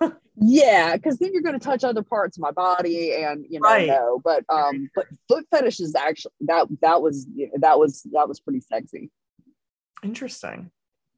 yeah, 0.36 0.96
because 0.96 1.18
then 1.18 1.32
you're 1.32 1.42
going 1.42 1.58
to 1.58 1.64
touch 1.64 1.84
other 1.84 2.02
parts 2.02 2.36
of 2.36 2.42
my 2.42 2.50
body, 2.52 3.12
and 3.22 3.44
you 3.48 3.60
know, 3.60 3.68
Right. 3.68 3.88
no. 3.88 4.20
But 4.24 4.44
um, 4.48 4.90
but 4.94 5.06
foot 5.28 5.46
fetish 5.50 5.80
is 5.80 5.94
actually 5.94 6.32
that 6.42 6.66
that 6.80 7.02
was 7.02 7.26
that 7.58 7.78
was 7.78 8.02
that 8.12 8.28
was 8.28 8.40
pretty 8.40 8.60
sexy. 8.60 9.10
Interesting. 10.02 10.70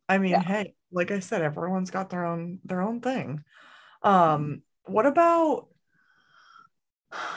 I 0.09 0.19
mean, 0.19 0.33
Yeah. 0.33 0.43
hey, 0.43 0.75
like 0.93 1.11
I 1.11 1.21
said, 1.21 1.43
everyone's 1.43 1.91
got 1.91 2.11
their 2.11 2.25
own 2.27 2.59
their 2.65 2.83
own 2.83 3.01
thing. 3.01 3.45
Um, 4.03 4.62
what 4.85 5.07
about 5.07 5.69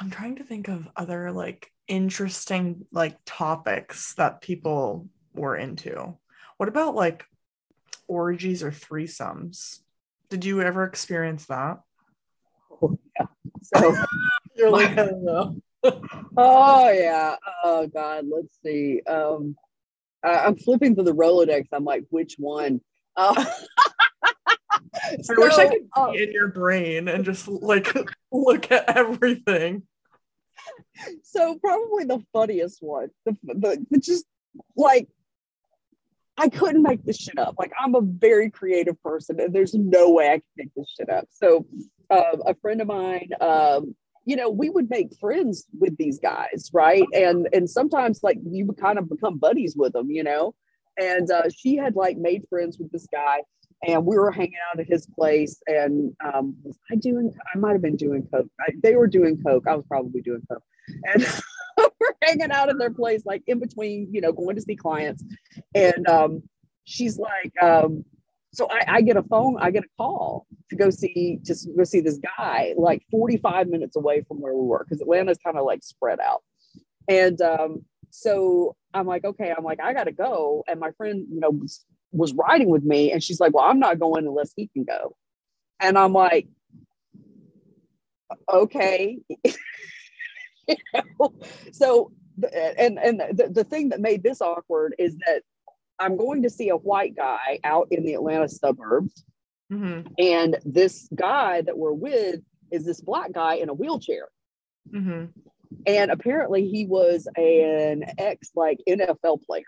I'm 0.01 0.09
trying 0.09 0.37
to 0.37 0.43
think 0.43 0.67
of 0.67 0.87
other 0.95 1.31
like 1.31 1.71
interesting 1.87 2.85
like 2.91 3.17
topics 3.25 4.15
that 4.15 4.41
people 4.41 5.07
were 5.33 5.55
into. 5.55 6.17
What 6.57 6.67
about 6.69 6.95
like 6.95 7.25
orgies 8.07 8.63
or 8.63 8.71
threesomes? 8.71 9.79
Did 10.29 10.45
you 10.45 10.61
ever 10.61 10.83
experience 10.83 11.45
that? 11.45 11.79
Oh, 12.81 12.97
yeah. 13.19 13.27
So. 13.63 13.95
You're 14.55 14.71
like, 14.71 14.89
hello. 14.89 15.55
Oh 16.35 16.89
yeah. 16.89 17.35
Oh 17.63 17.87
God. 17.87 18.25
Let's 18.29 18.59
see. 18.63 19.01
Um, 19.07 19.55
I, 20.23 20.39
I'm 20.39 20.57
flipping 20.57 20.95
through 20.95 21.05
the 21.05 21.15
Rolodex. 21.15 21.67
I'm 21.71 21.85
like, 21.85 22.03
which 22.09 22.35
one? 22.37 22.81
Uh, 23.15 23.33
I 24.23 25.17
wish 25.29 25.53
I 25.53 25.65
so, 25.65 25.69
could 25.69 25.87
uh, 25.95 26.11
be 26.11 26.23
in 26.23 26.31
your 26.31 26.49
brain 26.49 27.07
and 27.07 27.23
just 27.23 27.47
like 27.47 27.95
look 28.31 28.71
at 28.71 28.97
everything. 28.97 29.83
so 31.23 31.57
probably 31.59 32.03
the 32.03 32.23
funniest 32.33 32.79
one. 32.81 33.09
The, 33.25 33.37
the, 33.43 33.85
the 33.89 33.99
just 33.99 34.25
like 34.75 35.07
I 36.37 36.49
couldn't 36.49 36.83
make 36.83 37.03
this 37.03 37.17
shit 37.17 37.39
up. 37.39 37.55
Like 37.57 37.71
I'm 37.79 37.95
a 37.95 38.01
very 38.01 38.49
creative 38.49 39.01
person, 39.01 39.39
and 39.39 39.53
there's 39.53 39.73
no 39.73 40.11
way 40.11 40.27
I 40.27 40.33
can 40.33 40.43
make 40.57 40.73
this 40.75 40.93
shit 40.97 41.09
up. 41.09 41.27
So 41.31 41.65
um, 42.09 42.43
a 42.45 42.53
friend 42.61 42.79
of 42.81 42.87
mine, 42.87 43.29
um, 43.41 43.95
you 44.25 44.35
know, 44.35 44.49
we 44.49 44.69
would 44.69 44.89
make 44.89 45.17
friends 45.19 45.65
with 45.79 45.97
these 45.97 46.19
guys, 46.19 46.69
right? 46.73 47.05
And 47.13 47.47
and 47.53 47.69
sometimes 47.69 48.21
like 48.23 48.37
you 48.45 48.65
would 48.65 48.77
kind 48.77 48.99
of 48.99 49.09
become 49.09 49.37
buddies 49.37 49.75
with 49.75 49.93
them, 49.93 50.11
you 50.11 50.23
know. 50.23 50.53
And 50.99 51.29
uh, 51.31 51.43
she 51.55 51.75
had 51.75 51.95
like 51.95 52.17
made 52.17 52.43
friends 52.49 52.77
with 52.77 52.91
this 52.91 53.07
guy, 53.11 53.41
and 53.87 54.05
we 54.05 54.17
were 54.17 54.31
hanging 54.31 54.59
out 54.71 54.79
at 54.79 54.87
his 54.87 55.07
place. 55.07 55.59
And 55.67 56.13
um, 56.23 56.55
I 56.91 56.95
doing? 56.95 57.33
I 57.53 57.57
might 57.57 57.73
have 57.73 57.81
been 57.81 57.95
doing 57.95 58.27
coke. 58.31 58.49
I, 58.59 58.73
they 58.83 58.95
were 58.95 59.07
doing 59.07 59.41
coke. 59.41 59.65
I 59.67 59.75
was 59.75 59.85
probably 59.87 60.21
doing 60.21 60.41
coke, 60.51 60.63
and 61.03 61.25
we're 61.77 62.13
hanging 62.21 62.51
out 62.51 62.69
at 62.69 62.77
their 62.77 62.91
place, 62.91 63.25
like 63.25 63.43
in 63.47 63.59
between, 63.59 64.07
you 64.11 64.21
know, 64.21 64.31
going 64.31 64.55
to 64.55 64.61
see 64.61 64.75
clients. 64.75 65.23
And 65.75 66.07
um, 66.07 66.43
she's 66.85 67.17
like, 67.17 67.51
um, 67.61 68.05
so 68.53 68.67
I, 68.71 68.83
I 68.87 69.01
get 69.01 69.17
a 69.17 69.23
phone, 69.23 69.57
I 69.59 69.71
get 69.71 69.83
a 69.83 69.89
call 69.97 70.47
to 70.69 70.75
go 70.75 70.89
see 70.89 71.39
to 71.45 71.55
go 71.77 71.83
see 71.83 71.99
this 71.99 72.19
guy, 72.37 72.73
like 72.77 73.03
45 73.11 73.67
minutes 73.67 73.95
away 73.95 74.23
from 74.27 74.41
where 74.41 74.55
we 74.55 74.65
were, 74.65 74.85
because 74.87 75.01
Atlanta's 75.01 75.37
kind 75.43 75.57
of 75.57 75.65
like 75.65 75.83
spread 75.83 76.19
out. 76.19 76.43
And 77.07 77.39
um, 77.41 77.85
so 78.09 78.75
I'm 78.93 79.05
like, 79.05 79.25
okay, 79.25 79.53
I'm 79.55 79.63
like, 79.63 79.79
I 79.81 79.93
gotta 79.93 80.11
go. 80.11 80.63
And 80.67 80.79
my 80.79 80.91
friend, 80.91 81.25
you 81.31 81.39
know, 81.39 81.51
was, 81.51 81.85
was 82.11 82.33
riding 82.33 82.69
with 82.69 82.83
me, 82.83 83.11
and 83.11 83.21
she's 83.23 83.39
like, 83.39 83.53
well, 83.53 83.65
I'm 83.65 83.79
not 83.79 83.99
going 83.99 84.25
unless 84.25 84.53
he 84.55 84.67
can 84.67 84.83
go. 84.83 85.15
And 85.79 85.97
I'm 85.97 86.13
like, 86.13 86.47
okay. 88.51 89.19
You 90.67 90.75
know? 91.19 91.33
So, 91.71 92.11
and 92.53 92.99
and 92.99 93.19
the, 93.33 93.49
the 93.51 93.63
thing 93.63 93.89
that 93.89 93.99
made 93.99 94.23
this 94.23 94.41
awkward 94.41 94.95
is 94.99 95.15
that 95.25 95.41
I'm 95.99 96.17
going 96.17 96.43
to 96.43 96.49
see 96.49 96.69
a 96.69 96.77
white 96.77 97.15
guy 97.15 97.59
out 97.63 97.87
in 97.91 98.05
the 98.05 98.13
Atlanta 98.13 98.47
suburbs, 98.49 99.23
Mm-hmm. 99.71 100.13
and 100.17 100.57
this 100.63 101.09
guy 101.13 101.61
that 101.61 101.77
we're 101.77 101.91
with 101.91 102.39
is 102.71 102.85
this 102.85 103.01
black 103.01 103.33
guy 103.33 103.55
in 103.55 103.67
a 103.67 103.73
wheelchair. 103.73 104.29
Mm-hmm. 104.93 105.25
And 105.85 106.11
apparently 106.11 106.65
he 106.69 106.85
was 106.85 107.27
an 107.35 108.05
ex 108.17 108.51
like 108.55 108.79
NFL 108.87 109.43
player. 109.43 109.65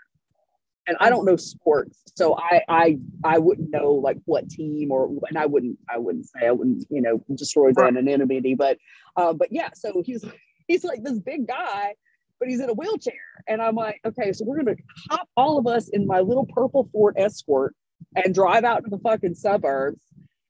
And 0.86 0.96
I 1.00 1.10
don't 1.10 1.26
know 1.26 1.36
sports, 1.36 2.00
so 2.16 2.36
I 2.38 2.62
I 2.68 2.98
I 3.22 3.38
wouldn't 3.38 3.70
know 3.70 3.92
like 3.92 4.16
what 4.24 4.48
team 4.48 4.90
or 4.90 5.10
and 5.28 5.36
I 5.36 5.44
wouldn't 5.44 5.78
I 5.88 5.98
wouldn't 5.98 6.26
say 6.26 6.46
I 6.46 6.52
wouldn't 6.52 6.86
you 6.88 7.02
know 7.02 7.22
destroy 7.34 7.70
that 7.74 7.88
anonymity, 7.88 8.54
but 8.54 8.78
uh, 9.16 9.34
but 9.34 9.48
yeah, 9.52 9.68
so 9.74 10.02
he's 10.04 10.24
he's 10.70 10.84
like 10.84 11.02
this 11.02 11.18
big 11.18 11.46
guy, 11.46 11.94
but 12.38 12.48
he's 12.48 12.60
in 12.60 12.70
a 12.70 12.74
wheelchair, 12.74 13.14
and 13.48 13.60
I'm 13.60 13.74
like, 13.74 14.00
okay, 14.06 14.32
so 14.32 14.44
we're 14.44 14.58
gonna 14.58 14.76
hop 15.10 15.28
all 15.36 15.58
of 15.58 15.66
us 15.66 15.88
in 15.88 16.06
my 16.06 16.20
little 16.20 16.46
purple 16.46 16.88
Ford 16.92 17.16
Escort 17.18 17.74
and 18.16 18.34
drive 18.34 18.64
out 18.64 18.84
to 18.84 18.90
the 18.90 18.98
fucking 18.98 19.34
suburbs 19.34 20.00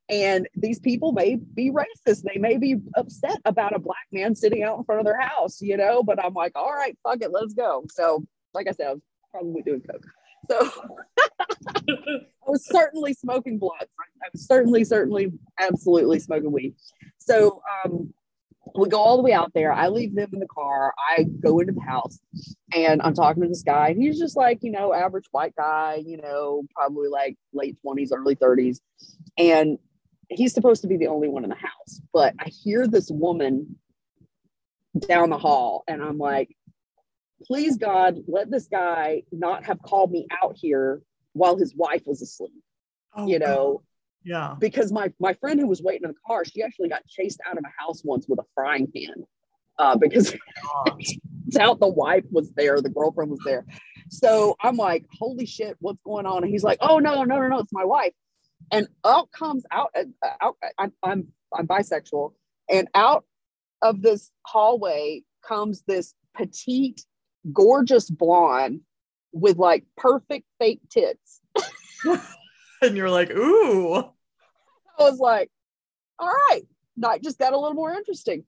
And 0.08 0.48
these 0.56 0.80
people 0.80 1.12
may 1.12 1.36
be 1.36 1.70
racist. 1.70 2.22
They 2.22 2.38
may 2.38 2.58
be 2.58 2.76
upset 2.96 3.38
about 3.44 3.74
a 3.74 3.78
black 3.78 4.06
man 4.12 4.34
sitting 4.34 4.62
out 4.62 4.78
in 4.78 4.84
front 4.84 5.00
of 5.00 5.04
their 5.04 5.20
house, 5.20 5.60
you 5.60 5.76
know. 5.76 6.02
But 6.02 6.22
I'm 6.22 6.34
like, 6.34 6.52
all 6.56 6.72
right, 6.72 6.96
fuck 7.02 7.22
it, 7.22 7.30
let's 7.32 7.54
go. 7.54 7.84
So, 7.90 8.24
like 8.52 8.66
I 8.68 8.72
said, 8.72 8.88
I 8.88 8.92
was 8.92 9.02
probably 9.30 9.62
doing 9.62 9.82
coke. 9.82 10.04
So 10.50 10.70
I 11.76 12.48
was 12.48 12.66
certainly 12.66 13.14
smoking 13.14 13.58
blunts. 13.58 13.86
I 14.22 14.28
was 14.32 14.46
certainly, 14.46 14.84
certainly, 14.84 15.32
absolutely 15.60 16.18
smoking 16.18 16.50
weed. 16.50 16.74
So 17.18 17.62
um, 17.84 18.12
we 18.74 18.88
go 18.88 18.98
all 18.98 19.16
the 19.16 19.22
way 19.22 19.32
out 19.32 19.52
there. 19.54 19.72
I 19.72 19.88
leave 19.88 20.14
them 20.14 20.30
in 20.32 20.38
the 20.38 20.46
car. 20.46 20.92
I 20.98 21.24
go 21.24 21.60
into 21.60 21.72
the 21.72 21.80
house 21.80 22.18
and 22.74 23.00
I'm 23.02 23.14
talking 23.14 23.42
to 23.42 23.48
this 23.48 23.62
guy. 23.62 23.94
He's 23.94 24.18
just 24.18 24.36
like, 24.36 24.58
you 24.62 24.70
know, 24.70 24.92
average 24.92 25.26
white 25.30 25.54
guy, 25.56 26.02
you 26.04 26.18
know, 26.18 26.62
probably 26.74 27.08
like 27.08 27.36
late 27.52 27.76
20s, 27.84 28.10
early 28.12 28.36
30s. 28.36 28.80
And 29.38 29.78
he's 30.28 30.52
supposed 30.52 30.82
to 30.82 30.88
be 30.88 30.96
the 30.96 31.08
only 31.08 31.28
one 31.28 31.44
in 31.44 31.50
the 31.50 31.56
house. 31.56 32.00
But 32.12 32.34
I 32.38 32.48
hear 32.48 32.86
this 32.86 33.10
woman 33.10 33.76
down 34.98 35.30
the 35.30 35.38
hall 35.38 35.84
and 35.88 36.02
I'm 36.02 36.18
like, 36.18 36.54
please 37.44 37.76
God, 37.76 38.18
let 38.28 38.50
this 38.50 38.68
guy 38.68 39.22
not 39.32 39.64
have 39.64 39.80
called 39.82 40.10
me 40.10 40.26
out 40.42 40.56
here 40.56 41.00
while 41.32 41.56
his 41.56 41.74
wife 41.74 42.02
was 42.06 42.22
asleep. 42.22 42.62
Oh, 43.16 43.26
you 43.26 43.38
know. 43.38 43.82
Yeah. 44.24 44.54
Because 44.58 44.92
my 44.92 45.12
my 45.18 45.34
friend 45.34 45.58
who 45.58 45.66
was 45.66 45.82
waiting 45.82 46.04
in 46.04 46.10
the 46.10 46.16
car, 46.26 46.44
she 46.44 46.62
actually 46.62 46.88
got 46.88 47.06
chased 47.06 47.40
out 47.48 47.56
of 47.56 47.64
a 47.64 47.82
house 47.82 48.02
once 48.04 48.26
with 48.28 48.38
a 48.38 48.44
frying 48.54 48.90
pan. 48.94 49.24
Uh, 49.78 49.96
because 49.96 50.34
out 51.58 51.80
the 51.80 51.88
wife 51.88 52.24
was 52.30 52.52
there, 52.52 52.80
the 52.82 52.90
girlfriend 52.90 53.30
was 53.30 53.40
there. 53.46 53.64
So 54.10 54.56
I'm 54.60 54.76
like, 54.76 55.06
holy 55.18 55.46
shit, 55.46 55.76
what's 55.80 56.00
going 56.04 56.26
on? 56.26 56.42
And 56.42 56.52
he's 56.52 56.64
like, 56.64 56.78
oh 56.82 56.98
no, 56.98 57.24
no, 57.24 57.36
no, 57.36 57.48
no, 57.48 57.58
it's 57.60 57.72
my 57.72 57.84
wife. 57.84 58.12
And 58.70 58.88
out 59.06 59.30
comes 59.32 59.64
out, 59.72 59.90
uh, 59.96 60.04
out 60.42 60.56
I'm, 60.78 60.92
I'm 61.02 61.28
I'm 61.56 61.66
bisexual, 61.66 62.32
and 62.68 62.88
out 62.94 63.24
of 63.82 64.02
this 64.02 64.30
hallway 64.46 65.22
comes 65.46 65.82
this 65.86 66.14
petite 66.36 67.04
gorgeous 67.52 68.10
blonde 68.10 68.80
with 69.32 69.56
like 69.56 69.84
perfect 69.96 70.46
fake 70.58 70.80
tits. 70.90 71.40
and 72.82 72.96
you're 72.96 73.10
like, 73.10 73.30
ooh. 73.30 73.96
I 73.96 75.02
was 75.02 75.18
like, 75.18 75.50
all 76.18 76.28
right, 76.50 76.62
night 76.96 77.22
just 77.22 77.38
got 77.38 77.52
a 77.52 77.58
little 77.58 77.74
more 77.74 77.92
interesting. 77.92 78.44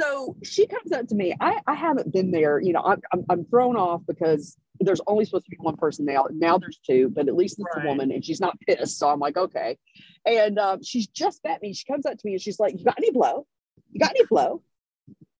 So 0.00 0.36
she 0.42 0.66
comes 0.66 0.92
up 0.92 1.08
to 1.08 1.14
me. 1.14 1.34
I, 1.40 1.60
I 1.66 1.74
haven't 1.74 2.12
been 2.12 2.30
there. 2.30 2.60
You 2.60 2.72
know, 2.72 2.82
I'm, 2.82 3.00
I'm, 3.12 3.24
I'm 3.28 3.44
thrown 3.44 3.76
off 3.76 4.02
because 4.06 4.56
there's 4.78 5.00
only 5.06 5.24
supposed 5.24 5.44
to 5.44 5.50
be 5.50 5.58
one 5.60 5.76
person 5.76 6.06
now. 6.06 6.26
Now 6.30 6.58
there's 6.58 6.78
two, 6.86 7.10
but 7.14 7.28
at 7.28 7.36
least 7.36 7.58
it's 7.58 7.76
right. 7.76 7.84
a 7.84 7.88
woman 7.88 8.10
and 8.10 8.24
she's 8.24 8.40
not 8.40 8.58
pissed. 8.60 8.98
So 8.98 9.08
I'm 9.08 9.20
like, 9.20 9.36
okay. 9.36 9.76
And 10.24 10.58
um, 10.58 10.82
she's 10.82 11.06
just 11.06 11.40
met 11.44 11.60
me. 11.60 11.74
She 11.74 11.84
comes 11.84 12.06
up 12.06 12.16
to 12.16 12.20
me 12.24 12.32
and 12.32 12.40
she's 12.40 12.58
like, 12.58 12.78
You 12.78 12.84
got 12.84 12.98
any 12.98 13.10
blow? 13.10 13.46
You 13.92 14.00
got 14.00 14.10
any 14.10 14.24
blow? 14.26 14.62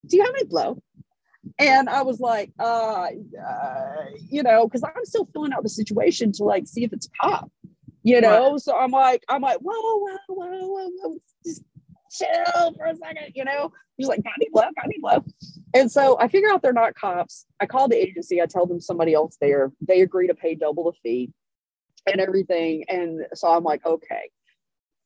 Do 0.07 0.17
you 0.17 0.25
have 0.25 0.35
any 0.35 0.47
blow? 0.47 0.83
and 1.59 1.89
I 1.89 2.03
was 2.03 2.21
like, 2.21 2.53
uh, 2.59 3.07
uh 3.07 4.05
you 4.29 4.43
know, 4.43 4.67
because 4.67 4.83
I'm 4.83 5.05
still 5.05 5.29
filling 5.33 5.53
out 5.53 5.63
the 5.63 5.69
situation 5.69 6.33
to 6.33 6.45
like 6.45 6.67
see 6.67 6.85
if 6.85 6.93
it's 6.93 7.09
pop, 7.21 7.51
you 8.03 8.21
know. 8.21 8.53
Right. 8.53 8.61
So 8.61 8.77
I'm 8.77 8.91
like, 8.91 9.23
I'm 9.29 9.43
like, 9.43 9.59
whoa, 9.59 9.73
whoa, 9.75 10.17
whoa, 10.29 10.69
whoa, 10.69 10.91
whoa, 10.91 11.17
just 11.45 11.63
chill 12.11 12.75
for 12.77 12.87
a 12.87 12.97
second, 12.97 13.33
you 13.35 13.45
know. 13.45 13.73
He's 13.97 14.09
like, 14.09 14.23
got 14.25 14.33
any 14.41 14.49
blow, 14.51 14.63
got 14.63 14.85
any 14.85 14.99
blow. 14.99 15.25
And 15.75 15.93
so 15.93 16.19
I 16.19 16.29
figure 16.29 16.51
out 16.51 16.63
they're 16.63 16.73
not 16.73 16.95
cops. 16.95 17.47
I 17.61 17.67
call 17.67 17.89
the 17.89 17.97
agency. 17.97 18.41
I 18.41 18.47
tell 18.47 18.67
them 18.67 18.81
somebody 18.81 19.13
else 19.15 19.37
there. 19.41 19.71
They 19.87 20.01
agree 20.01 20.27
to 20.27 20.35
pay 20.35 20.55
double 20.55 20.85
the 20.85 20.93
fee 21.03 21.33
and 22.11 22.21
everything. 22.21 22.85
And 22.89 23.27
so 23.35 23.49
I'm 23.49 23.63
like, 23.63 23.85
okay. 23.85 24.31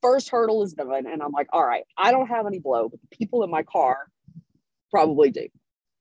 First 0.01 0.31
hurdle 0.31 0.63
is 0.63 0.75
done. 0.75 1.07
And 1.07 1.23
I'm 1.23 1.33
like, 1.33 1.49
all 1.53 1.65
right, 1.65 1.85
I 1.99 2.13
don't 2.13 2.29
have 2.29 2.47
any 2.47 2.61
blow, 2.61 2.89
but 2.89 3.01
the 3.01 3.17
people 3.17 3.43
in 3.43 3.51
my 3.51 3.65
car 3.65 4.07
probably 4.91 5.31
do. 5.31 5.49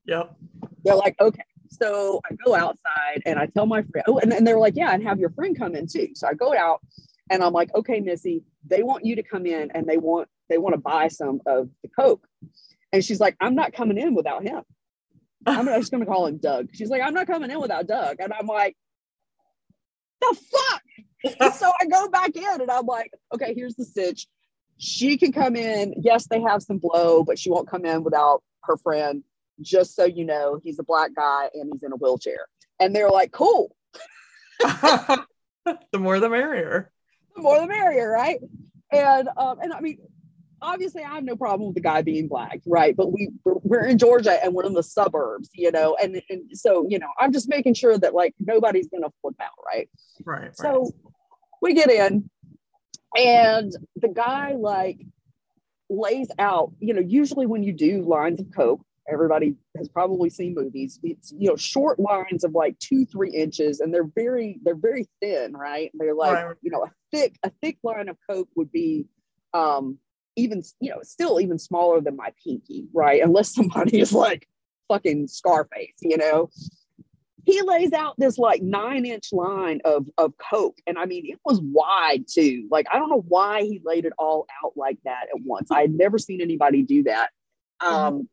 Yep. 0.06 0.36
They're 0.84 0.94
like, 0.94 1.16
okay. 1.20 1.42
So 1.80 2.20
I 2.30 2.34
go 2.44 2.54
outside 2.54 3.22
and 3.26 3.38
I 3.38 3.46
tell 3.46 3.66
my 3.66 3.82
friend, 3.82 4.04
oh, 4.06 4.18
and, 4.18 4.32
and 4.32 4.46
they're 4.46 4.58
like, 4.58 4.76
yeah, 4.76 4.92
and 4.92 5.02
have 5.02 5.18
your 5.18 5.30
friend 5.30 5.58
come 5.58 5.74
in 5.74 5.86
too. 5.86 6.08
So 6.14 6.28
I 6.28 6.34
go 6.34 6.56
out 6.56 6.80
and 7.30 7.42
I'm 7.42 7.52
like, 7.52 7.74
okay, 7.74 8.00
Missy, 8.00 8.44
they 8.66 8.82
want 8.82 9.04
you 9.04 9.16
to 9.16 9.22
come 9.22 9.46
in 9.46 9.70
and 9.74 9.86
they 9.86 9.98
want 9.98 10.28
they 10.48 10.58
want 10.58 10.74
to 10.74 10.80
buy 10.80 11.08
some 11.08 11.40
of 11.46 11.70
the 11.82 11.88
Coke. 11.98 12.26
And 12.92 13.04
she's 13.04 13.18
like, 13.18 13.36
I'm 13.40 13.54
not 13.54 13.72
coming 13.72 13.98
in 13.98 14.14
without 14.14 14.42
him. 14.42 14.62
I'm 15.46 15.66
just 15.66 15.90
gonna 15.90 16.06
call 16.06 16.26
him 16.26 16.38
Doug. 16.38 16.68
She's 16.72 16.90
like, 16.90 17.02
I'm 17.02 17.14
not 17.14 17.26
coming 17.26 17.50
in 17.50 17.60
without 17.60 17.86
Doug. 17.86 18.16
And 18.20 18.32
I'm 18.32 18.46
like, 18.46 18.76
the 20.20 20.36
fuck? 20.52 21.54
so 21.54 21.72
I 21.80 21.86
go 21.86 22.08
back 22.08 22.36
in 22.36 22.60
and 22.60 22.70
I'm 22.70 22.86
like, 22.86 23.10
okay, 23.34 23.54
here's 23.54 23.74
the 23.74 23.84
stitch. 23.84 24.26
She 24.78 25.16
can 25.16 25.32
come 25.32 25.56
in. 25.56 25.94
Yes, 26.02 26.26
they 26.26 26.40
have 26.40 26.62
some 26.62 26.78
blow, 26.78 27.24
but 27.24 27.38
she 27.38 27.50
won't 27.50 27.68
come 27.68 27.84
in 27.84 28.04
without 28.04 28.42
her 28.64 28.76
friend 28.76 29.22
just 29.60 29.94
so 29.94 30.04
you 30.04 30.24
know, 30.24 30.60
he's 30.62 30.78
a 30.78 30.84
black 30.84 31.10
guy 31.14 31.48
and 31.54 31.70
he's 31.72 31.82
in 31.82 31.92
a 31.92 31.96
wheelchair. 31.96 32.46
And 32.80 32.94
they're 32.94 33.10
like, 33.10 33.32
cool. 33.32 33.74
the 34.60 35.26
more 35.98 36.20
the 36.20 36.28
merrier. 36.28 36.90
The 37.36 37.42
more 37.42 37.60
the 37.60 37.66
merrier, 37.66 38.10
right? 38.10 38.40
And 38.92 39.28
um, 39.36 39.60
and 39.60 39.72
I 39.72 39.80
mean, 39.80 39.98
obviously 40.64 41.02
I 41.02 41.14
have 41.14 41.24
no 41.24 41.36
problem 41.36 41.68
with 41.68 41.74
the 41.74 41.80
guy 41.80 42.02
being 42.02 42.28
black, 42.28 42.60
right? 42.66 42.96
But 42.96 43.12
we 43.12 43.30
we're 43.44 43.86
in 43.86 43.98
Georgia 43.98 44.42
and 44.42 44.54
we're 44.54 44.64
in 44.64 44.72
the 44.72 44.82
suburbs, 44.82 45.50
you 45.54 45.70
know, 45.70 45.96
and, 46.02 46.20
and 46.28 46.56
so 46.56 46.86
you 46.88 46.98
know, 46.98 47.08
I'm 47.18 47.32
just 47.32 47.48
making 47.48 47.74
sure 47.74 47.96
that 47.98 48.14
like 48.14 48.34
nobody's 48.40 48.88
gonna 48.88 49.12
flip 49.20 49.36
out, 49.40 49.52
right? 49.64 49.88
Right. 50.24 50.56
So 50.56 50.82
right. 50.82 50.92
we 51.60 51.74
get 51.74 51.90
in, 51.90 52.28
and 53.16 53.72
the 53.96 54.08
guy 54.08 54.52
like 54.52 55.00
lays 55.90 56.28
out, 56.38 56.72
you 56.80 56.94
know, 56.94 57.02
usually 57.02 57.46
when 57.46 57.62
you 57.62 57.72
do 57.72 58.02
lines 58.02 58.40
of 58.40 58.46
coke, 58.54 58.83
everybody 59.08 59.54
has 59.76 59.88
probably 59.88 60.30
seen 60.30 60.54
movies. 60.54 60.98
It's 61.02 61.32
you 61.36 61.48
know 61.48 61.56
short 61.56 61.98
lines 61.98 62.44
of 62.44 62.52
like 62.52 62.78
two 62.78 63.04
three 63.06 63.30
inches 63.30 63.80
and 63.80 63.92
they're 63.92 64.10
very 64.14 64.58
they're 64.62 64.74
very 64.74 65.06
thin 65.20 65.52
right? 65.52 65.90
They're 65.94 66.14
like 66.14 66.32
right. 66.32 66.56
you 66.62 66.70
know 66.70 66.84
a 66.84 66.92
thick 67.12 67.36
a 67.42 67.50
thick 67.62 67.78
line 67.82 68.08
of 68.08 68.16
coke 68.28 68.48
would 68.56 68.72
be 68.72 69.06
um 69.52 69.98
even 70.36 70.62
you 70.80 70.90
know 70.90 71.00
still 71.02 71.40
even 71.40 71.58
smaller 71.58 72.00
than 72.00 72.16
my 72.16 72.30
pinky 72.44 72.86
right? 72.92 73.22
Unless 73.22 73.54
somebody 73.54 74.00
is 74.00 74.12
like 74.12 74.48
fucking 74.88 75.28
scarface 75.28 75.94
you 76.02 76.16
know? 76.16 76.50
He 77.46 77.60
lays 77.60 77.92
out 77.92 78.14
this 78.16 78.38
like 78.38 78.62
nine 78.62 79.04
inch 79.04 79.28
line 79.30 79.82
of 79.84 80.06
of 80.16 80.32
coke 80.38 80.78
and 80.86 80.96
i 80.98 81.04
mean 81.04 81.26
it 81.26 81.38
was 81.44 81.60
wide 81.60 82.24
too. 82.26 82.66
Like 82.70 82.86
i 82.90 82.98
don't 82.98 83.10
know 83.10 83.24
why 83.28 83.62
he 83.62 83.82
laid 83.84 84.06
it 84.06 84.14
all 84.18 84.46
out 84.64 84.72
like 84.76 84.96
that 85.04 85.24
at 85.24 85.42
once. 85.44 85.70
I 85.70 85.82
had 85.82 85.92
never 85.92 86.18
seen 86.18 86.40
anybody 86.40 86.82
do 86.82 87.02
that. 87.02 87.30
Um 87.84 88.28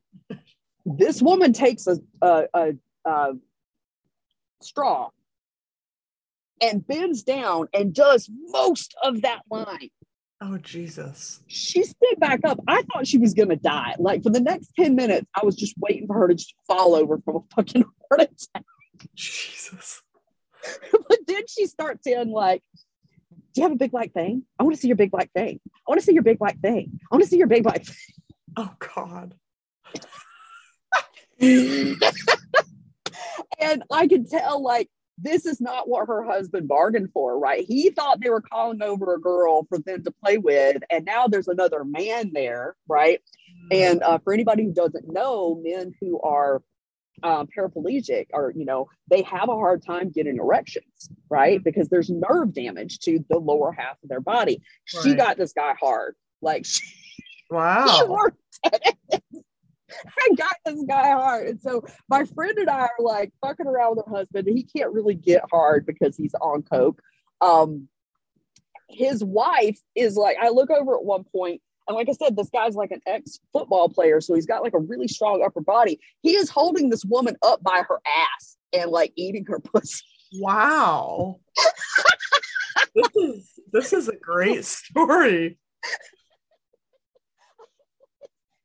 this 0.85 1.21
woman 1.21 1.53
takes 1.53 1.87
a, 1.87 1.97
a, 2.21 2.47
a, 2.53 2.73
a 3.05 3.31
straw 4.61 5.09
and 6.61 6.85
bends 6.85 7.23
down 7.23 7.67
and 7.73 7.93
does 7.93 8.29
most 8.47 8.95
of 9.03 9.21
that 9.23 9.41
line. 9.49 9.89
Oh, 10.43 10.57
Jesus. 10.57 11.41
She 11.47 11.83
stood 11.83 12.19
back 12.19 12.39
up. 12.45 12.59
I 12.67 12.81
thought 12.83 13.05
she 13.05 13.19
was 13.19 13.33
going 13.33 13.49
to 13.49 13.55
die. 13.55 13.95
Like 13.99 14.23
for 14.23 14.31
the 14.31 14.39
next 14.39 14.71
10 14.75 14.95
minutes, 14.95 15.27
I 15.39 15.45
was 15.45 15.55
just 15.55 15.75
waiting 15.77 16.07
for 16.07 16.15
her 16.15 16.27
to 16.27 16.35
just 16.35 16.55
fall 16.67 16.95
over 16.95 17.19
from 17.19 17.35
a 17.37 17.55
fucking 17.55 17.83
heart 18.09 18.21
attack. 18.21 18.65
Jesus. 19.15 20.01
but 20.91 21.19
then 21.27 21.43
she 21.47 21.67
starts 21.67 22.07
in 22.07 22.31
like, 22.31 22.63
Do 23.53 23.61
you 23.61 23.63
have 23.63 23.71
a 23.71 23.75
big 23.75 23.91
black 23.91 24.13
thing? 24.13 24.43
I 24.59 24.63
want 24.63 24.75
to 24.75 24.81
see 24.81 24.87
your 24.87 24.97
big 24.97 25.11
black 25.11 25.31
thing. 25.33 25.59
I 25.65 25.91
want 25.91 26.01
to 26.01 26.05
see 26.05 26.13
your 26.13 26.23
big 26.23 26.39
black 26.39 26.59
thing. 26.59 26.99
I 27.11 27.15
want 27.15 27.23
to 27.23 27.29
see 27.29 27.37
your 27.37 27.47
big 27.47 27.63
black 27.63 27.83
thing. 27.83 27.95
Oh, 28.57 28.73
God. 28.79 29.35
and 33.59 33.83
I 33.91 34.07
could 34.07 34.29
tell, 34.29 34.63
like, 34.63 34.89
this 35.17 35.45
is 35.45 35.61
not 35.61 35.87
what 35.87 36.07
her 36.07 36.23
husband 36.23 36.67
bargained 36.67 37.11
for, 37.13 37.37
right? 37.37 37.63
He 37.65 37.89
thought 37.89 38.21
they 38.21 38.29
were 38.29 38.41
calling 38.41 38.81
over 38.81 39.13
a 39.13 39.19
girl 39.19 39.65
for 39.69 39.79
them 39.79 40.03
to 40.03 40.13
play 40.23 40.37
with, 40.37 40.81
and 40.89 41.05
now 41.05 41.27
there's 41.27 41.47
another 41.47 41.83
man 41.83 42.31
there, 42.33 42.75
right? 42.87 43.21
And 43.71 44.01
uh, 44.03 44.19
for 44.19 44.33
anybody 44.33 44.63
who 44.63 44.73
doesn't 44.73 45.11
know, 45.11 45.61
men 45.63 45.93
who 46.01 46.19
are 46.21 46.61
um, 47.23 47.47
paraplegic 47.55 48.27
or 48.33 48.51
you 48.55 48.65
know 48.65 48.87
they 49.09 49.21
have 49.23 49.49
a 49.49 49.53
hard 49.53 49.83
time 49.85 50.09
getting 50.09 50.37
erections 50.37 51.09
right 51.29 51.63
because 51.63 51.89
there's 51.89 52.09
nerve 52.09 52.53
damage 52.53 52.99
to 52.99 53.23
the 53.29 53.37
lower 53.37 53.71
half 53.71 53.97
of 54.01 54.09
their 54.09 54.21
body 54.21 54.61
right. 54.95 55.03
she 55.03 55.13
got 55.13 55.37
this 55.37 55.53
guy 55.53 55.73
hard 55.79 56.15
like 56.41 56.65
she, 56.65 56.81
wow 57.51 58.31
I 60.05 60.35
got 60.35 60.55
this 60.65 60.83
guy 60.87 61.11
hard. 61.11 61.47
And 61.47 61.59
so 61.59 61.83
my 62.09 62.25
friend 62.25 62.57
and 62.57 62.69
I 62.69 62.81
are 62.81 62.91
like 62.99 63.31
fucking 63.41 63.67
around 63.67 63.97
with 63.97 64.05
her 64.07 64.17
husband. 64.17 64.47
And 64.47 64.57
he 64.57 64.63
can't 64.63 64.93
really 64.93 65.15
get 65.15 65.43
hard 65.51 65.85
because 65.85 66.15
he's 66.17 66.33
on 66.35 66.63
coke. 66.63 67.01
Um, 67.41 67.87
his 68.89 69.23
wife 69.23 69.79
is 69.95 70.15
like, 70.15 70.37
I 70.41 70.49
look 70.49 70.69
over 70.69 70.95
at 70.95 71.03
one 71.03 71.23
point, 71.23 71.61
and 71.87 71.95
like 71.95 72.09
I 72.09 72.13
said, 72.13 72.35
this 72.35 72.49
guy's 72.49 72.75
like 72.75 72.91
an 72.91 73.01
ex 73.07 73.39
football 73.51 73.89
player. 73.89 74.21
So 74.21 74.35
he's 74.35 74.45
got 74.45 74.63
like 74.63 74.73
a 74.73 74.79
really 74.79 75.07
strong 75.07 75.43
upper 75.43 75.61
body. 75.61 75.99
He 76.21 76.35
is 76.35 76.49
holding 76.49 76.89
this 76.89 77.03
woman 77.03 77.35
up 77.41 77.61
by 77.63 77.83
her 77.87 77.99
ass 78.05 78.57
and 78.73 78.91
like 78.91 79.13
eating 79.15 79.45
her 79.47 79.59
pussy. 79.73 80.03
Wow. 80.33 81.39
this 82.95 83.15
is 83.15 83.59
this 83.73 83.93
is 83.93 84.07
a 84.07 84.15
great 84.15 84.63
story. 84.63 85.57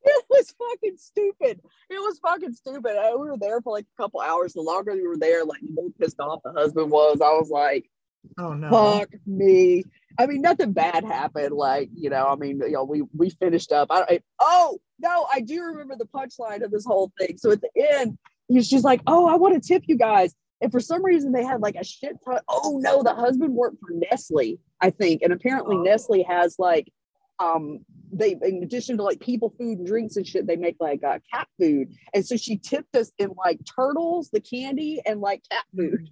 It 0.07 0.25
was 0.29 0.53
fucking 0.57 0.97
stupid. 0.97 1.61
It 1.89 1.99
was 1.99 2.19
fucking 2.19 2.53
stupid. 2.53 2.97
I, 2.97 3.11
we 3.15 3.29
were 3.29 3.37
there 3.37 3.61
for 3.61 3.73
like 3.73 3.85
a 3.97 4.01
couple 4.01 4.19
hours. 4.21 4.53
The 4.53 4.61
longer 4.61 4.93
we 4.93 5.07
were 5.07 5.17
there, 5.17 5.43
like 5.45 5.61
the 5.61 5.71
more 5.73 5.89
pissed 5.99 6.19
off 6.19 6.41
the 6.43 6.51
husband 6.53 6.91
was. 6.91 7.21
I 7.21 7.29
was 7.29 7.49
like, 7.49 7.89
Oh 8.37 8.53
no. 8.53 8.69
fuck 8.69 9.09
me. 9.25 9.83
I 10.19 10.25
mean, 10.25 10.41
nothing 10.41 10.73
bad 10.73 11.03
happened. 11.03 11.53
Like, 11.55 11.89
you 11.95 12.09
know, 12.09 12.25
I 12.27 12.35
mean, 12.35 12.59
you 12.59 12.71
know, 12.71 12.83
we 12.83 13.03
we 13.15 13.29
finished 13.29 13.71
up. 13.71 13.87
I, 13.91 14.01
I 14.09 14.19
oh 14.39 14.79
no, 14.99 15.27
I 15.31 15.41
do 15.41 15.61
remember 15.61 15.95
the 15.97 16.05
punchline 16.07 16.63
of 16.63 16.71
this 16.71 16.85
whole 16.85 17.11
thing. 17.19 17.37
So 17.37 17.51
at 17.51 17.61
the 17.61 17.69
end, 17.93 18.17
he's 18.47 18.67
just 18.67 18.83
like, 18.83 19.01
"Oh, 19.07 19.27
I 19.27 19.35
want 19.35 19.53
to 19.61 19.65
tip 19.65 19.83
you 19.87 19.97
guys." 19.97 20.33
And 20.59 20.71
for 20.71 20.79
some 20.79 21.05
reason, 21.05 21.31
they 21.31 21.43
had 21.43 21.61
like 21.61 21.75
a 21.75 21.83
shit 21.83 22.17
ton. 22.25 22.39
Oh 22.49 22.79
no, 22.81 23.03
the 23.03 23.13
husband 23.13 23.53
worked 23.53 23.77
for 23.79 23.89
Nestle, 23.91 24.59
I 24.81 24.89
think, 24.89 25.21
and 25.21 25.31
apparently 25.31 25.75
Oh. 25.77 25.83
Nestle 25.83 26.23
has 26.23 26.55
like, 26.57 26.91
um, 27.39 27.79
they 28.11 28.35
in 28.41 28.63
addition 28.63 28.97
to 28.97 29.03
like 29.03 29.19
people 29.19 29.53
food 29.57 29.77
and 29.79 29.87
drinks 29.87 30.15
and 30.15 30.27
shit, 30.27 30.47
they 30.47 30.55
make 30.55 30.77
like 30.79 31.03
uh, 31.03 31.19
cat 31.33 31.47
food. 31.59 31.93
And 32.13 32.25
so 32.25 32.37
she 32.37 32.57
tipped 32.57 32.95
us 32.95 33.11
in 33.17 33.31
like 33.37 33.59
turtles, 33.75 34.29
the 34.31 34.39
candy, 34.39 35.01
and 35.05 35.19
like 35.21 35.43
cat 35.49 35.65
food. 35.75 36.09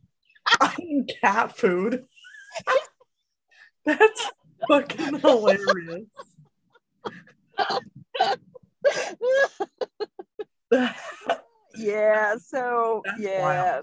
I 0.62 0.76
mean 0.80 1.08
cat 1.22 1.58
food. 1.58 2.06
That's 3.86 4.32
fucking 4.68 5.20
hilarious. 5.20 6.06
yeah. 11.78 12.36
So 12.38 13.02
That's 13.06 13.20
yeah. 13.20 13.82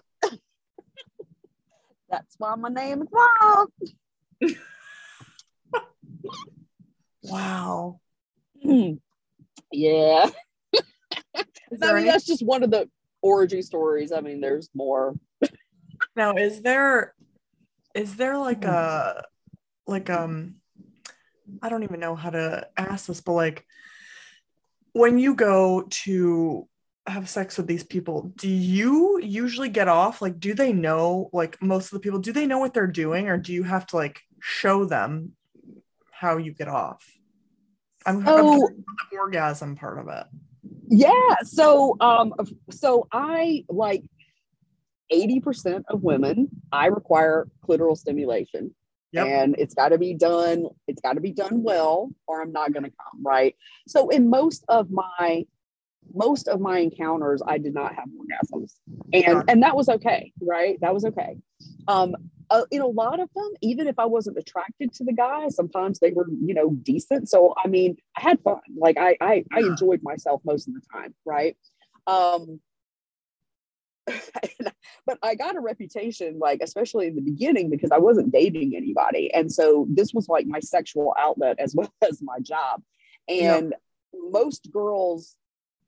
That's 2.11 2.35
why 2.39 2.55
my 2.57 2.69
name 2.69 3.03
is 3.03 3.09
Wylde. 3.11 3.71
Wow. 7.25 8.01
yeah. 8.63 8.87
I 11.35 11.87
mean, 11.87 11.97
any, 11.97 12.05
that's 12.05 12.27
just 12.27 12.45
one 12.45 12.63
of 12.63 12.71
the 12.71 12.89
orgy 13.23 13.63
stories. 13.63 14.13
I 14.13 14.21
mean, 14.21 14.41
there's 14.41 14.69
more. 14.75 15.17
now 16.17 16.35
is 16.35 16.63
there 16.63 17.15
is 17.95 18.17
there 18.17 18.37
like 18.39 18.65
Hmm. 18.65 18.71
a 18.71 19.23
like 19.87 20.11
um 20.11 20.57
I 21.63 21.69
don't 21.69 21.83
even 21.83 22.01
know 22.01 22.15
how 22.15 22.31
to 22.31 22.69
ask 22.77 23.07
this, 23.07 23.21
but 23.21 23.33
like 23.33 23.67
when 24.93 25.19
you 25.19 25.35
go 25.35 25.87
to 26.05 26.69
have 27.07 27.29
sex 27.29 27.57
with 27.57 27.67
these 27.67 27.83
people, 27.85 28.33
do 28.37 28.49
you 28.49 29.21
usually 29.21 29.69
get 29.69 29.89
off? 29.89 30.23
Like, 30.23 30.39
do 30.39 30.55
they 30.55 30.73
know, 30.73 31.31
like 31.33 31.61
most 31.61 31.87
of 31.87 31.91
the 31.93 32.01
people, 32.01 32.21
do 32.21 32.33
they 32.33 32.47
know 32.47 32.59
what 32.59 32.75
they're 32.75 32.87
doing, 32.87 33.29
or 33.29 33.37
do 33.37 33.53
you 33.53 33.65
have 33.65 33.87
to 33.89 33.97
like 33.97 34.21
show 34.41 34.85
them 34.85 35.33
how 36.23 36.37
you 36.37 36.55
get 36.55 36.69
off? 36.69 37.05
I'm, 38.07 38.19
I'm 38.19 38.25
Oh. 38.29 38.71
the 39.11 39.19
orgasm 39.19 39.75
part 39.75 39.99
of 39.99 40.09
it. 40.09 40.25
Yeah. 40.89 41.35
So, 41.43 41.97
um, 42.01 42.33
so 42.71 43.09
I 43.13 43.65
like 43.69 44.05
80% 45.13 45.83
of 45.89 46.03
women, 46.03 46.49
I 46.71 46.87
require 46.87 47.49
clitoral 47.69 47.99
stimulation. 47.99 48.73
Yep. 49.13 49.27
And 49.27 49.57
it's 49.59 49.75
got 49.75 49.89
to 49.91 49.99
be 49.99 50.15
done, 50.15 50.69
it's 50.87 51.03
got 51.03 51.15
to 51.15 51.21
be 51.21 51.33
done 51.33 51.63
well, 51.63 52.11
or 52.27 52.41
I'm 52.41 52.53
not 52.53 52.73
going 52.73 52.85
to 52.85 52.91
come. 52.91 53.23
Right. 53.23 53.55
So, 53.89 54.09
in 54.09 54.31
most 54.31 54.65
of 54.69 54.91
my, 54.91 55.45
most 56.15 56.49
of 56.49 56.61
my 56.61 56.79
encounters, 56.79 57.43
I 57.47 57.59
did 57.59 57.75
not 57.75 57.95
have 57.95 58.07
orgasms. 58.09 58.75
And, 59.13 59.45
and 59.51 59.63
that 59.65 59.77
was 59.77 59.89
okay. 59.89 60.33
Right. 60.41 60.81
That 60.81 60.95
was 60.95 61.05
okay. 61.05 61.37
Um, 61.89 62.15
uh, 62.51 62.65
in 62.71 62.81
a 62.81 62.87
lot 62.87 63.21
of 63.21 63.29
them, 63.35 63.51
even 63.61 63.87
if 63.87 63.99
I 63.99 64.07
wasn't 64.07 64.39
attracted 64.39 64.93
to 64.95 65.05
the 65.05 65.13
guy, 65.13 65.49
sometimes 65.49 65.99
they 65.99 66.11
were, 66.11 66.27
you 66.29 66.55
know, 66.55 66.71
decent. 66.71 67.29
So 67.29 67.55
I 67.63 67.69
mean, 67.69 67.97
I 68.17 68.21
had 68.21 68.41
fun. 68.41 68.61
Like 68.77 68.97
I, 68.99 69.17
I, 69.21 69.45
I 69.53 69.61
enjoyed 69.61 70.01
myself 70.03 70.43
most 70.45 70.69
of 70.69 70.75
the 70.75 70.81
time, 70.93 71.15
right? 71.25 71.57
Um, 72.07 72.61
but 75.07 75.19
I 75.23 75.35
got 75.35 75.57
a 75.57 75.61
reputation, 75.61 76.39
like 76.39 76.61
especially 76.63 77.07
in 77.07 77.15
the 77.15 77.23
beginning, 77.23 77.71
because 77.71 77.91
I 77.91 77.99
wasn't 77.99 78.33
dating 78.33 78.75
anybody, 78.77 79.33
and 79.33 79.51
so 79.51 79.87
this 79.89 80.13
was 80.13 80.29
like 80.29 80.47
my 80.47 80.61
sexual 80.61 81.15
outlet 81.19 81.59
as 81.59 81.75
well 81.77 81.93
as 82.07 82.21
my 82.23 82.39
job. 82.41 82.83
And 83.29 83.75
most 84.15 84.71
girls 84.73 85.37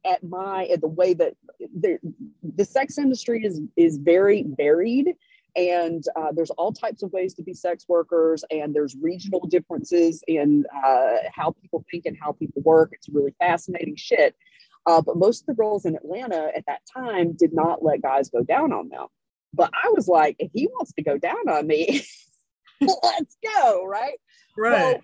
at 0.04 0.22
my 0.22 0.66
at 0.66 0.80
the 0.80 0.88
way 0.88 1.14
that 1.14 1.34
the 1.58 1.98
the 2.42 2.64
sex 2.64 2.98
industry 2.98 3.44
is 3.44 3.60
is 3.76 3.96
very 3.96 4.44
varied 4.56 5.14
and 5.56 6.04
uh, 6.16 6.32
there's 6.32 6.50
all 6.50 6.72
types 6.72 7.02
of 7.02 7.12
ways 7.12 7.34
to 7.34 7.42
be 7.42 7.54
sex 7.54 7.84
workers 7.88 8.44
and 8.50 8.74
there's 8.74 8.96
regional 9.00 9.46
differences 9.46 10.22
in 10.26 10.64
uh, 10.84 11.16
how 11.32 11.54
people 11.62 11.84
think 11.90 12.06
and 12.06 12.16
how 12.20 12.32
people 12.32 12.62
work. 12.62 12.90
It's 12.92 13.08
really 13.08 13.34
fascinating 13.38 13.96
shit. 13.96 14.34
Uh, 14.86 15.00
but 15.00 15.16
most 15.16 15.42
of 15.42 15.46
the 15.46 15.54
girls 15.54 15.86
in 15.86 15.96
atlanta 15.96 16.50
at 16.54 16.64
that 16.66 16.80
time 16.94 17.32
did 17.32 17.54
not 17.54 17.82
let 17.82 18.02
guys 18.02 18.28
go 18.28 18.42
down 18.42 18.72
on 18.72 18.88
them. 18.88 19.06
But 19.52 19.70
i 19.72 19.88
was 19.90 20.08
like 20.08 20.36
if 20.38 20.50
he 20.52 20.66
wants 20.66 20.92
to 20.94 21.02
go 21.02 21.16
down 21.16 21.48
on 21.48 21.66
me 21.66 22.04
let's 22.80 23.36
go 23.42 23.86
right? 23.86 24.18
Right. 24.56 24.72
well, 24.72 25.00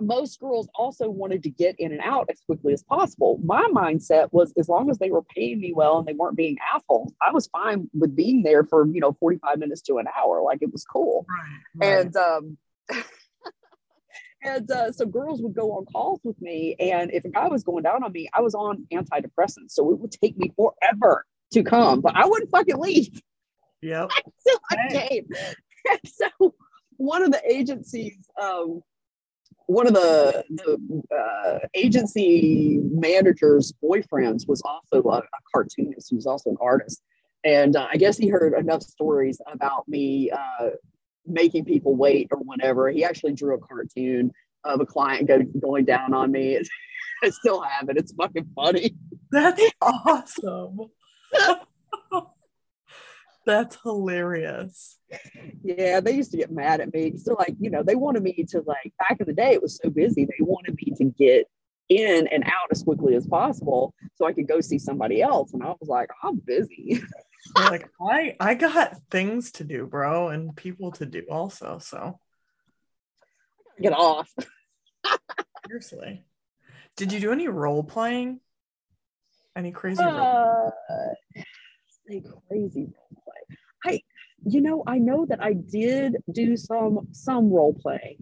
most 0.00 0.40
girls 0.40 0.68
also 0.74 1.08
wanted 1.08 1.42
to 1.44 1.50
get 1.50 1.76
in 1.78 1.92
and 1.92 2.00
out 2.02 2.28
as 2.30 2.40
quickly 2.40 2.72
as 2.72 2.82
possible. 2.82 3.40
My 3.44 3.66
mindset 3.72 4.28
was 4.32 4.52
as 4.58 4.68
long 4.68 4.90
as 4.90 4.98
they 4.98 5.10
were 5.10 5.22
paying 5.22 5.60
me 5.60 5.72
well 5.72 5.98
and 5.98 6.06
they 6.06 6.12
weren't 6.12 6.36
being 6.36 6.56
assholes, 6.74 7.12
I 7.26 7.32
was 7.32 7.46
fine 7.48 7.88
with 7.94 8.14
being 8.14 8.42
there 8.42 8.64
for, 8.64 8.86
you 8.86 9.00
know, 9.00 9.16
45 9.18 9.58
minutes 9.58 9.82
to 9.82 9.98
an 9.98 10.06
hour. 10.18 10.42
Like 10.42 10.58
it 10.62 10.72
was 10.72 10.84
cool. 10.84 11.26
right. 11.28 11.86
right. 11.86 12.00
And 12.00 12.16
um 12.16 12.58
and 14.42 14.70
uh, 14.70 14.92
so 14.92 15.06
girls 15.06 15.42
would 15.42 15.54
go 15.54 15.72
on 15.72 15.86
calls 15.86 16.20
with 16.24 16.40
me. 16.40 16.76
And 16.78 17.10
if 17.12 17.24
a 17.24 17.28
guy 17.28 17.48
was 17.48 17.64
going 17.64 17.82
down 17.82 18.04
on 18.04 18.12
me, 18.12 18.28
I 18.32 18.40
was 18.40 18.54
on 18.54 18.86
antidepressants. 18.92 19.70
So 19.70 19.90
it 19.90 19.98
would 19.98 20.12
take 20.12 20.36
me 20.36 20.52
forever 20.56 21.26
to 21.52 21.62
come, 21.62 22.00
but 22.00 22.14
I 22.16 22.26
wouldn't 22.26 22.50
fucking 22.50 22.76
leave 22.76 23.20
yep. 23.82 24.10
until 24.46 24.60
I 24.70 25.08
came. 25.08 25.28
so 26.06 26.54
one 26.96 27.22
of 27.22 27.32
the 27.32 27.42
agencies, 27.50 28.16
um, 28.40 28.82
one 29.66 29.86
of 29.86 29.94
the, 29.94 30.44
the 30.48 31.16
uh, 31.16 31.58
agency 31.74 32.78
managers' 32.82 33.72
boyfriends 33.82 34.48
was 34.48 34.62
also 34.62 35.08
a, 35.08 35.18
a 35.18 35.22
cartoonist. 35.52 36.10
He 36.10 36.16
was 36.16 36.26
also 36.26 36.50
an 36.50 36.56
artist, 36.60 37.02
and 37.44 37.76
uh, 37.76 37.86
I 37.92 37.96
guess 37.96 38.16
he 38.16 38.28
heard 38.28 38.54
enough 38.54 38.82
stories 38.82 39.40
about 39.52 39.88
me 39.88 40.30
uh, 40.30 40.70
making 41.26 41.64
people 41.64 41.96
wait 41.96 42.28
or 42.30 42.38
whatever. 42.38 42.88
He 42.90 43.04
actually 43.04 43.32
drew 43.32 43.54
a 43.54 43.58
cartoon 43.58 44.32
of 44.64 44.80
a 44.80 44.86
client 44.86 45.28
go, 45.28 45.42
going 45.60 45.84
down 45.84 46.14
on 46.14 46.30
me. 46.30 46.60
I 47.24 47.30
still 47.30 47.62
have 47.62 47.88
it. 47.88 47.96
It's 47.96 48.12
fucking 48.12 48.50
funny. 48.54 48.94
That's 49.30 49.62
awesome. 49.80 50.78
That's 53.46 53.78
hilarious. 53.82 54.98
Yeah, 55.62 56.00
they 56.00 56.12
used 56.12 56.32
to 56.32 56.36
get 56.36 56.50
mad 56.50 56.80
at 56.80 56.92
me. 56.92 57.16
So 57.16 57.34
like, 57.34 57.54
you 57.60 57.70
know, 57.70 57.84
they 57.84 57.94
wanted 57.94 58.24
me 58.24 58.44
to 58.50 58.62
like 58.66 58.92
back 58.98 59.18
in 59.20 59.26
the 59.26 59.32
day, 59.32 59.52
it 59.52 59.62
was 59.62 59.78
so 59.82 59.88
busy. 59.88 60.24
They 60.24 60.34
wanted 60.40 60.74
me 60.74 60.92
to 60.96 61.04
get 61.04 61.46
in 61.88 62.26
and 62.26 62.42
out 62.44 62.68
as 62.72 62.82
quickly 62.82 63.14
as 63.14 63.24
possible 63.28 63.94
so 64.16 64.26
I 64.26 64.32
could 64.32 64.48
go 64.48 64.60
see 64.60 64.80
somebody 64.80 65.22
else. 65.22 65.54
And 65.54 65.62
I 65.62 65.68
was 65.68 65.88
like, 65.88 66.10
I'm 66.22 66.36
busy. 66.36 67.02
Like 67.54 67.88
I 68.00 68.34
I 68.40 68.54
got 68.54 68.96
things 69.08 69.52
to 69.52 69.64
do, 69.64 69.86
bro, 69.86 70.30
and 70.30 70.56
people 70.56 70.90
to 70.92 71.06
do 71.06 71.22
also. 71.30 71.78
So 71.78 72.18
get 73.80 73.92
off. 73.92 74.28
seriously, 75.68 76.24
did 76.96 77.12
you 77.12 77.20
do 77.20 77.30
any 77.30 77.46
role 77.46 77.84
playing? 77.84 78.40
Any 79.54 79.70
crazy 79.70 80.02
role? 80.02 80.72
Uh, 80.90 81.42
say 82.08 82.22
crazy 82.48 82.88
role 82.96 83.22
you 84.44 84.60
know, 84.60 84.82
I 84.86 84.98
know 84.98 85.26
that 85.26 85.42
I 85.42 85.54
did 85.54 86.16
do 86.30 86.56
some 86.56 87.08
some 87.12 87.50
role 87.50 87.74
play. 87.74 88.18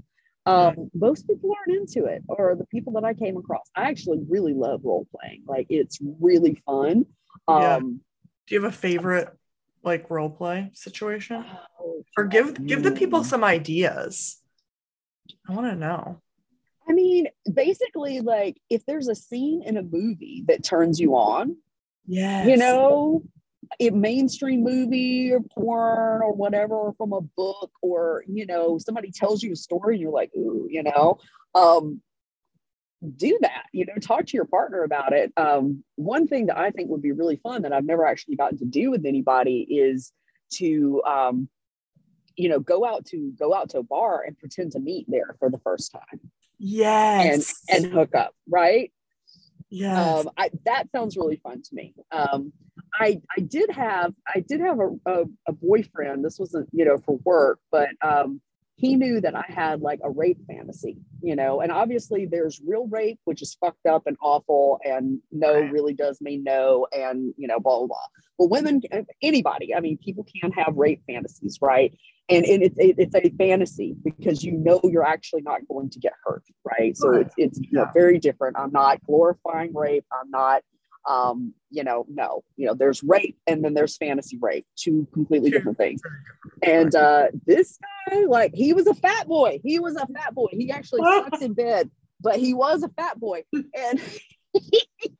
Um, 0.46 0.90
most 0.94 1.26
people 1.26 1.50
aren't 1.56 1.80
into 1.80 2.04
it, 2.06 2.22
or 2.28 2.54
the 2.54 2.66
people 2.66 2.92
that 2.94 3.04
I 3.04 3.14
came 3.14 3.36
across. 3.36 3.70
I 3.74 3.84
actually 3.84 4.20
really 4.28 4.52
love 4.52 4.80
role 4.84 5.06
playing. 5.18 5.42
Like 5.46 5.66
it's 5.70 5.98
really 6.20 6.62
fun. 6.66 7.06
Yeah. 7.48 7.76
Um, 7.76 8.00
Do 8.46 8.54
you 8.54 8.62
have 8.62 8.72
a 8.72 8.76
favorite 8.76 9.28
like 9.82 10.10
role 10.10 10.30
play 10.30 10.70
situation? 10.74 11.44
oh, 11.80 12.04
Or 12.16 12.24
give 12.24 12.66
give 12.66 12.82
the 12.82 12.92
people 12.92 13.20
mm. 13.20 13.24
some 13.24 13.42
ideas. 13.42 14.40
I 15.48 15.52
want 15.52 15.70
to 15.70 15.76
know. 15.76 16.20
I 16.86 16.92
mean, 16.92 17.28
basically, 17.50 18.20
like 18.20 18.58
if 18.68 18.84
there's 18.86 19.08
a 19.08 19.14
scene 19.14 19.62
in 19.64 19.76
a 19.78 19.82
movie 19.82 20.44
that 20.48 20.62
turns 20.62 21.00
you 21.00 21.16
on, 21.16 21.56
yeah, 22.06 22.46
you 22.46 22.58
know, 22.58 23.22
a 23.80 23.90
mainstream 23.90 24.62
movie 24.62 25.32
or 25.32 25.40
porn 25.40 26.22
or 26.22 26.32
whatever, 26.32 26.74
or 26.74 26.94
from 26.94 27.12
a 27.12 27.20
book, 27.20 27.70
or 27.82 28.24
you 28.28 28.46
know, 28.46 28.78
somebody 28.78 29.10
tells 29.10 29.42
you 29.42 29.52
a 29.52 29.56
story, 29.56 29.94
and 29.94 30.02
you're 30.02 30.12
like, 30.12 30.30
ooh, 30.36 30.66
you 30.70 30.82
know, 30.82 31.18
um, 31.54 32.00
do 33.16 33.38
that. 33.42 33.64
You 33.72 33.86
know, 33.86 33.94
talk 34.00 34.26
to 34.26 34.36
your 34.36 34.46
partner 34.46 34.82
about 34.82 35.12
it. 35.12 35.32
Um, 35.36 35.84
one 35.96 36.26
thing 36.26 36.46
that 36.46 36.58
I 36.58 36.70
think 36.70 36.90
would 36.90 37.02
be 37.02 37.12
really 37.12 37.36
fun 37.36 37.62
that 37.62 37.72
I've 37.72 37.84
never 37.84 38.06
actually 38.06 38.36
gotten 38.36 38.58
to 38.58 38.64
do 38.64 38.90
with 38.90 39.06
anybody 39.06 39.66
is 39.68 40.12
to 40.54 41.02
um, 41.04 41.48
you 42.36 42.48
know, 42.48 42.60
go 42.60 42.84
out 42.84 43.06
to 43.06 43.32
go 43.38 43.54
out 43.54 43.70
to 43.70 43.78
a 43.78 43.82
bar 43.82 44.22
and 44.26 44.38
pretend 44.38 44.72
to 44.72 44.80
meet 44.80 45.06
there 45.08 45.36
for 45.38 45.50
the 45.50 45.58
first 45.58 45.92
time. 45.92 46.20
Yes. 46.58 47.62
and 47.68 47.84
and 47.84 47.92
hook 47.92 48.14
up, 48.14 48.34
right? 48.48 48.92
Yes. 49.70 50.26
Um, 50.26 50.30
that 50.64 50.90
sounds 50.92 51.16
really 51.16 51.36
fun 51.36 51.62
to 51.62 51.74
me. 51.74 51.94
Um, 52.12 52.52
I 53.00 53.20
I 53.36 53.40
did 53.40 53.70
have 53.70 54.14
I 54.34 54.40
did 54.40 54.60
have 54.60 54.78
a, 54.80 54.90
a, 55.06 55.24
a 55.48 55.52
boyfriend. 55.52 56.24
This 56.24 56.38
wasn't 56.38 56.68
you 56.72 56.84
know 56.84 56.98
for 56.98 57.16
work, 57.24 57.58
but 57.70 57.88
um, 58.02 58.40
he 58.76 58.96
knew 58.96 59.20
that 59.20 59.34
I 59.36 59.44
had 59.48 59.80
like 59.82 60.00
a 60.02 60.10
rape 60.10 60.38
fantasy, 60.48 60.98
you 61.22 61.36
know. 61.36 61.60
And 61.60 61.70
obviously, 61.70 62.26
there's 62.26 62.60
real 62.66 62.86
rape, 62.88 63.20
which 63.24 63.40
is 63.42 63.56
fucked 63.60 63.86
up 63.86 64.02
and 64.06 64.16
awful, 64.20 64.80
and 64.84 65.20
no 65.30 65.52
Right. 65.60 65.72
really 65.72 65.94
does 65.94 66.20
mean 66.20 66.42
no, 66.44 66.86
and 66.92 67.32
you 67.36 67.46
know, 67.46 67.60
blah 67.60 67.78
blah 67.78 67.86
blah. 67.86 68.06
But 68.38 68.50
women, 68.50 68.82
anybody, 69.22 69.74
I 69.74 69.80
mean, 69.80 69.96
people 69.98 70.26
can 70.40 70.50
have 70.52 70.74
rape 70.76 71.02
fantasies, 71.06 71.58
right? 71.62 71.96
And, 72.31 72.45
and 72.47 72.62
it's 72.62 72.79
it, 72.79 72.97
it's 72.99 73.14
a 73.14 73.31
fantasy 73.37 73.95
because 74.03 74.43
you 74.43 74.53
know 74.53 74.81
you're 74.85 75.07
actually 75.07 75.43
not 75.43 75.61
going 75.68 75.91
to 75.91 75.99
get 75.99 76.14
hurt, 76.25 76.43
right? 76.64 76.97
So 76.97 77.12
it's 77.12 77.35
it's 77.37 77.59
you 77.59 77.68
know, 77.72 77.87
very 77.93 78.18
different. 78.18 78.59
I'm 78.59 78.72
not 78.72 79.05
glorifying 79.05 79.75
rape. 79.75 80.07
I'm 80.12 80.31
not 80.31 80.62
um 81.07 81.53
you 81.68 81.85
know 81.85 82.07
no 82.09 82.43
you 82.57 82.66
know 82.66 82.72
there's 82.72 83.03
rape 83.03 83.37
and 83.47 83.62
then 83.62 83.75
there's 83.75 83.95
fantasy 83.99 84.39
rape 84.41 84.64
two 84.75 85.07
completely 85.12 85.51
different 85.51 85.77
things. 85.77 86.01
and 86.62 86.95
uh 86.95 87.27
this 87.45 87.79
guy 88.09 88.25
like 88.25 88.55
he 88.55 88.72
was 88.72 88.87
a 88.87 88.95
fat 88.95 89.29
boy. 89.29 89.61
He 89.62 89.79
was 89.79 89.97
a 89.97 90.07
fat 90.07 90.35
boy. 90.35 90.49
He 90.51 90.70
actually 90.70 91.03
sucks 91.05 91.43
in 91.43 91.53
bed 91.53 91.91
but 92.25 92.37
he 92.37 92.55
was 92.55 92.83
a 92.83 92.89
fat 92.89 93.20
boy. 93.20 93.45
And 93.53 94.01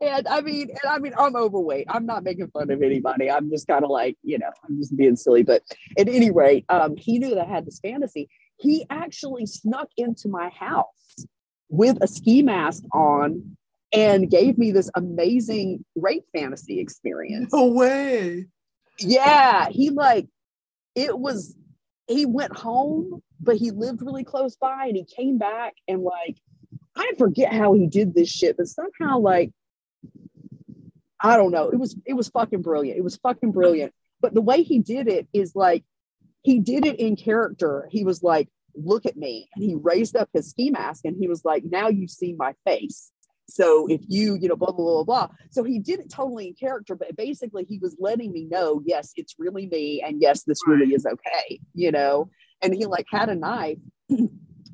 and 0.00 0.26
i 0.28 0.40
mean 0.40 0.68
and 0.70 0.90
i 0.90 0.98
mean 0.98 1.12
i'm 1.18 1.36
overweight. 1.36 1.86
I'm 1.88 2.06
not 2.06 2.24
making 2.24 2.48
fun 2.48 2.70
of 2.70 2.82
anybody. 2.82 3.30
I'm 3.30 3.50
just 3.50 3.66
kind 3.66 3.84
of 3.84 3.90
like 3.90 4.16
you 4.22 4.38
know 4.38 4.50
i'm 4.64 4.78
just 4.78 4.96
being 4.96 5.16
silly. 5.16 5.42
But 5.42 5.62
at 5.98 6.08
any 6.08 6.30
rate 6.30 6.64
um 6.68 6.96
he 6.96 7.18
knew 7.18 7.34
that 7.34 7.46
i 7.46 7.50
had 7.50 7.66
this 7.66 7.80
fantasy. 7.80 8.28
He 8.58 8.86
actually 8.90 9.46
snuck 9.46 9.88
into 9.96 10.28
my 10.28 10.48
house 10.50 11.26
with 11.68 11.98
a 12.00 12.06
ski 12.06 12.42
mask 12.42 12.84
on 12.92 13.56
and 13.92 14.30
gave 14.30 14.58
me 14.58 14.72
this 14.72 14.90
amazing 14.94 15.84
rape 15.94 16.24
fantasy 16.34 16.80
experience. 16.80 17.52
No 17.52 17.66
way. 17.66 18.46
yeah 18.98 19.68
he 19.70 19.90
like 19.90 20.26
it 20.94 21.18
was 21.18 21.56
he 22.08 22.24
went 22.24 22.56
home 22.56 23.22
but 23.40 23.56
he 23.56 23.70
lived 23.70 24.00
really 24.02 24.24
close 24.24 24.56
by 24.56 24.86
and 24.86 24.96
he 24.96 25.04
came 25.04 25.38
back 25.38 25.74
and 25.86 26.02
like 26.02 26.36
i 26.96 27.12
forget 27.18 27.52
how 27.52 27.72
he 27.72 27.86
did 27.86 28.14
this 28.14 28.28
shit 28.28 28.56
but 28.56 28.66
somehow 28.66 29.18
like 29.18 29.52
i 31.20 31.36
don't 31.36 31.52
know 31.52 31.68
it 31.68 31.78
was 31.78 31.96
it 32.06 32.14
was 32.14 32.28
fucking 32.28 32.62
brilliant 32.62 32.98
it 32.98 33.02
was 33.02 33.16
fucking 33.16 33.52
brilliant 33.52 33.92
but 34.20 34.34
the 34.34 34.40
way 34.40 34.62
he 34.62 34.78
did 34.78 35.08
it 35.08 35.26
is 35.32 35.54
like 35.54 35.84
he 36.42 36.58
did 36.58 36.86
it 36.86 36.98
in 36.98 37.16
character 37.16 37.88
he 37.90 38.04
was 38.04 38.22
like 38.22 38.48
look 38.74 39.06
at 39.06 39.16
me 39.16 39.48
and 39.54 39.64
he 39.64 39.74
raised 39.74 40.16
up 40.16 40.28
his 40.32 40.50
ski 40.50 40.70
mask 40.70 41.04
and 41.04 41.16
he 41.16 41.28
was 41.28 41.44
like 41.44 41.64
now 41.64 41.88
you 41.88 42.06
see 42.06 42.34
my 42.38 42.54
face 42.64 43.10
so 43.48 43.86
if 43.86 44.00
you, 44.08 44.34
you 44.34 44.48
know, 44.48 44.56
blah, 44.56 44.72
blah, 44.72 44.84
blah, 44.84 45.04
blah. 45.04 45.28
So 45.50 45.62
he 45.62 45.78
did 45.78 46.00
it 46.00 46.10
totally 46.10 46.48
in 46.48 46.54
character, 46.54 46.94
but 46.96 47.16
basically 47.16 47.64
he 47.64 47.78
was 47.78 47.96
letting 47.98 48.32
me 48.32 48.44
know, 48.44 48.82
yes, 48.84 49.12
it's 49.16 49.36
really 49.38 49.66
me. 49.66 50.02
And 50.02 50.20
yes, 50.20 50.42
this 50.42 50.58
really 50.66 50.94
is 50.94 51.06
okay, 51.06 51.60
you 51.74 51.92
know? 51.92 52.28
And 52.62 52.74
he 52.74 52.86
like 52.86 53.06
had 53.10 53.28
a 53.28 53.34
knife, 53.34 53.78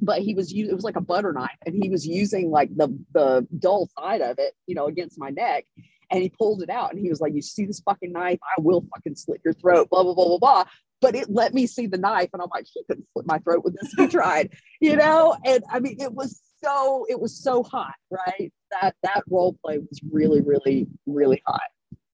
but 0.03 0.21
he 0.21 0.35
was, 0.35 0.53
u- 0.53 0.69
it 0.69 0.75
was 0.75 0.85
like 0.85 0.97
a 0.97 1.01
butter 1.01 1.33
knife 1.33 1.57
and 1.65 1.75
he 1.81 1.89
was 1.89 2.07
using 2.07 2.51
like 2.51 2.69
the, 2.77 2.89
the 3.15 3.47
dull 3.59 3.89
side 3.99 4.21
of 4.21 4.39
it, 4.39 4.53
you 4.67 4.75
know, 4.75 4.87
against 4.87 5.19
my 5.19 5.31
neck. 5.31 5.65
And 6.11 6.23
he 6.23 6.29
pulled 6.29 6.63
it 6.63 6.69
out 6.69 6.93
and 6.93 7.01
he 7.01 7.09
was 7.09 7.21
like, 7.21 7.33
you 7.35 7.41
see 7.41 7.65
this 7.65 7.81
fucking 7.81 8.13
knife? 8.13 8.39
I 8.43 8.61
will 8.61 8.85
fucking 8.95 9.15
slit 9.15 9.41
your 9.45 9.55
throat, 9.55 9.89
blah, 9.89 10.03
blah, 10.03 10.13
blah, 10.13 10.27
blah, 10.27 10.39
blah. 10.39 10.65
But 11.01 11.15
it 11.15 11.31
let 11.31 11.55
me 11.55 11.67
see 11.67 11.87
the 11.87 11.97
knife. 11.97 12.31
And 12.33 12.43
I'm 12.43 12.51
like, 12.53 12.67
he 12.71 12.83
couldn't 12.87 13.07
slit 13.13 13.27
my 13.27 13.39
throat 13.39 13.65
with 13.65 13.77
this 13.81 13.95
he 13.97 14.09
tried, 14.09 14.51
you 14.81 14.97
know? 14.97 15.37
And 15.45 15.63
I 15.71 15.79
mean, 15.79 15.97
it 16.01 16.13
was 16.13 16.43
so, 16.63 17.07
it 17.09 17.19
was 17.19 17.43
so 17.43 17.63
hot, 17.63 17.95
right? 18.11 18.53
That, 18.73 18.97
that 19.05 19.23
role 19.31 19.57
play 19.65 19.79
was 19.79 20.01
really, 20.11 20.43
really, 20.43 20.89
really 21.07 21.43
hot. 21.47 21.63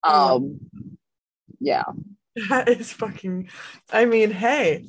Um, 0.05 0.61
yeah. 1.59 1.85
That 2.51 2.69
is 2.69 2.93
fucking. 2.93 3.49
I 3.91 4.05
mean, 4.05 4.31
hey, 4.31 4.87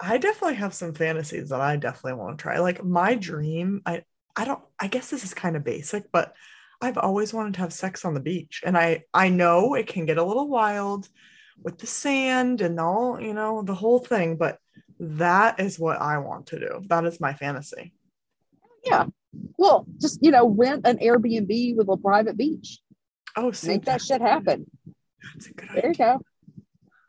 I 0.00 0.18
definitely 0.18 0.56
have 0.56 0.74
some 0.74 0.94
fantasies 0.94 1.50
that 1.50 1.60
I 1.60 1.76
definitely 1.76 2.20
want 2.20 2.38
to 2.38 2.42
try. 2.42 2.58
Like 2.58 2.84
my 2.84 3.14
dream, 3.14 3.82
I 3.86 4.04
I 4.36 4.44
don't. 4.44 4.62
I 4.78 4.88
guess 4.88 5.10
this 5.10 5.24
is 5.24 5.34
kind 5.34 5.56
of 5.56 5.64
basic, 5.64 6.10
but 6.12 6.34
I've 6.80 6.98
always 6.98 7.32
wanted 7.32 7.54
to 7.54 7.60
have 7.60 7.72
sex 7.72 8.04
on 8.04 8.14
the 8.14 8.20
beach, 8.20 8.62
and 8.64 8.76
I 8.76 9.04
I 9.14 9.28
know 9.28 9.74
it 9.74 9.86
can 9.86 10.06
get 10.06 10.18
a 10.18 10.24
little 10.24 10.48
wild 10.48 11.08
with 11.62 11.78
the 11.78 11.86
sand 11.86 12.60
and 12.60 12.80
all, 12.80 13.20
you 13.20 13.34
know, 13.34 13.62
the 13.62 13.74
whole 13.74 13.98
thing, 13.98 14.36
but 14.36 14.58
that 14.98 15.60
is 15.60 15.78
what 15.78 16.00
I 16.00 16.18
want 16.18 16.46
to 16.48 16.58
do. 16.58 16.82
That 16.88 17.04
is 17.04 17.20
my 17.20 17.34
fantasy. 17.34 17.92
Yeah. 18.84 19.06
Well, 19.58 19.86
just, 20.00 20.18
you 20.22 20.30
know, 20.30 20.48
rent 20.48 20.86
an 20.86 20.98
Airbnb 20.98 21.76
with 21.76 21.88
a 21.88 21.96
private 21.96 22.36
beach. 22.36 22.80
Oh, 23.36 23.50
see, 23.50 23.68
Make 23.68 23.84
that 23.86 24.02
shit 24.02 24.20
happen. 24.20 24.70
That's 25.34 25.46
a 25.48 25.54
good 25.54 25.68
There 25.74 25.88
you 25.88 25.94
go. 25.94 26.20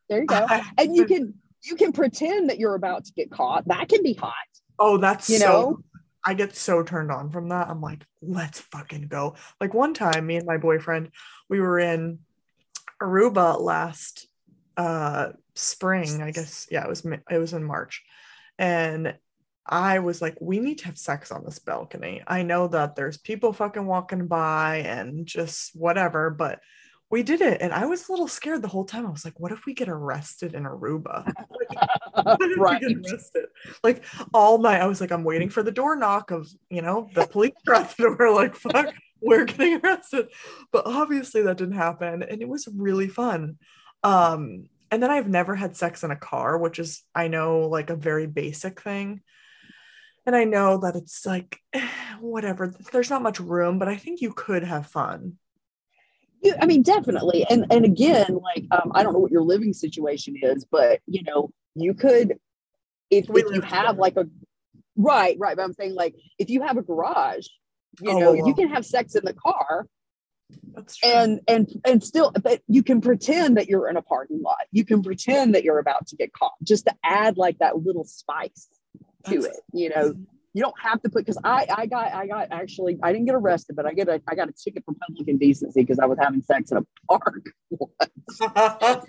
There 0.10 0.22
you 0.22 0.28
go. 0.28 0.48
And 0.78 0.96
you 0.96 1.06
can 1.06 1.36
you 1.66 1.76
can 1.76 1.92
pretend 1.92 2.50
that 2.50 2.60
you're 2.60 2.76
about 2.76 3.06
to 3.06 3.14
get 3.14 3.32
caught. 3.32 3.68
That 3.68 3.90
can 3.90 4.04
be 4.04 4.14
hot. 4.14 4.34
Oh, 4.78 4.98
that's 4.98 5.30
You 5.30 5.38
so. 5.38 5.46
know? 5.46 5.80
I 6.28 6.34
get 6.34 6.56
so 6.56 6.82
turned 6.82 7.12
on 7.12 7.30
from 7.30 7.50
that. 7.50 7.70
I'm 7.70 7.82
like, 7.82 8.04
let's 8.22 8.60
fucking 8.60 9.08
go. 9.10 9.36
Like 9.62 9.76
one 9.76 9.94
time, 9.94 10.26
me 10.26 10.38
and 10.38 10.46
my 10.48 10.58
boyfriend, 10.58 11.12
we 11.50 11.60
were 11.62 11.78
in 11.78 12.20
Aruba 13.02 13.60
last 13.60 14.28
uh 14.78 15.30
spring. 15.54 16.22
I 16.22 16.32
guess 16.32 16.68
yeah, 16.72 16.84
it 16.84 16.90
was 16.90 17.06
it 17.06 17.38
was 17.38 17.54
in 17.54 17.64
March, 17.64 18.04
and 18.58 19.16
I 19.68 20.00
was 20.00 20.22
like, 20.22 20.38
we 20.42 20.60
need 20.60 20.80
to 20.80 20.86
have 20.86 20.98
sex 20.98 21.32
on 21.32 21.44
this 21.46 21.60
balcony. 21.60 22.24
I 22.26 22.42
know 22.44 22.68
that 22.70 22.96
there's 22.96 23.18
people 23.18 23.54
fucking 23.54 23.86
walking 23.86 24.28
by 24.28 24.78
and 24.78 25.26
just 25.26 25.76
whatever, 25.76 26.30
but 26.30 26.60
we 27.12 27.22
did 27.24 27.42
it, 27.42 27.62
and 27.62 27.72
I 27.72 27.86
was 27.86 28.08
a 28.08 28.12
little 28.12 28.28
scared 28.28 28.62
the 28.62 28.68
whole 28.68 28.86
time. 28.86 29.06
I 29.06 29.12
was 29.12 29.26
like, 29.26 29.40
what 29.40 29.52
if 29.52 29.66
we 29.66 29.74
get 29.74 29.90
arrested 29.90 30.54
in 30.54 30.64
Aruba? 30.64 31.32
We 32.40 32.56
right. 32.56 32.82
get 32.82 32.94
arrested? 32.94 33.46
Like 33.84 34.04
all 34.34 34.58
night, 34.58 34.82
I 34.82 34.88
was 34.88 35.02
like, 35.02 35.12
I'm 35.12 35.26
waiting 35.26 35.50
for 35.50 35.62
the 35.64 35.72
door 35.72 35.98
knock 35.98 36.32
of, 36.32 36.48
you 36.70 36.82
know, 36.82 37.10
the 37.14 37.28
police 37.28 37.52
are 37.68 37.76
at 37.76 37.90
the 37.98 38.16
door. 38.18 38.32
Like, 38.32 38.56
fuck, 38.56 38.94
we're 39.22 39.44
getting 39.44 39.82
arrested. 39.84 40.30
But 40.72 40.88
obviously 40.88 41.42
that 41.42 41.58
didn't 41.58 41.76
happen, 41.76 42.24
and 42.24 42.42
it 42.42 42.48
was 42.48 42.70
really 42.74 43.10
fun. 43.10 43.58
Um, 44.04 44.70
and 44.92 45.04
then 45.04 45.12
I've 45.12 45.28
never 45.28 45.56
had 45.56 45.76
sex 45.76 46.04
in 46.04 46.12
a 46.12 46.16
car, 46.16 46.58
which 46.58 46.80
is 46.80 47.04
I 47.14 47.28
know 47.28 47.68
like 47.68 47.90
a 47.90 47.96
very 47.96 48.28
basic 48.28 48.82
thing. 48.82 49.22
And 50.26 50.36
I 50.36 50.46
know 50.46 50.80
that 50.80 50.96
it's 50.96 51.26
like 51.26 51.60
whatever. 52.20 52.74
There's 52.92 53.10
not 53.10 53.22
much 53.22 53.40
room, 53.40 53.78
but 53.78 53.90
I 53.90 53.98
think 53.98 54.22
you 54.22 54.34
could 54.34 54.64
have 54.64 54.88
fun. 54.88 55.38
You, 56.46 56.56
I 56.62 56.66
mean, 56.66 56.84
definitely. 56.84 57.46
And 57.50 57.66
and 57.72 57.86
again, 57.86 58.40
like 58.42 58.66
um, 58.72 58.92
I 58.94 59.04
don't 59.04 59.14
know 59.14 59.20
what 59.20 59.32
your 59.32 59.42
living 59.44 59.74
situation 59.74 60.36
is, 60.42 60.66
but 60.70 61.00
you 61.08 61.24
know, 61.24 61.50
you 61.76 61.94
could 61.94 62.38
if, 63.10 63.26
if 63.30 63.46
you 63.54 63.62
have 63.62 63.98
like 63.98 64.16
a 64.18 64.26
right, 64.96 65.36
right. 65.40 65.56
But 65.56 65.64
I'm 65.64 65.74
saying 65.74 65.96
like 65.96 66.16
if 66.40 66.50
you 66.50 66.62
have 66.62 66.78
a 66.78 66.82
garage, 66.82 67.48
you 68.02 68.12
Oh, 68.12 68.20
know, 68.20 68.34
you 68.34 68.54
can 68.54 68.70
have 68.70 68.86
sex 68.86 69.16
in 69.16 69.26
the 69.26 69.34
car 69.34 69.88
and 71.04 71.42
and 71.48 71.68
and 71.86 72.04
still 72.04 72.32
but 72.44 72.62
you 72.68 72.84
can 72.84 73.02
pretend 73.02 73.58
that 73.58 73.68
you're 73.68 73.90
in 73.90 73.98
a 73.98 74.02
parking 74.02 74.42
lot 74.44 74.60
you 74.72 74.86
can 74.86 75.02
pretend 75.02 75.56
that 75.56 75.64
you're 75.64 75.80
about 75.80 76.06
to 76.06 76.16
get 76.16 76.32
caught 76.34 76.54
just 76.64 76.86
to 76.86 76.94
add 77.04 77.36
like 77.36 77.58
that 77.58 77.78
little 77.84 78.04
spice 78.04 78.68
to 79.26 79.40
That's- 79.40 79.46
it 79.46 79.64
you 79.74 79.90
know 79.90 80.14
you 80.56 80.62
don't 80.64 80.80
have 80.82 81.00
to 81.02 81.10
put 81.10 81.26
because 81.26 81.38
i 81.44 81.68
i 81.78 81.86
got 81.86 82.14
i 82.14 82.26
got 82.26 82.48
actually 82.52 82.98
i 83.04 83.12
didn't 83.12 83.26
get 83.26 83.36
arrested 83.36 83.76
but 83.76 83.86
i 83.86 83.94
get 83.94 84.08
a 84.08 84.22
i 84.30 84.34
got 84.36 84.48
a 84.50 84.54
ticket 84.54 84.84
for 84.86 84.96
public 85.06 85.28
indecency 85.28 85.82
because 85.82 86.00
i 86.00 86.06
was 86.06 86.18
having 86.20 86.42
sex 86.42 86.72
in 86.72 86.78
a 86.78 86.86
park 87.12 87.44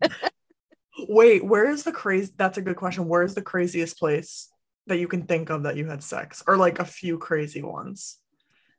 Wait, 1.08 1.44
where 1.44 1.68
is 1.68 1.82
the 1.82 1.90
crazy? 1.92 2.32
That's 2.36 2.56
a 2.58 2.62
good 2.62 2.76
question. 2.76 3.08
Where 3.08 3.24
is 3.24 3.34
the 3.34 3.42
craziest 3.42 3.98
place 3.98 4.48
that 4.86 4.98
you 4.98 5.08
can 5.08 5.22
think 5.26 5.50
of 5.50 5.64
that 5.64 5.76
you 5.76 5.86
had 5.86 6.02
sex, 6.04 6.42
or 6.46 6.56
like 6.56 6.78
a 6.78 6.84
few 6.84 7.18
crazy 7.18 7.62
ones? 7.62 8.18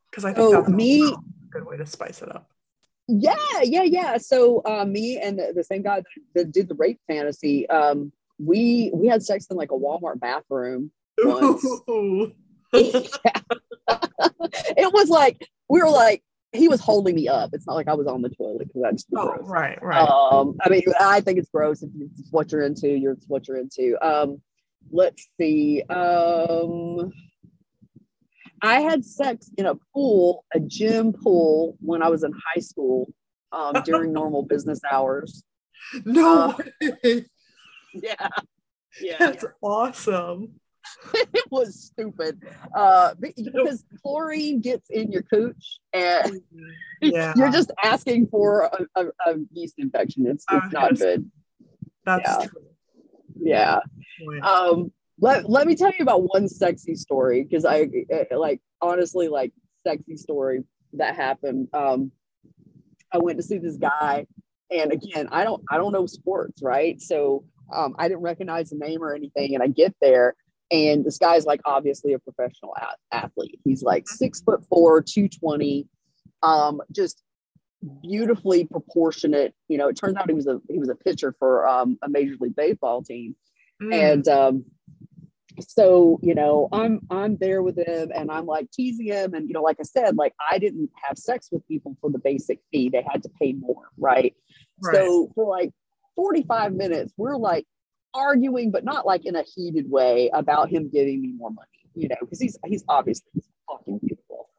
Because 0.09 0.23
I 0.23 0.33
think 0.33 0.47
Oh, 0.47 0.61
that's 0.61 0.69
me- 0.69 1.11
a 1.11 1.17
good 1.51 1.65
way 1.65 1.75
to 1.77 1.85
spice 1.85 2.21
it 2.21 2.33
up. 2.33 2.49
yeah 3.07 3.35
yeah 3.63 3.83
yeah 3.83 4.17
so 4.17 4.61
uh, 4.65 4.85
me 4.85 5.19
and 5.19 5.37
the, 5.37 5.51
the 5.53 5.63
same 5.63 5.81
guy 5.83 5.97
that, 5.97 6.05
that 6.35 6.51
did 6.51 6.67
the 6.69 6.73
rape 6.75 6.99
fantasy 7.07 7.69
um 7.69 8.11
we 8.39 8.89
we 8.93 9.07
had 9.07 9.21
sex 9.21 9.45
in 9.51 9.57
like 9.57 9.71
a 9.71 9.75
walmart 9.75 10.19
bathroom. 10.19 10.91
it 14.73 14.93
was 14.93 15.09
like 15.09 15.47
we 15.69 15.81
were 15.81 15.89
like 15.89 16.23
he 16.55 16.67
was 16.67 16.79
holding 16.79 17.15
me 17.15 17.27
up. 17.27 17.51
It's 17.53 17.67
not 17.67 17.75
like 17.75 17.87
I 17.87 17.93
was 17.93 18.07
on 18.07 18.21
the 18.21 18.29
toilet 18.29 18.67
because 18.67 18.81
that's 18.81 19.05
oh, 19.15 19.33
gross. 19.33 19.49
right, 19.49 19.81
right. 19.83 20.07
Um, 20.07 20.55
I 20.63 20.69
mean, 20.69 20.83
I 20.99 21.21
think 21.21 21.37
it's 21.37 21.49
gross 21.49 21.83
if 21.83 21.89
it's 21.99 22.31
what 22.31 22.51
you're 22.51 22.63
into. 22.63 22.89
You're 22.89 23.13
it's 23.13 23.27
what 23.27 23.47
you're 23.47 23.57
into. 23.57 23.97
Um, 24.05 24.41
let's 24.91 25.27
see. 25.39 25.83
Um, 25.89 27.11
I 28.61 28.81
had 28.81 29.05
sex 29.05 29.51
in 29.57 29.65
a 29.65 29.75
pool, 29.93 30.45
a 30.53 30.59
gym 30.59 31.13
pool, 31.13 31.77
when 31.81 32.01
I 32.01 32.09
was 32.09 32.23
in 32.23 32.31
high 32.31 32.61
school 32.61 33.13
um, 33.51 33.75
during 33.83 34.11
normal 34.13 34.43
business 34.43 34.79
hours. 34.89 35.43
no 36.05 36.55
uh. 36.81 37.19
Yeah, 37.93 38.29
yeah. 39.01 39.17
That's 39.19 39.45
awesome. 39.61 40.59
it 41.13 41.45
was 41.51 41.79
stupid. 41.79 42.41
Uh, 42.75 43.13
because 43.19 43.85
chlorine 44.01 44.61
gets 44.61 44.89
in 44.89 45.11
your 45.11 45.23
cooch, 45.23 45.79
and 45.93 46.41
yeah. 47.01 47.33
you're 47.37 47.51
just 47.51 47.71
asking 47.83 48.27
for 48.27 48.63
a, 48.63 49.01
a, 49.01 49.05
a 49.27 49.35
yeast 49.51 49.75
infection. 49.77 50.27
It's, 50.27 50.45
it's 50.51 50.65
uh, 50.65 50.69
not 50.71 50.97
good. 50.97 51.29
That's 52.05 52.29
yeah. 52.29 52.47
true. 52.47 52.61
Yeah. 53.37 53.79
Um, 54.43 54.91
let, 55.19 55.49
let 55.49 55.67
me 55.67 55.75
tell 55.75 55.89
you 55.89 56.01
about 56.01 56.23
one 56.23 56.47
sexy 56.47 56.95
story 56.95 57.43
because 57.43 57.65
I 57.65 57.89
like 58.31 58.61
honestly 58.81 59.27
like 59.27 59.53
sexy 59.85 60.17
story 60.17 60.63
that 60.93 61.15
happened. 61.15 61.67
Um, 61.73 62.11
I 63.13 63.19
went 63.19 63.37
to 63.37 63.43
see 63.43 63.57
this 63.57 63.77
guy, 63.77 64.25
and 64.71 64.91
again, 64.91 65.29
I 65.31 65.43
don't 65.43 65.63
I 65.69 65.77
don't 65.77 65.93
know 65.93 66.05
sports, 66.05 66.61
right? 66.61 67.01
So 67.01 67.45
um, 67.73 67.95
I 67.97 68.07
didn't 68.07 68.23
recognize 68.23 68.69
the 68.69 68.77
name 68.77 69.03
or 69.03 69.13
anything, 69.13 69.53
and 69.53 69.63
I 69.63 69.67
get 69.67 69.95
there, 70.01 70.35
and 70.71 71.05
this 71.05 71.17
guy's 71.17 71.45
like 71.45 71.61
obviously 71.65 72.13
a 72.13 72.19
professional 72.19 72.75
a- 72.75 73.15
athlete. 73.15 73.59
He's 73.63 73.83
like 73.83 74.07
six 74.07 74.41
foot 74.41 74.63
four, 74.69 75.01
two 75.01 75.27
twenty, 75.27 75.87
um, 76.43 76.81
just 76.91 77.21
beautifully 78.01 78.65
proportionate. 78.65 79.53
You 79.67 79.77
know, 79.77 79.87
it 79.87 79.95
turns 79.95 80.17
out 80.17 80.27
he 80.27 80.35
was 80.35 80.47
a 80.47 80.59
he 80.69 80.79
was 80.79 80.89
a 80.89 80.95
pitcher 80.95 81.35
for 81.37 81.67
um, 81.67 81.97
a 82.01 82.09
major 82.09 82.35
league 82.39 82.55
baseball 82.55 83.03
team, 83.03 83.35
mm. 83.81 83.93
and 83.93 84.27
um, 84.27 84.65
so 85.61 86.19
you 86.21 86.35
know 86.35 86.67
i'm 86.71 86.99
i'm 87.09 87.37
there 87.37 87.61
with 87.61 87.77
him 87.77 88.11
and 88.13 88.31
i'm 88.31 88.45
like 88.45 88.69
teasing 88.71 89.07
him 89.07 89.33
and 89.33 89.47
you 89.47 89.53
know 89.53 89.61
like 89.61 89.77
i 89.79 89.83
said 89.83 90.15
like 90.17 90.33
i 90.51 90.57
didn't 90.57 90.89
have 91.01 91.17
sex 91.17 91.49
with 91.51 91.65
people 91.67 91.95
for 92.01 92.09
the 92.09 92.19
basic 92.19 92.59
fee 92.71 92.89
they 92.89 93.05
had 93.09 93.23
to 93.23 93.29
pay 93.39 93.53
more 93.53 93.89
right, 93.97 94.35
right. 94.81 94.95
so 94.95 95.31
for 95.35 95.45
like 95.45 95.71
45 96.15 96.73
minutes 96.73 97.13
we're 97.17 97.37
like 97.37 97.65
arguing 98.15 98.71
but 98.71 98.83
not 98.83 99.05
like 99.05 99.25
in 99.25 99.35
a 99.35 99.43
heated 99.43 99.89
way 99.89 100.29
about 100.33 100.69
him 100.69 100.89
giving 100.89 101.21
me 101.21 101.33
more 101.37 101.51
money 101.51 101.67
you 101.93 102.07
know 102.07 102.15
because 102.21 102.39
he's 102.39 102.57
he's 102.65 102.83
obviously 102.87 103.29
fucking 103.69 103.99
beautiful 103.99 104.49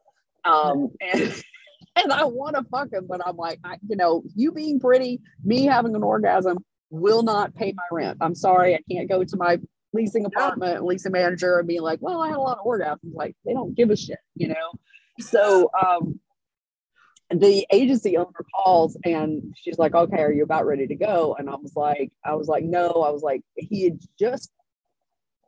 um 0.45 0.89
and 1.01 1.43
and 1.95 2.11
i 2.13 2.23
want 2.23 2.55
to 2.55 2.63
fuck 2.71 2.91
him 2.91 3.05
but 3.07 3.19
i'm 3.25 3.35
like 3.35 3.59
I, 3.63 3.77
you 3.87 3.95
know 3.95 4.23
you 4.35 4.51
being 4.51 4.79
pretty 4.79 5.21
me 5.43 5.65
having 5.65 5.95
an 5.95 6.03
orgasm 6.03 6.59
will 6.89 7.23
not 7.23 7.55
pay 7.55 7.73
my 7.75 7.83
rent 7.91 8.17
i'm 8.21 8.35
sorry 8.35 8.75
i 8.75 8.79
can't 8.89 9.09
go 9.09 9.23
to 9.23 9.37
my 9.37 9.57
leasing 9.93 10.25
apartment, 10.25 10.85
leasing 10.85 11.11
manager, 11.11 11.59
and 11.59 11.67
being 11.67 11.81
like, 11.81 11.99
well, 12.01 12.21
I 12.21 12.27
had 12.27 12.37
a 12.37 12.41
lot 12.41 12.59
of 12.59 12.65
orgasms. 12.65 13.13
Like, 13.13 13.35
they 13.45 13.53
don't 13.53 13.75
give 13.75 13.89
a 13.89 13.95
shit, 13.95 14.19
you 14.35 14.49
know? 14.49 14.71
So 15.19 15.69
um, 15.81 16.19
the 17.29 17.65
agency 17.71 18.17
owner 18.17 18.45
calls 18.55 18.97
and 19.03 19.53
she's 19.57 19.77
like, 19.77 19.93
okay, 19.93 20.21
are 20.21 20.31
you 20.31 20.43
about 20.43 20.65
ready 20.65 20.87
to 20.87 20.95
go? 20.95 21.35
And 21.37 21.49
I 21.49 21.55
was 21.55 21.75
like, 21.75 22.11
I 22.23 22.35
was 22.35 22.47
like, 22.47 22.63
no, 22.63 22.89
I 22.89 23.09
was 23.09 23.21
like, 23.21 23.41
he 23.55 23.83
had 23.85 23.99
just, 24.17 24.51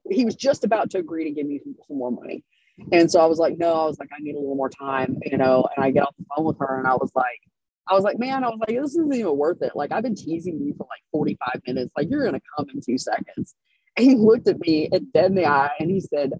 he 0.09 0.25
was 0.25 0.35
just 0.35 0.63
about 0.65 0.91
to 0.91 0.97
agree 0.99 1.23
to 1.25 1.31
give 1.31 1.47
me 1.47 1.59
some, 1.63 1.75
some 1.87 1.97
more 1.97 2.11
money. 2.11 2.43
And 2.91 3.11
so 3.11 3.19
I 3.19 3.25
was 3.25 3.39
like, 3.39 3.57
no, 3.57 3.73
I 3.73 3.85
was 3.85 3.99
like, 3.99 4.09
I 4.13 4.21
need 4.21 4.35
a 4.35 4.39
little 4.39 4.55
more 4.55 4.69
time, 4.69 5.17
you 5.25 5.37
know, 5.37 5.67
and 5.75 5.83
I 5.83 5.91
get 5.91 6.03
off 6.03 6.15
the 6.17 6.25
phone 6.35 6.45
with 6.45 6.57
her 6.59 6.77
and 6.77 6.87
I 6.87 6.95
was 6.95 7.11
like, 7.15 7.39
I 7.87 7.93
was 7.93 8.03
like, 8.03 8.19
man, 8.19 8.43
I 8.43 8.49
was 8.49 8.59
like, 8.59 8.77
this 8.77 8.91
isn't 8.91 9.13
even 9.13 9.37
worth 9.37 9.61
it. 9.61 9.75
Like, 9.75 9.91
I've 9.91 10.03
been 10.03 10.15
teasing 10.15 10.59
you 10.61 10.75
for 10.77 10.83
like 10.83 11.01
45 11.11 11.61
minutes. 11.65 11.91
Like, 11.97 12.07
you're 12.09 12.21
going 12.21 12.39
to 12.39 12.47
come 12.55 12.67
in 12.73 12.81
two 12.81 12.97
seconds 12.97 13.55
he 13.99 14.15
looked 14.15 14.47
at 14.47 14.59
me 14.59 14.89
and 14.91 15.11
dead 15.13 15.25
in 15.25 15.35
the 15.35 15.45
eye 15.45 15.71
and 15.79 15.89
he 15.89 15.99
said, 15.99 16.33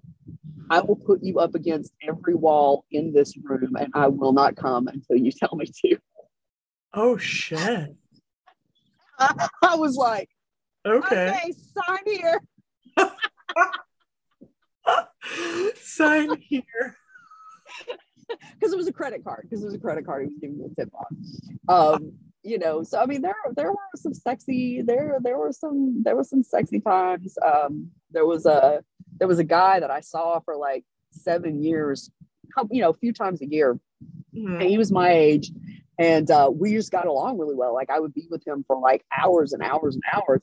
I 0.70 0.80
will 0.80 0.96
put 0.96 1.22
you 1.22 1.38
up 1.38 1.54
against 1.54 1.92
every 2.06 2.34
wall 2.34 2.84
in 2.90 3.12
this 3.12 3.34
room 3.42 3.76
and 3.78 3.92
I 3.94 4.08
will 4.08 4.32
not 4.32 4.56
come 4.56 4.88
until 4.88 5.16
you 5.16 5.32
tell 5.32 5.54
me 5.54 5.66
to. 5.84 5.98
Oh 6.94 7.16
shit. 7.16 7.94
I, 9.18 9.48
I 9.62 9.76
was 9.76 9.96
like, 9.96 10.28
okay, 10.86 11.28
okay 11.28 11.52
sign 11.52 11.98
here. 12.06 12.40
sign 15.76 16.36
here. 16.40 16.96
Because 18.54 18.72
it 18.72 18.76
was 18.76 18.86
a 18.86 18.92
credit 18.92 19.24
card, 19.24 19.42
because 19.42 19.62
it 19.62 19.66
was 19.66 19.74
a 19.74 19.78
credit 19.78 20.06
card 20.06 20.22
he 20.22 20.28
was 20.28 20.38
giving 20.40 20.58
me 20.58 20.66
a 20.66 20.74
tip 20.74 20.90
on. 20.94 21.16
Um, 21.68 22.12
you 22.42 22.58
know 22.58 22.82
so 22.82 22.98
i 22.98 23.06
mean 23.06 23.20
there 23.20 23.34
there 23.54 23.70
were 23.70 23.78
some 23.96 24.14
sexy 24.14 24.82
there 24.82 25.18
there 25.22 25.36
were 25.36 25.52
some 25.52 26.02
there 26.02 26.16
was 26.16 26.30
some 26.30 26.42
sexy 26.42 26.80
times. 26.80 27.36
Um 27.44 27.90
there 28.10 28.26
was 28.26 28.46
a 28.46 28.82
there 29.18 29.28
was 29.28 29.38
a 29.38 29.44
guy 29.44 29.80
that 29.80 29.90
i 29.90 30.00
saw 30.00 30.40
for 30.40 30.56
like 30.56 30.84
seven 31.10 31.62
years 31.62 32.10
you 32.70 32.80
know 32.80 32.90
a 32.90 32.94
few 32.94 33.12
times 33.12 33.42
a 33.42 33.46
year. 33.46 33.78
Mm-hmm. 34.34 34.60
and 34.60 34.70
he 34.70 34.78
was 34.78 34.92
my 34.92 35.10
age. 35.10 35.50
And 35.98 36.30
uh, 36.30 36.50
we 36.52 36.72
just 36.72 36.92
got 36.92 37.06
along 37.06 37.36
really 37.36 37.56
well. 37.56 37.74
Like 37.74 37.90
i 37.90 38.00
would 38.00 38.14
be 38.14 38.26
with 38.30 38.46
him 38.46 38.64
for 38.66 38.78
like 38.78 39.04
hours 39.16 39.52
and 39.52 39.62
hours 39.62 39.96
and 39.96 40.04
hours. 40.12 40.40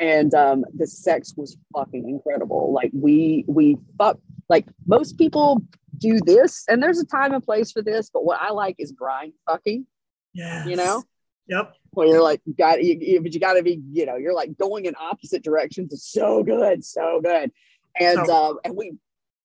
And 0.00 0.34
um 0.34 0.64
the 0.74 0.86
sex 0.86 1.34
was 1.36 1.56
fucking 1.74 2.08
incredible. 2.08 2.72
Like 2.72 2.90
we 2.92 3.44
we 3.48 3.78
fuck 3.96 4.18
like 4.48 4.66
most 4.86 5.16
people 5.16 5.62
do 5.96 6.20
this. 6.20 6.64
And 6.68 6.82
there's 6.82 7.00
a 7.00 7.06
time 7.06 7.32
and 7.32 7.42
place 7.42 7.72
for 7.72 7.80
this 7.80 8.10
but 8.12 8.24
what 8.24 8.40
i 8.40 8.50
like 8.50 8.76
is 8.78 8.92
grind 8.92 9.32
fucking 9.48 9.86
yeah 10.34 10.66
you 10.66 10.76
know 10.76 11.02
Yep. 11.48 11.74
Well, 11.92 12.08
you're 12.08 12.22
like, 12.22 12.40
you 12.44 12.54
got 12.54 12.82
you, 12.82 13.20
but 13.22 13.32
you 13.32 13.40
got 13.40 13.54
to 13.54 13.62
be, 13.62 13.80
you 13.90 14.06
know, 14.06 14.16
you're 14.16 14.34
like 14.34 14.56
going 14.58 14.84
in 14.84 14.94
opposite 15.00 15.42
directions. 15.42 15.92
It's 15.92 16.10
so 16.10 16.42
good, 16.42 16.84
so 16.84 17.20
good. 17.22 17.50
And 17.98 18.20
so, 18.26 18.50
um, 18.50 18.58
and 18.64 18.76
we, 18.76 18.94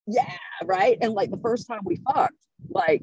yeah, 0.06 0.30
right. 0.64 0.97
And 1.01 1.14
like 1.14 1.32
the 1.32 1.38
first 1.38 1.68
time 1.68 1.82
we 1.86 1.99
fucked, 2.14 2.36
like 2.70 3.01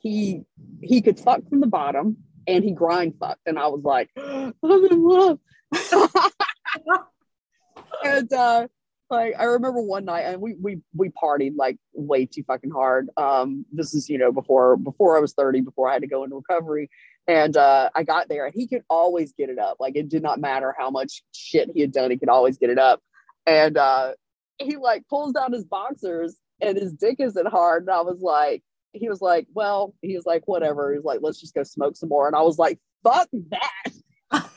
he 0.00 0.42
he 0.80 1.02
could 1.02 1.18
fuck 1.18 1.46
from 1.48 1.60
the 1.60 1.66
bottom 1.66 2.18
and 2.46 2.62
he 2.64 2.70
grind 2.72 3.14
fucked, 3.18 3.42
and 3.46 3.58
I 3.58 3.66
was 3.66 3.82
like, 3.82 4.10
I'm 4.16 4.54
in 4.62 5.02
love. 5.02 5.38
and 8.04 8.32
uh, 8.32 8.68
like 9.10 9.34
I 9.38 9.44
remember 9.44 9.82
one 9.82 10.04
night, 10.04 10.22
and 10.22 10.40
we 10.40 10.54
we 10.54 10.80
we 10.94 11.10
partied 11.10 11.54
like 11.56 11.78
way 11.92 12.26
too 12.26 12.44
fucking 12.44 12.70
hard. 12.70 13.08
Um, 13.16 13.66
this 13.72 13.94
is 13.94 14.08
you 14.08 14.18
know 14.18 14.32
before 14.32 14.76
before 14.76 15.16
I 15.16 15.20
was 15.20 15.34
30, 15.34 15.62
before 15.62 15.88
I 15.88 15.94
had 15.94 16.02
to 16.02 16.08
go 16.08 16.24
into 16.24 16.36
recovery, 16.36 16.90
and 17.28 17.56
uh, 17.56 17.90
I 17.94 18.04
got 18.04 18.28
there 18.28 18.46
and 18.46 18.54
he 18.54 18.66
could 18.66 18.82
always 18.88 19.32
get 19.32 19.50
it 19.50 19.58
up. 19.58 19.78
Like 19.80 19.96
it 19.96 20.08
did 20.08 20.22
not 20.22 20.40
matter 20.40 20.74
how 20.76 20.90
much 20.90 21.22
shit 21.32 21.70
he 21.74 21.80
had 21.80 21.92
done, 21.92 22.10
he 22.10 22.18
could 22.18 22.28
always 22.28 22.58
get 22.58 22.70
it 22.70 22.78
up. 22.78 23.00
And 23.46 23.76
uh, 23.76 24.12
he 24.58 24.76
like 24.76 25.06
pulls 25.08 25.32
down 25.32 25.52
his 25.52 25.64
boxers 25.64 26.36
and 26.60 26.76
his 26.76 26.92
dick 26.92 27.16
isn't 27.18 27.48
hard. 27.48 27.82
And 27.82 27.90
I 27.90 28.02
was 28.02 28.20
like, 28.20 28.62
he 28.92 29.08
was 29.08 29.20
like, 29.20 29.46
well, 29.52 29.94
he 30.02 30.16
was 30.16 30.26
like, 30.26 30.46
whatever. 30.46 30.92
He 30.92 30.98
was 30.98 31.04
like, 31.04 31.20
let's 31.22 31.40
just 31.40 31.54
go 31.54 31.62
smoke 31.62 31.96
some 31.96 32.08
more. 32.08 32.26
And 32.26 32.36
I 32.36 32.42
was 32.42 32.58
like, 32.58 32.78
fuck 33.02 33.28
that. 33.50 33.92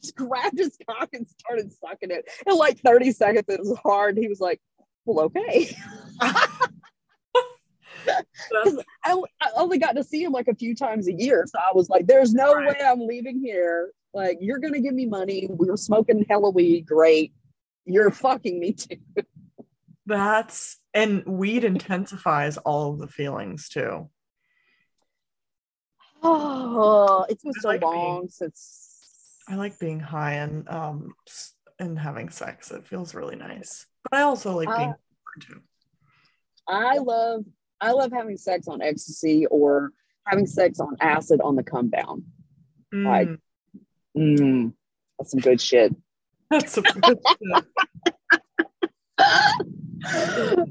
just 0.00 0.16
grabbed 0.16 0.58
his 0.58 0.76
cock 0.88 1.10
and 1.12 1.26
started 1.28 1.72
sucking 1.72 2.10
it. 2.10 2.28
And 2.46 2.56
like 2.56 2.78
30 2.78 3.12
seconds, 3.12 3.44
it 3.48 3.60
was 3.60 3.78
hard. 3.82 4.16
He 4.16 4.28
was 4.28 4.40
like, 4.40 4.60
well, 5.04 5.26
okay. 5.26 5.74
I, 9.04 9.22
I, 9.40 9.48
only 9.56 9.78
got 9.78 9.96
to 9.96 10.04
see 10.04 10.22
him 10.22 10.32
like 10.32 10.48
a 10.48 10.54
few 10.54 10.74
times 10.74 11.08
a 11.08 11.12
year. 11.12 11.44
So 11.46 11.58
I 11.58 11.72
was 11.74 11.88
like, 11.88 12.06
there's 12.06 12.32
no 12.32 12.54
right. 12.54 12.68
way 12.68 12.84
I'm 12.84 13.06
leaving 13.06 13.40
here. 13.40 13.92
Like, 14.14 14.38
you're 14.40 14.58
going 14.58 14.74
to 14.74 14.80
give 14.80 14.94
me 14.94 15.06
money. 15.06 15.48
We 15.50 15.68
were 15.68 15.76
smoking 15.76 16.24
hella 16.28 16.50
weed. 16.50 16.86
Great. 16.86 17.32
You're 17.84 18.10
fucking 18.10 18.58
me 18.58 18.72
too. 18.72 18.96
That's, 20.06 20.78
and 20.92 21.24
weed 21.24 21.64
intensifies 21.64 22.58
all 22.58 22.92
of 22.92 22.98
the 22.98 23.08
feelings 23.08 23.68
too. 23.68 24.10
Oh, 26.22 27.24
it's 27.28 27.42
been 27.42 27.52
I 27.56 27.60
so 27.60 27.68
like 27.68 27.82
long 27.82 28.20
being, 28.20 28.28
since. 28.28 29.40
I 29.48 29.56
like 29.56 29.78
being 29.78 30.00
high 30.00 30.34
and, 30.34 30.68
um, 30.68 31.14
and 31.78 31.98
having 31.98 32.28
sex. 32.30 32.70
It 32.70 32.86
feels 32.86 33.14
really 33.14 33.36
nice. 33.36 33.86
But 34.04 34.18
I 34.18 34.22
also 34.22 34.56
like 34.56 34.68
being 34.76 34.90
uh, 34.90 34.94
too. 35.40 35.60
I 36.68 36.98
love 36.98 37.44
I 37.82 37.90
love 37.90 38.12
having 38.12 38.36
sex 38.36 38.68
on 38.68 38.80
ecstasy 38.80 39.44
or 39.46 39.90
having 40.24 40.46
sex 40.46 40.78
on 40.78 40.96
acid 41.00 41.40
on 41.42 41.56
the 41.56 41.64
come 41.64 41.90
down. 41.90 42.24
Mm. 42.94 43.04
Like, 43.04 43.28
mm, 44.16 44.72
that's 45.18 45.32
some 45.32 45.40
good 45.40 45.60
shit. 45.60 45.92
That's 46.48 46.72
some 46.72 46.84
good 46.84 47.18
shit. 47.28 47.64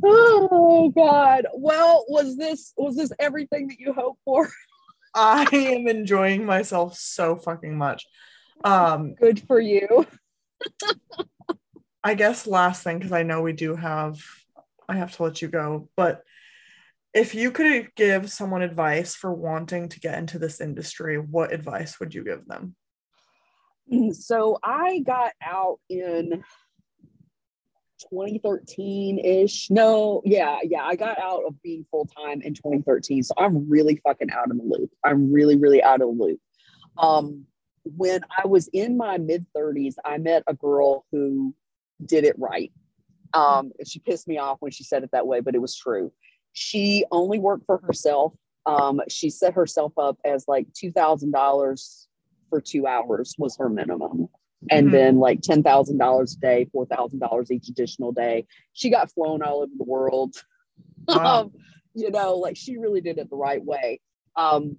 oh 0.05 0.91
God. 0.95 1.47
Well, 1.53 2.05
was 2.07 2.37
this 2.37 2.73
was 2.77 2.95
this 2.95 3.11
everything 3.19 3.67
that 3.67 3.79
you 3.79 3.91
hoped 3.91 4.21
for? 4.23 4.49
I 5.13 5.45
am 5.51 5.87
enjoying 5.89 6.45
myself 6.45 6.97
so 6.97 7.35
fucking 7.35 7.77
much. 7.77 8.05
Um 8.63 9.15
good 9.15 9.41
for 9.47 9.59
you. 9.59 10.07
I 12.03 12.13
guess 12.13 12.47
last 12.47 12.83
thing 12.83 12.99
because 12.99 13.11
I 13.11 13.23
know 13.23 13.41
we 13.41 13.51
do 13.51 13.75
have 13.75 14.21
I 14.87 14.95
have 14.95 15.15
to 15.17 15.23
let 15.23 15.41
you 15.41 15.49
go, 15.49 15.89
but 15.97 16.23
if 17.13 17.35
you 17.35 17.51
could 17.51 17.89
give 17.95 18.31
someone 18.31 18.61
advice 18.61 19.15
for 19.15 19.33
wanting 19.33 19.89
to 19.89 19.99
get 19.99 20.17
into 20.17 20.39
this 20.39 20.61
industry, 20.61 21.17
what 21.17 21.53
advice 21.53 21.99
would 21.99 22.13
you 22.13 22.23
give 22.23 22.45
them? 22.45 22.75
Mm, 23.91 24.15
so 24.15 24.57
I 24.63 24.99
got 24.99 25.33
out 25.43 25.79
in 25.89 26.43
2013 28.09 29.19
ish. 29.19 29.69
No, 29.69 30.21
yeah, 30.25 30.59
yeah. 30.63 30.83
I 30.83 30.95
got 30.95 31.19
out 31.19 31.43
of 31.45 31.61
being 31.61 31.85
full 31.91 32.05
time 32.05 32.41
in 32.41 32.53
2013. 32.53 33.23
So 33.23 33.33
I'm 33.37 33.69
really 33.69 33.99
fucking 34.03 34.31
out 34.31 34.49
of 34.49 34.57
the 34.57 34.63
loop. 34.63 34.91
I'm 35.03 35.31
really, 35.31 35.57
really 35.57 35.83
out 35.83 36.01
of 36.01 36.15
the 36.15 36.23
loop. 36.23 36.39
Um, 36.97 37.45
when 37.83 38.21
I 38.37 38.47
was 38.47 38.69
in 38.73 38.95
my 38.97 39.17
mid 39.17 39.45
30s, 39.55 39.95
I 40.05 40.17
met 40.17 40.43
a 40.47 40.53
girl 40.53 41.05
who 41.11 41.53
did 42.05 42.23
it 42.23 42.35
right. 42.37 42.71
Um, 43.33 43.71
she 43.85 43.99
pissed 43.99 44.27
me 44.27 44.37
off 44.37 44.57
when 44.59 44.71
she 44.71 44.83
said 44.83 45.03
it 45.03 45.11
that 45.13 45.27
way, 45.27 45.39
but 45.39 45.55
it 45.55 45.61
was 45.61 45.75
true. 45.75 46.11
She 46.53 47.05
only 47.11 47.39
worked 47.39 47.65
for 47.65 47.77
herself. 47.79 48.33
Um, 48.65 49.01
she 49.09 49.29
set 49.29 49.53
herself 49.53 49.93
up 49.97 50.17
as 50.25 50.47
like 50.47 50.67
two 50.73 50.91
thousand 50.91 51.31
dollars 51.31 52.07
for 52.49 52.61
two 52.61 52.85
hours 52.85 53.33
was 53.37 53.55
her 53.57 53.69
minimum, 53.69 54.27
and 54.69 54.87
Mhm. 54.87 54.91
then 54.91 55.19
like 55.19 55.41
ten 55.41 55.63
thousand 55.63 55.97
dollars 55.97 56.35
a 56.35 56.39
day, 56.39 56.65
four 56.71 56.85
thousand 56.85 57.19
dollars 57.19 57.51
each 57.51 57.69
additional 57.69 58.11
day. 58.11 58.45
She 58.73 58.89
got 58.89 59.11
flown 59.11 59.41
all 59.41 59.61
over 59.63 59.71
the 59.77 59.83
world. 59.85 60.35
Wow. 61.07 61.41
um, 61.41 61.51
you 61.95 62.11
know, 62.11 62.35
like 62.35 62.55
she 62.55 62.77
really 62.77 63.01
did 63.01 63.17
it 63.17 63.29
the 63.29 63.35
right 63.35 63.63
way. 63.63 63.99
Um, 64.35 64.77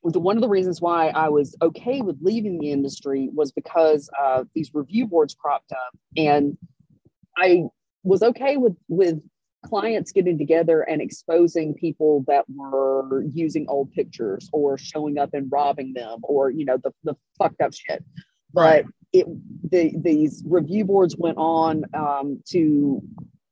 one 0.00 0.36
of 0.36 0.40
the 0.42 0.48
reasons 0.48 0.80
why 0.80 1.08
I 1.10 1.28
was 1.28 1.54
okay 1.62 2.00
with 2.00 2.16
leaving 2.20 2.58
the 2.58 2.72
industry 2.72 3.28
was 3.32 3.52
because 3.52 4.10
uh, 4.20 4.44
these 4.54 4.70
review 4.74 5.06
boards 5.06 5.34
cropped 5.34 5.70
up, 5.70 5.96
and 6.16 6.56
I 7.36 7.64
was 8.02 8.22
okay 8.22 8.56
with 8.56 8.76
with 8.88 9.20
clients 9.64 10.12
getting 10.12 10.38
together 10.38 10.82
and 10.82 11.00
exposing 11.00 11.74
people 11.74 12.24
that 12.26 12.44
were 12.48 13.22
using 13.32 13.66
old 13.68 13.92
pictures 13.92 14.48
or 14.52 14.76
showing 14.76 15.18
up 15.18 15.30
and 15.32 15.50
robbing 15.50 15.92
them 15.94 16.18
or 16.22 16.50
you 16.50 16.64
know 16.64 16.76
the, 16.82 16.92
the 17.04 17.16
fucked 17.38 17.60
up 17.60 17.72
shit. 17.72 18.04
But 18.52 18.84
it 19.12 19.26
the 19.70 19.92
these 19.96 20.42
review 20.46 20.84
boards 20.84 21.16
went 21.16 21.38
on 21.38 21.84
um, 21.94 22.42
to 22.50 23.02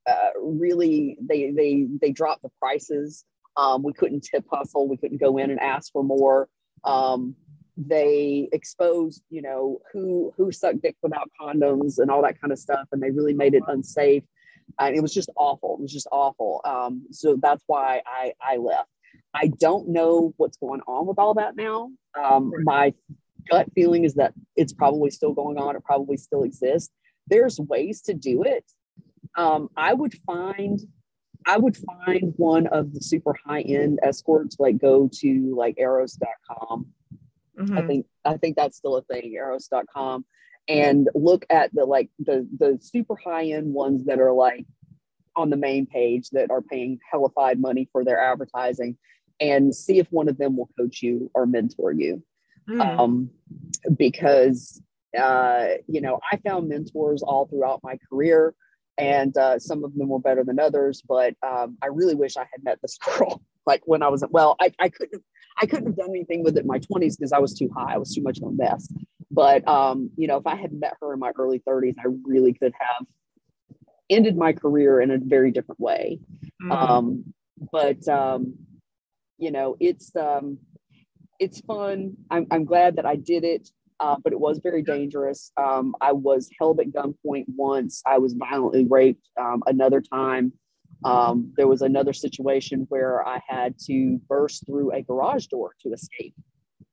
uh, 0.09 0.31
really 0.41 1.17
they 1.21 1.51
they 1.51 1.87
they 2.01 2.13
dropped 2.13 2.43
the 2.43 2.51
prices. 2.61 3.25
Um, 3.57 3.83
we 3.83 3.93
couldn't 3.93 4.23
tip 4.23 4.45
hustle. 4.51 4.89
We 4.89 4.97
couldn't 4.97 5.21
go 5.21 5.39
in 5.39 5.51
and 5.51 5.61
ask 5.61 5.93
for 5.93 6.03
more. 6.03 6.49
Um, 6.85 7.35
they 7.77 8.49
exposed 8.53 9.23
you 9.31 9.43
know 9.43 9.81
who 9.93 10.33
who 10.37 10.53
sucked 10.53 10.83
dick 10.83 10.97
without 11.03 11.31
condoms 11.41 11.99
and 11.99 12.11
all 12.11 12.23
that 12.23 12.39
kind 12.41 12.53
of 12.53 12.59
stuff 12.59 12.87
and 12.93 13.03
they 13.03 13.11
really 13.11 13.33
made 13.33 13.55
it 13.55 13.63
unsafe 13.69 14.23
and 14.79 14.95
it 14.97 15.01
was 15.01 15.13
just 15.13 15.31
awful 15.37 15.75
it 15.79 15.83
was 15.83 15.93
just 15.93 16.07
awful 16.13 16.61
um, 16.65 17.05
so 17.11 17.37
that's 17.43 17.65
why 17.67 18.01
i 18.07 18.33
i 18.41 18.57
left. 18.57 18.89
I 19.35 19.49
don't 19.59 19.89
know 19.89 20.33
what's 20.37 20.57
going 20.59 20.81
on 20.87 21.07
with 21.07 21.19
all 21.19 21.35
that 21.35 21.57
now 21.57 21.91
um, 22.21 22.53
my 22.63 22.93
gut 23.51 23.67
feeling 23.75 24.05
is 24.05 24.15
that 24.15 24.33
it's 24.57 24.73
probably 24.73 25.11
still 25.11 25.33
going 25.33 25.59
on 25.59 25.77
it 25.77 25.85
probably 25.85 26.17
still 26.17 26.43
exists. 26.45 26.91
There's 27.29 27.59
ways 27.59 28.03
to 28.03 28.15
do 28.15 28.43
it. 28.43 28.65
Um, 29.37 29.69
i 29.77 29.93
would 29.95 30.15
find 30.27 30.81
i 31.47 31.57
would 31.57 31.77
find 31.77 32.35
one 32.37 32.67
of 32.69 32.93
the 32.93 33.01
super 33.01 33.35
high 33.45 33.63
end 33.63 33.99
escorts 34.03 34.57
like 34.59 34.79
go 34.79 35.09
to 35.21 35.55
like 35.57 35.77
eros.com 35.79 36.87
I 37.59 37.63
Mhm. 37.63 37.87
think 37.87 38.07
I 38.25 38.37
think 38.39 38.57
that's 38.57 38.77
still 38.79 38.97
a 38.97 39.03
thing, 39.03 39.33
eros.com. 39.35 40.25
And 40.71 41.09
look 41.15 41.45
at 41.51 41.75
the 41.75 41.85
like 41.85 42.11
the 42.19 42.47
the 42.59 42.79
super 42.81 43.17
high 43.17 43.47
end 43.47 43.75
ones 43.75 44.05
that 44.05 44.21
are 44.21 44.33
like 44.33 44.67
on 45.37 45.51
the 45.51 45.57
main 45.57 45.87
page 45.87 46.31
that 46.31 46.51
are 46.51 46.63
paying 46.63 46.99
hellified 47.11 47.61
money 47.61 47.89
for 47.93 48.05
their 48.05 48.21
advertising 48.21 48.97
and 49.41 49.75
see 49.75 49.99
if 49.99 50.07
one 50.11 50.29
of 50.29 50.39
them 50.39 50.57
will 50.57 50.69
coach 50.79 51.03
you 51.03 51.31
or 51.35 51.47
mentor 51.47 51.93
you. 51.93 52.23
Mm. 52.69 52.99
Um, 52.99 53.31
because 53.97 54.83
uh, 55.19 55.69
you 55.89 56.01
know, 56.01 56.21
I 56.31 56.37
found 56.37 56.69
mentors 56.69 57.23
all 57.23 57.47
throughout 57.47 57.81
my 57.83 57.99
career 58.09 58.55
and 58.97 59.37
uh, 59.37 59.59
some 59.59 59.83
of 59.83 59.95
them 59.97 60.09
were 60.09 60.21
better 60.21 60.45
than 60.45 60.61
others, 60.61 61.03
but 61.07 61.35
um, 61.43 61.79
I 61.83 61.87
really 61.87 62.15
wish 62.15 62.37
I 62.37 62.47
had 62.53 62.63
met 62.63 62.79
this 62.83 62.99
girl 62.99 63.43
like 63.67 63.83
when 63.87 64.03
I 64.03 64.09
was 64.09 64.25
well, 64.31 64.57
I, 64.61 64.73
I 64.79 64.89
couldn't 64.89 65.23
I 65.59 65.67
couldn't 65.67 65.87
have 65.87 65.97
done 65.97 66.11
anything 66.11 66.43
with 66.43 66.57
it 66.57 66.61
in 66.61 66.67
my 66.67 66.79
20s 66.79 67.17
because 67.19 67.33
I 67.33 67.39
was 67.39 67.55
too 67.55 67.71
high. 67.77 67.95
I 67.95 67.99
was 67.99 68.15
too 68.15 68.23
much 68.23 68.39
of 68.39 68.45
a 68.45 68.53
mess. 68.53 68.93
But 69.31 69.67
um, 69.69 70.11
you 70.17 70.27
know, 70.27 70.39
if 70.39 70.47
I 70.47 70.57
had 70.57 70.73
met 70.73 70.97
her 71.01 71.13
in 71.13 71.21
my 71.21 71.33
early 71.39 71.63
30s, 71.67 71.95
I 71.99 72.09
really 72.25 72.53
could 72.53 72.73
have 72.79 73.07
ended 74.09 74.37
my 74.37 74.53
career 74.53 75.01
in 75.01 75.11
a 75.11 75.19
very 75.19 75.53
different 75.53 75.81
way. 75.81 76.19
Mm. 76.63 76.73
Um, 76.73 77.35
but 77.73 78.07
um, 78.09 78.55
you 79.39 79.51
know, 79.51 79.77
it's 79.79 80.15
um, 80.17 80.59
it's 81.39 81.61
fun. 81.61 82.17
I'm, 82.31 82.47
I'm 82.51 82.65
glad 82.65 82.97
that 82.97 83.07
I 83.07 83.17
did 83.17 83.45
it, 83.45 83.69
uh, 84.01 84.17
but 84.23 84.33
it 84.33 84.41
was 84.41 84.59
very 84.59 84.83
dangerous. 84.83 85.53
Um, 85.57 85.95
I 86.01 86.13
was 86.13 86.51
held 86.59 86.81
at 86.81 86.89
gunpoint 86.89 87.47
once. 87.49 88.03
I 88.07 88.19
was 88.19 88.35
violently 88.35 88.87
raped 88.89 89.27
um, 89.41 89.63
another 89.67 90.01
time. 90.01 90.53
Um, 91.03 91.55
there 91.57 91.67
was 91.67 91.81
another 91.81 92.13
situation 92.13 92.85
where 92.91 93.27
I 93.27 93.41
had 93.49 93.79
to 93.87 94.21
burst 94.29 94.67
through 94.67 94.93
a 94.93 95.01
garage 95.01 95.47
door 95.47 95.73
to 95.83 95.93
escape 95.93 96.35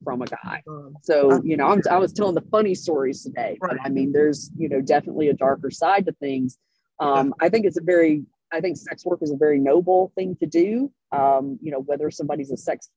from 0.03 0.21
a 0.21 0.25
guy. 0.25 0.61
Um, 0.67 0.95
So, 1.01 1.41
you 1.43 1.57
know, 1.57 1.67
I'm, 1.67 1.81
I 1.89 1.97
was 1.97 2.13
telling 2.13 2.35
the 2.35 2.41
funny 2.51 2.75
stories 2.75 3.23
today, 3.23 3.57
but 3.59 3.77
I 3.83 3.89
mean, 3.89 4.11
there's, 4.11 4.51
you 4.57 4.69
know, 4.69 4.81
definitely 4.81 5.29
a 5.29 5.33
darker 5.33 5.71
side 5.71 6.05
to 6.05 6.11
things. 6.13 6.57
Um, 6.99 7.33
I 7.41 7.49
think 7.49 7.65
it's 7.65 7.77
a 7.77 7.83
very, 7.83 8.23
I 8.51 8.61
think 8.61 8.77
sex 8.77 9.05
work 9.05 9.19
is 9.21 9.31
a 9.31 9.37
very 9.37 9.59
noble 9.59 10.11
thing 10.15 10.35
to 10.39 10.45
do. 10.45 10.91
Um, 11.11 11.57
you 11.61 11.71
know, 11.71 11.79
whether 11.79 12.09
somebody's 12.11 12.51
a 12.51 12.57
sex, 12.57 12.89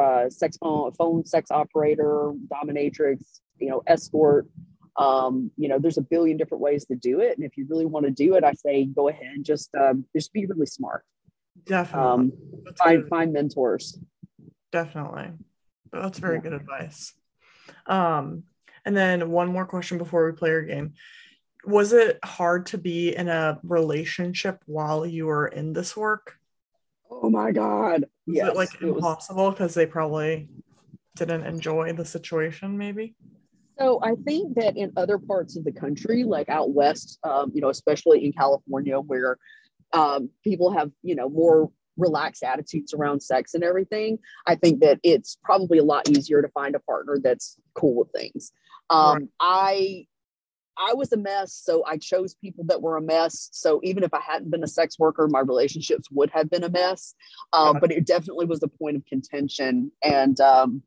uh, 0.00 0.28
sex 0.30 0.56
phone, 0.58 0.92
phone 0.92 1.24
sex 1.24 1.50
operator, 1.50 2.32
dominatrix, 2.48 3.40
you 3.58 3.68
know, 3.68 3.82
escort, 3.86 4.46
um, 4.96 5.50
you 5.56 5.68
know, 5.68 5.78
there's 5.78 5.98
a 5.98 6.02
billion 6.02 6.36
different 6.36 6.62
ways 6.62 6.84
to 6.86 6.94
do 6.94 7.20
it. 7.20 7.36
And 7.36 7.44
if 7.44 7.56
you 7.56 7.66
really 7.68 7.86
want 7.86 8.06
to 8.06 8.12
do 8.12 8.34
it, 8.34 8.44
I 8.44 8.52
say 8.52 8.84
go 8.84 9.08
ahead 9.08 9.32
and 9.34 9.44
just, 9.44 9.70
um, 9.74 10.04
just 10.14 10.32
be 10.32 10.46
really 10.46 10.66
smart. 10.66 11.04
Definitely. 11.64 12.08
Um, 12.08 12.32
find, 12.76 13.08
find 13.08 13.32
mentors. 13.32 13.98
Definitely. 14.72 15.32
That's 15.92 16.18
very 16.18 16.40
good 16.40 16.52
advice. 16.52 17.12
Um, 17.86 18.44
and 18.84 18.96
then 18.96 19.30
one 19.30 19.52
more 19.52 19.66
question 19.66 19.98
before 19.98 20.26
we 20.26 20.36
play 20.36 20.50
our 20.50 20.62
game. 20.62 20.94
Was 21.64 21.92
it 21.92 22.18
hard 22.24 22.66
to 22.66 22.78
be 22.78 23.14
in 23.14 23.28
a 23.28 23.58
relationship 23.62 24.62
while 24.66 25.04
you 25.04 25.26
were 25.26 25.48
in 25.48 25.72
this 25.72 25.96
work? 25.96 26.36
Oh 27.10 27.28
my 27.28 27.52
God. 27.52 28.06
Was 28.26 28.36
Yes, 28.36 28.48
it 28.48 28.56
like 28.56 28.74
it 28.74 28.82
impossible 28.82 29.50
because 29.50 29.74
they 29.74 29.86
probably 29.86 30.48
didn't 31.16 31.44
enjoy 31.44 31.92
the 31.92 32.04
situation, 32.04 32.78
maybe? 32.78 33.14
So 33.78 33.98
I 34.02 34.14
think 34.26 34.56
that 34.56 34.76
in 34.76 34.92
other 34.96 35.18
parts 35.18 35.56
of 35.56 35.64
the 35.64 35.72
country, 35.72 36.24
like 36.24 36.48
out 36.48 36.70
west, 36.70 37.18
um, 37.24 37.50
you 37.54 37.60
know, 37.60 37.70
especially 37.70 38.24
in 38.24 38.32
California, 38.32 38.98
where 39.00 39.36
um, 39.92 40.30
people 40.44 40.70
have, 40.72 40.90
you 41.02 41.14
know, 41.14 41.28
more 41.28 41.70
relaxed 42.00 42.42
attitudes 42.42 42.94
around 42.94 43.20
sex 43.22 43.54
and 43.54 43.62
everything, 43.64 44.18
I 44.46 44.54
think 44.56 44.80
that 44.80 44.98
it's 45.02 45.38
probably 45.44 45.78
a 45.78 45.84
lot 45.84 46.08
easier 46.08 46.42
to 46.42 46.48
find 46.48 46.74
a 46.74 46.80
partner 46.80 47.18
that's 47.22 47.56
cool 47.74 47.94
with 47.96 48.08
things. 48.14 48.52
Um, 48.90 49.14
Right. 49.18 49.28
I 49.40 50.06
I 50.82 50.94
was 50.94 51.12
a 51.12 51.16
mess, 51.18 51.52
so 51.52 51.84
I 51.84 51.98
chose 51.98 52.34
people 52.34 52.64
that 52.64 52.80
were 52.80 52.96
a 52.96 53.02
mess. 53.02 53.50
So 53.52 53.80
even 53.82 54.02
if 54.02 54.14
I 54.14 54.20
hadn't 54.20 54.50
been 54.50 54.64
a 54.64 54.68
sex 54.68 54.98
worker, 54.98 55.28
my 55.28 55.40
relationships 55.40 56.08
would 56.10 56.30
have 56.30 56.48
been 56.48 56.64
a 56.64 56.70
mess. 56.70 57.14
Um, 57.52 57.78
but 57.80 57.92
it 57.92 58.06
definitely 58.06 58.46
was 58.46 58.62
a 58.62 58.68
point 58.68 58.96
of 58.96 59.04
contention, 59.04 59.92
and 60.02 60.40
um, 60.40 60.82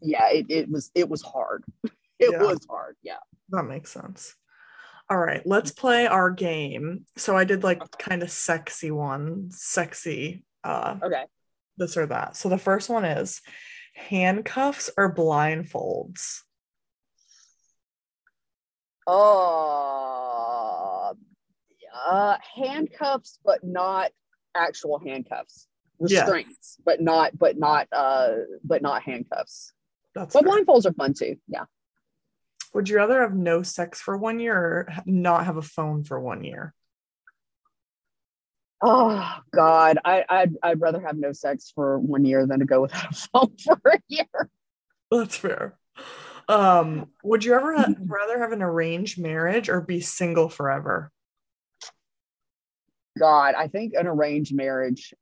yeah, 0.00 0.28
it, 0.30 0.46
it 0.48 0.70
was 0.70 0.90
it 0.94 1.08
was 1.08 1.22
hard. 1.22 1.64
It 2.18 2.30
Yeah. 2.30 2.44
was 2.44 2.60
hard. 2.66 2.96
Yeah. 3.02 3.18
That 3.50 3.64
makes 3.64 3.92
sense. 3.92 4.34
All 5.10 5.18
right, 5.18 5.42
let's 5.46 5.70
play 5.70 6.06
our 6.06 6.30
game. 6.30 7.04
So 7.16 7.36
I 7.36 7.44
did 7.44 7.62
like 7.62 7.82
kind 7.98 8.22
of 8.22 8.30
sexy 8.30 8.90
one, 8.90 9.50
sexy 9.50 10.42
uh 10.66 10.96
Okay. 11.02 11.24
this 11.76 11.96
or 11.96 12.06
that. 12.06 12.36
So 12.36 12.48
the 12.48 12.58
first 12.58 12.90
one 12.90 13.04
is 13.04 13.40
handcuffs 13.94 14.90
or 14.96 15.14
blindfolds. 15.14 16.40
Oh, 19.06 21.14
uh, 22.06 22.36
handcuffs, 22.54 23.38
but 23.44 23.62
not 23.62 24.10
actual 24.54 24.98
handcuffs. 24.98 25.68
Yeah. 26.00 26.22
Restraints, 26.22 26.76
but 26.84 27.00
not, 27.00 27.38
but 27.38 27.58
not, 27.58 27.88
uh, 27.92 28.32
but 28.64 28.82
not 28.82 29.02
handcuffs. 29.02 29.72
That's 30.14 30.34
But 30.34 30.44
fair. 30.44 30.52
blindfolds 30.52 30.86
are 30.86 30.92
fun 30.92 31.14
too. 31.14 31.36
Yeah. 31.48 31.64
Would 32.74 32.88
you 32.88 32.96
rather 32.96 33.20
have 33.22 33.34
no 33.34 33.62
sex 33.62 34.00
for 34.00 34.18
one 34.18 34.40
year 34.40 34.56
or 34.56 34.88
not 35.06 35.46
have 35.46 35.56
a 35.56 35.62
phone 35.62 36.04
for 36.04 36.20
one 36.20 36.44
year? 36.44 36.74
Oh 38.82 39.38
God, 39.54 39.98
I, 40.04 40.24
I'd, 40.28 40.54
I'd 40.62 40.80
rather 40.80 41.00
have 41.00 41.16
no 41.16 41.32
sex 41.32 41.72
for 41.74 41.98
one 41.98 42.24
year 42.24 42.46
than 42.46 42.60
to 42.60 42.66
go 42.66 42.82
without 42.82 43.10
a 43.10 43.14
phone 43.14 43.56
for 43.64 43.80
a 43.90 43.98
year. 44.08 44.50
That's 45.10 45.36
fair. 45.36 45.78
Um, 46.48 47.10
would 47.24 47.44
you 47.44 47.54
ever 47.54 47.74
ha- 47.74 47.94
rather 48.04 48.38
have 48.38 48.52
an 48.52 48.62
arranged 48.62 49.18
marriage 49.18 49.68
or 49.68 49.80
be 49.80 50.00
single 50.00 50.48
forever? 50.48 51.10
God, 53.18 53.54
I 53.56 53.68
think 53.68 53.94
an 53.94 54.06
arranged 54.06 54.54
marriage. 54.54 55.14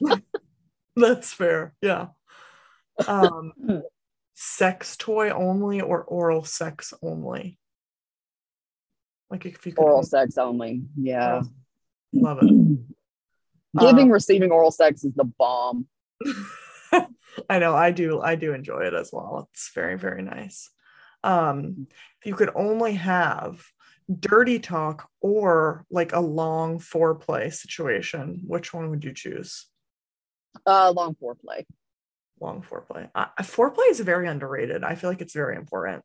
That's 0.96 1.32
fair. 1.32 1.74
Yeah. 1.82 2.08
Um, 3.06 3.52
sex 4.34 4.96
toy 4.96 5.30
only 5.30 5.80
or 5.80 6.02
oral 6.02 6.44
sex 6.44 6.94
only? 7.02 7.58
Like 9.30 9.46
if 9.46 9.64
you 9.66 9.72
could 9.72 9.82
Oral 9.82 9.96
only- 9.98 10.06
sex 10.06 10.38
only. 10.38 10.82
Yeah. 10.96 11.42
Love 12.12 12.38
it. 12.42 12.50
Giving, 13.80 14.06
Um, 14.06 14.10
receiving 14.10 14.50
oral 14.50 14.70
sex 14.70 15.02
is 15.04 15.14
the 15.14 15.24
bomb. 15.24 15.86
I 17.48 17.58
know 17.58 17.74
I 17.74 17.90
do 17.90 18.20
I 18.20 18.34
do 18.34 18.52
enjoy 18.52 18.80
it 18.80 18.94
as 18.94 19.10
well. 19.12 19.48
It's 19.52 19.70
very 19.74 19.96
very 19.96 20.22
nice. 20.22 20.68
Um 21.24 21.86
if 22.20 22.26
you 22.26 22.34
could 22.34 22.50
only 22.54 22.94
have 22.94 23.64
dirty 24.20 24.58
talk 24.58 25.08
or 25.20 25.86
like 25.90 26.12
a 26.12 26.20
long 26.20 26.78
foreplay 26.78 27.52
situation, 27.52 28.42
which 28.46 28.74
one 28.74 28.90
would 28.90 29.04
you 29.04 29.14
choose? 29.14 29.66
Uh, 30.66 30.92
long 30.94 31.14
foreplay. 31.14 31.64
Long 32.40 32.62
foreplay. 32.62 33.08
Uh, 33.14 33.26
foreplay 33.40 33.90
is 33.90 34.00
very 34.00 34.28
underrated. 34.28 34.84
I 34.84 34.96
feel 34.96 35.08
like 35.08 35.20
it's 35.20 35.34
very 35.34 35.56
important. 35.56 36.02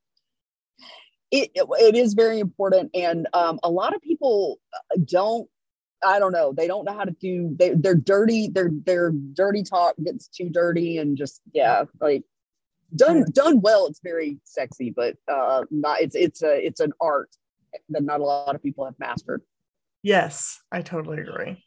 It, 1.32 1.51
it, 1.53 1.68
it 1.80 1.95
is 1.95 2.14
very 2.14 2.39
important. 2.39 2.91
And 2.93 3.28
um, 3.34 3.60
a 3.64 3.70
lot 3.70 3.93
of 3.95 4.01
people 4.01 4.60
uh, 4.74 4.97
don't, 5.03 5.49
I 6.04 6.20
don't 6.20 6.32
know, 6.32 6.54
they 6.54 6.68
don't 6.68 6.86
know 6.86 6.93
how 6.93 7.06
to 7.06 7.12
do, 7.12 7.56
they, 7.58 7.74
they're 7.74 7.95
dirty, 7.95 8.50
their, 8.50 8.70
their 8.86 9.12
dirty 9.12 9.64
talk 9.64 9.95
gets 10.04 10.28
too 10.28 10.50
dirty 10.50 10.98
and 11.00 11.18
just, 11.18 11.41
yeah, 11.54 11.86
like 12.00 12.24
done, 12.95 13.26
done 13.32 13.62
well. 13.62 13.88
It's 13.88 14.00
very 14.04 14.38
sexy, 14.43 14.91
but 14.95 15.16
uh, 15.28 15.64
not, 15.72 16.02
it's, 16.02 16.16
it's 16.16 16.43
a, 16.43 16.66
it's 16.66 16.80
an 16.80 16.93
art 17.02 17.30
that 17.89 18.04
not 18.04 18.20
a 18.20 18.24
lot 18.24 18.56
of 18.56 18.62
people 18.62 18.86
have 18.86 18.95
mastered. 19.00 19.41
Yes, 20.04 20.60
I 20.72 20.82
totally 20.82 21.22
agree. 21.22 21.64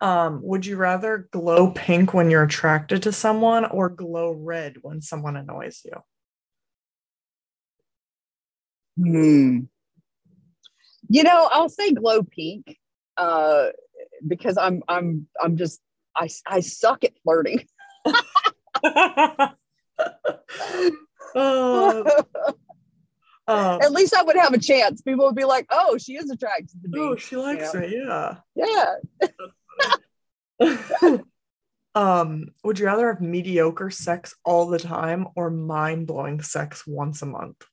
Um, 0.00 0.40
would 0.42 0.66
you 0.66 0.76
rather 0.76 1.28
glow 1.32 1.70
pink 1.70 2.14
when 2.14 2.30
you're 2.30 2.44
attracted 2.44 3.02
to 3.04 3.12
someone 3.12 3.64
or 3.64 3.88
glow 3.88 4.32
red 4.32 4.76
when 4.82 5.00
someone 5.00 5.36
annoys 5.36 5.82
you? 5.84 5.92
Hmm. 9.02 9.60
You 11.08 11.22
know, 11.22 11.48
I'll 11.50 11.68
say 11.68 11.92
glow 11.92 12.22
pink 12.22 12.76
uh, 13.18 13.68
because 14.26 14.56
I'm 14.56 14.82
I'm 14.88 15.26
I'm 15.42 15.56
just 15.56 15.80
I 16.16 16.28
I 16.46 16.60
suck 16.60 17.04
at 17.04 17.12
flirting. 17.22 17.66
oh, 21.34 22.04
um, 23.48 23.80
At 23.82 23.92
least 23.92 24.14
I 24.14 24.22
would 24.22 24.36
have 24.36 24.54
a 24.54 24.58
chance. 24.58 25.02
People 25.02 25.26
would 25.26 25.34
be 25.34 25.44
like, 25.44 25.66
"Oh, 25.70 25.98
she 25.98 26.16
is 26.16 26.30
attracted 26.30 26.82
to 26.82 26.88
me." 26.88 27.00
Oh, 27.00 27.16
she 27.16 27.36
likes 27.36 27.74
you 27.74 27.80
know? 27.80 27.86
it. 27.86 28.38
Yeah. 28.56 28.96
Yeah. 30.60 31.18
um, 31.94 32.48
would 32.64 32.78
you 32.78 32.86
rather 32.86 33.12
have 33.12 33.20
mediocre 33.20 33.90
sex 33.90 34.34
all 34.44 34.66
the 34.66 34.78
time 34.78 35.28
or 35.36 35.50
mind 35.50 36.06
blowing 36.06 36.42
sex 36.42 36.86
once 36.86 37.22
a 37.22 37.26
month? 37.26 37.64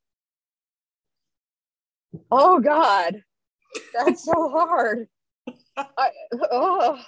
Oh 2.32 2.60
God, 2.60 3.22
that's 3.94 4.24
so 4.24 4.50
hard. 4.50 5.08
I, 5.78 6.10
oh, 6.52 7.00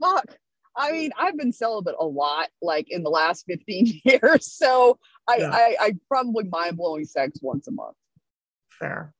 fuck. 0.00 0.36
I 0.76 0.92
mean, 0.92 1.10
I've 1.18 1.36
been 1.36 1.52
celibate 1.52 1.94
a 1.98 2.04
lot, 2.04 2.48
like 2.60 2.90
in 2.90 3.02
the 3.02 3.10
last 3.10 3.44
15 3.46 4.00
years. 4.04 4.52
So 4.52 4.98
I, 5.28 5.36
yeah. 5.38 5.50
I, 5.50 5.76
I 5.80 5.92
probably 6.08 6.44
mind 6.44 6.76
blowing 6.76 7.04
sex 7.04 7.38
once 7.42 7.66
a 7.66 7.72
month. 7.72 7.96
Fair. 8.70 9.12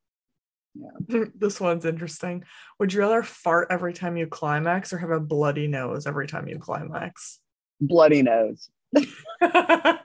Yeah. 0.74 1.24
this 1.34 1.58
one's 1.58 1.86
interesting. 1.86 2.44
Would 2.78 2.92
you 2.92 3.00
rather 3.00 3.22
fart 3.22 3.68
every 3.70 3.94
time 3.94 4.18
you 4.18 4.26
climax 4.26 4.92
or 4.92 4.98
have 4.98 5.10
a 5.10 5.20
bloody 5.20 5.66
nose 5.66 6.06
every 6.06 6.26
time 6.26 6.48
you 6.48 6.58
climax? 6.58 7.38
Bloody 7.80 8.22
nose. 8.22 8.68
um, 9.40 10.00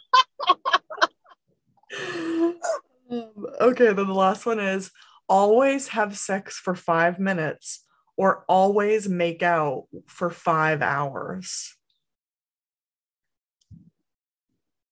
okay, 3.59 3.91
then 3.91 4.07
the 4.07 4.13
last 4.13 4.45
one 4.45 4.61
is 4.61 4.91
always 5.27 5.89
have 5.89 6.17
sex 6.17 6.57
for 6.57 6.75
five 6.75 7.19
minutes 7.19 7.83
or 8.21 8.45
always 8.47 9.09
make 9.09 9.41
out 9.41 9.87
for 10.05 10.29
five 10.29 10.83
hours? 10.83 11.75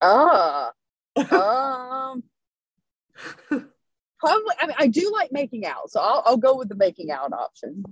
Ah, 0.02 0.72
um, 1.16 2.24
probably. 4.20 4.56
I 4.60 4.66
mean, 4.66 4.76
I 4.80 4.88
do 4.88 5.12
like 5.14 5.32
making 5.32 5.64
out, 5.68 5.92
so 5.92 6.00
I'll, 6.00 6.24
I'll 6.26 6.38
go 6.38 6.58
with 6.58 6.70
the 6.70 6.76
making 6.76 7.12
out 7.12 7.32
option. 7.32 7.84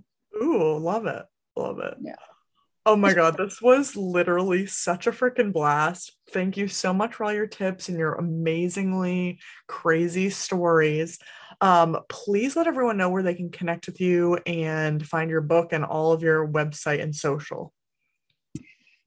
Ooh, 0.42 0.76
love 0.80 1.06
it, 1.06 1.24
love 1.56 1.78
it. 1.82 1.94
Yeah. 2.02 2.16
Oh 2.88 2.96
my 2.96 3.14
God, 3.14 3.38
this 3.38 3.62
was 3.62 3.96
literally 3.96 4.66
such 4.66 5.06
a 5.06 5.12
freaking 5.12 5.54
blast. 5.54 6.14
Thank 6.32 6.58
you 6.58 6.68
so 6.68 6.94
much 6.94 7.14
for 7.14 7.26
all 7.26 7.34
your 7.34 7.46
tips 7.46 7.90
and 7.90 8.00
your 8.00 8.16
amazingly 8.16 9.40
crazy 9.68 10.32
stories. 10.32 11.20
Um, 11.62 11.98
please 12.10 12.56
let 12.56 12.68
everyone 12.68 12.98
know 12.98 13.10
where 13.10 13.24
they 13.24 13.34
can 13.34 13.50
connect 13.50 13.88
with 13.88 14.00
you 14.00 14.36
and 14.46 15.06
find 15.06 15.30
your 15.30 15.42
book 15.42 15.74
and 15.74 15.84
all 15.84 16.12
of 16.12 16.22
your 16.22 16.48
website 16.48 17.02
and 17.02 17.16
social. 17.16 17.74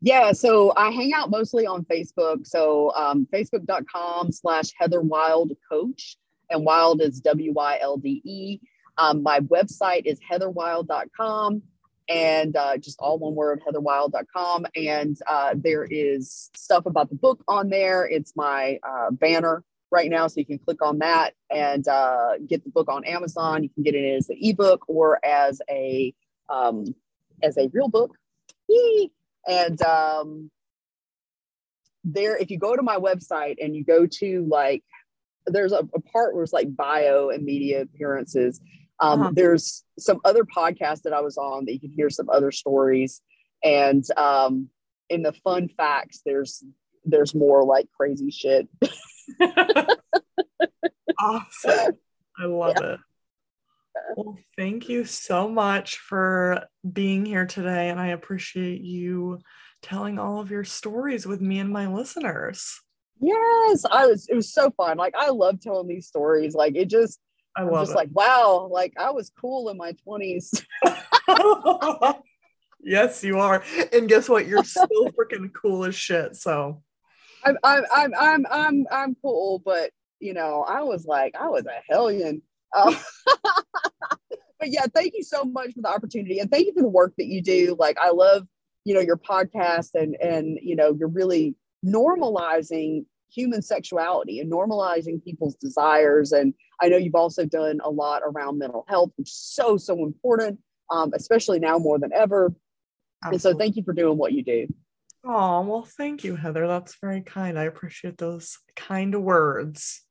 Yeah, 0.03 0.33
so 0.33 0.73
I 0.77 0.91
hang 0.91 1.13
out 1.13 1.31
mostly 1.31 1.67
on 1.67 1.85
Facebook. 1.85 2.47
So 2.47 2.93
um, 2.95 3.29
facebook.com 3.33 4.33
slash 4.33 4.71
Heather 4.79 5.03
Wylde 5.03 5.53
Coach, 5.69 6.17
and 6.49 6.65
Wylde 6.65 7.03
is 7.03 7.21
W 7.21 7.53
Y 7.53 7.79
L 7.81 7.99
D 7.99 8.23
E. 8.25 8.61
Um, 8.97 9.23
my 9.23 9.41
website 9.41 10.07
is 10.07 10.19
heatherwylde.com 10.21 11.63
and 12.09 12.57
uh, 12.57 12.77
just 12.77 12.99
all 12.99 13.19
one 13.19 13.35
word, 13.35 13.63
heatherwylde.com. 13.67 14.67
And 14.75 15.17
uh, 15.29 15.55
there 15.57 15.85
is 15.85 16.51
stuff 16.57 16.87
about 16.87 17.09
the 17.09 17.15
book 17.15 17.43
on 17.47 17.69
there. 17.69 18.07
It's 18.07 18.35
my 18.35 18.79
uh, 18.83 19.11
banner 19.13 19.63
right 19.91 20.11
now, 20.11 20.27
so 20.27 20.35
you 20.39 20.47
can 20.47 20.59
click 20.59 20.83
on 20.83 20.99
that 20.99 21.35
and 21.51 21.87
uh, 21.89 22.39
get 22.47 22.65
the 22.65 22.71
book 22.71 22.89
on 22.89 23.05
Amazon. 23.05 23.63
You 23.63 23.71
can 23.71 23.83
get 23.83 23.95
it 23.95 24.17
as 24.17 24.29
an 24.29 24.39
ebook 24.41 24.85
or 24.89 25.25
as 25.25 25.61
a 25.69 26.15
um, 26.49 26.95
as 27.43 27.57
a 27.57 27.69
real 27.73 27.89
book. 27.89 28.17
And 29.47 29.81
um, 29.83 30.51
there, 32.05 32.37
if 32.37 32.51
you 32.51 32.59
go 32.59 32.77
to 32.77 32.83
my 32.83 32.97
website 32.97 33.57
and 33.61 33.75
you 33.75 33.85
go 33.85 34.07
to 34.07 34.47
like, 34.49 34.85
there's 35.47 35.73
a, 35.73 35.89
a 35.95 36.01
part 36.01 36.35
where 36.35 36.45
it's 36.45 36.53
like 36.53 36.77
bio 36.77 37.31
and 37.31 37.45
media 37.45 37.83
appearances 37.83 38.61
um, 39.01 39.21
uh-huh. 39.21 39.31
There's 39.35 39.85
some 39.99 40.21
other 40.25 40.45
podcasts 40.45 41.03
that 41.03 41.13
I 41.13 41.21
was 41.21 41.37
on 41.39 41.65
that 41.65 41.73
you 41.73 41.81
can 41.81 41.91
hear 41.91 42.11
some 42.11 42.29
other 42.29 42.53
stories, 42.53 43.23
and 43.65 44.05
um, 44.17 44.69
in 45.09 45.23
the 45.23 45.33
fun 45.33 45.69
facts, 45.69 46.21
there's 46.25 46.63
there's 47.05 47.35
more 47.35 47.65
like 47.65 47.87
crazy 47.97 48.31
shit. 48.31 48.69
awesome! 51.21 51.99
I 52.39 52.45
love 52.45 52.77
yeah. 52.81 52.93
it. 52.95 53.01
Well, 54.17 54.39
thank 54.57 54.89
you 54.89 55.05
so 55.05 55.49
much 55.49 55.99
for 55.99 56.65
being 56.91 57.27
here 57.27 57.47
today, 57.47 57.91
and 57.91 58.01
I 58.01 58.09
appreciate 58.09 58.81
you 58.81 59.41
telling 59.83 60.19
all 60.19 60.41
of 60.41 60.51
your 60.51 60.65
stories 60.65 61.27
with 61.27 61.41
me 61.41 61.59
and 61.59 61.71
my 61.71 61.87
listeners. 61.87 62.81
Yes, 63.21 63.85
I 63.91 64.07
was. 64.07 64.29
It 64.29 64.35
was 64.35 64.53
so 64.53 64.71
fun. 64.71 64.97
Like 64.97 65.15
I 65.17 65.31
love 65.31 65.61
telling 65.61 65.89
these 65.89 66.07
stories. 66.07 66.55
Like 66.55 66.75
it 66.77 66.89
just 66.89 67.21
I 67.57 67.63
am 67.63 67.71
just 67.73 67.93
it. 67.93 67.97
like, 67.97 68.11
wow, 68.13 68.69
like 68.71 68.95
I 68.99 69.11
was 69.11 69.31
cool 69.39 69.69
in 69.69 69.77
my 69.77 69.95
20s. 70.07 70.65
yes, 72.81 73.25
you 73.25 73.39
are. 73.39 73.63
And 73.93 74.09
guess 74.09 74.29
what? 74.29 74.47
You're 74.47 74.65
still 74.65 75.11
freaking 75.11 75.53
cool 75.53 75.85
as 75.85 75.95
shit. 75.95 76.37
So 76.37 76.83
I'm 77.45 77.57
I'm 77.63 77.85
I'm 77.95 78.15
I'm 78.19 78.47
I'm 78.51 78.87
I'm 78.91 79.17
cool, 79.23 79.61
but 79.65 79.91
you 80.21 80.35
know, 80.35 80.65
I 80.69 80.83
was 80.83 81.07
like, 81.07 81.35
I 81.39 81.49
was 81.49 81.67
a 81.67 81.81
hellion. 81.89 82.43
Um, 82.77 82.97
but 84.59 84.69
yeah, 84.69 84.87
thank 84.95 85.15
you 85.15 85.23
so 85.23 85.45
much 85.45 85.73
for 85.75 85.83
the 85.83 85.89
opportunity 85.89 86.39
and 86.39 86.51
thank 86.51 86.67
you 86.67 86.75
for 86.75 86.83
the 86.83 86.89
work 86.89 87.15
that 87.19 87.27
you 87.27 87.43
do. 87.43 87.77
Like 87.79 87.97
I 87.99 88.11
love, 88.11 88.47
you 88.85 88.95
know, 88.95 89.01
your 89.01 89.17
podcast 89.17 89.91
and 89.95 90.17
and 90.21 90.59
you 90.63 90.77
know, 90.77 90.95
you're 90.99 91.09
really 91.09 91.57
normalizing 91.85 93.05
human 93.33 93.63
sexuality 93.63 94.41
and 94.41 94.51
normalizing 94.51 95.23
people's 95.23 95.55
desires. 95.55 96.33
And 96.33 96.55
I 96.81 96.89
know 96.89 96.97
you've 96.97 97.15
also 97.15 97.45
done 97.47 97.81
a 97.85 97.91
lot 97.91 98.23
around 98.25 98.59
mental 98.59 98.85
health, 98.89 99.13
which 99.17 99.29
is 99.29 99.37
so, 99.37 99.77
so 99.77 100.05
important, 100.05 100.59
um, 100.91 101.13
especially 101.15 101.61
now 101.61 101.79
more 101.79 101.99
than 101.99 102.13
ever. 102.13 102.53
Absolutely. 103.23 103.35
And 103.35 103.43
so 103.43 103.59
thank 103.59 103.77
you 103.77 103.83
for 103.85 103.93
doing 103.93 104.19
what 104.19 104.33
you 104.33 104.43
do. 104.43 104.67
Oh, 105.25 105.61
well, 105.63 105.83
thank 105.83 106.25
you, 106.25 106.37
Heather. 106.37 106.67
That's 106.67 106.97
very 107.01 107.21
kind. 107.21 107.59
I 107.59 107.65
appreciate 107.65 108.19
those 108.19 108.59
kind 108.77 109.23
words. 109.23 110.03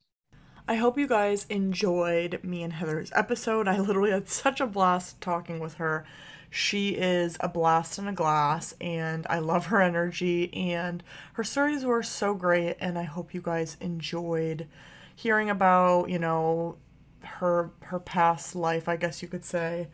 I 0.68 0.76
hope 0.76 0.98
you 1.00 1.08
guys 1.08 1.46
enjoyed 1.50 2.44
me 2.44 2.64
and 2.64 2.74
Heather's 2.74 3.12
episode. 3.16 3.68
I 3.68 3.80
literally 3.80 4.12
had 4.12 4.30
such 4.30 4.62
a 4.62 4.68
blast 4.68 5.22
talking 5.22 5.60
with 5.60 5.76
her. 5.76 6.06
She 6.52 6.92
is 6.92 7.38
a 7.40 7.50
blast 7.50 8.00
in 8.00 8.08
a 8.08 8.14
glass, 8.14 8.74
and 8.82 9.26
I 9.30 9.40
love 9.40 9.68
her 9.68 9.82
energy. 9.82 10.54
And 10.54 11.04
her 11.34 11.44
stories 11.44 11.86
were 11.86 12.04
so 12.04 12.36
great, 12.36 12.78
and 12.80 12.98
I 13.00 13.04
hope 13.04 13.34
you 13.34 13.42
guys 13.42 13.78
enjoyed 13.82 14.68
hearing 15.16 15.50
about, 15.50 16.10
you 16.10 16.20
know, 16.20 16.78
her 17.24 17.72
her 17.84 18.00
past 18.00 18.56
life, 18.56 18.88
I 18.90 18.96
guess 18.98 19.22
you 19.22 19.28
could 19.28 19.46
say, 19.46 19.88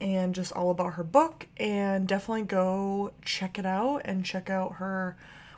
and 0.00 0.34
just 0.34 0.52
all 0.52 0.70
about 0.70 0.94
her 0.94 1.04
book. 1.04 1.46
And 1.56 2.06
definitely 2.06 2.42
go 2.42 3.12
check 3.24 3.58
it 3.58 3.66
out 3.66 4.02
and 4.04 4.24
check 4.24 4.50
out 4.50 4.74
her 4.74 5.16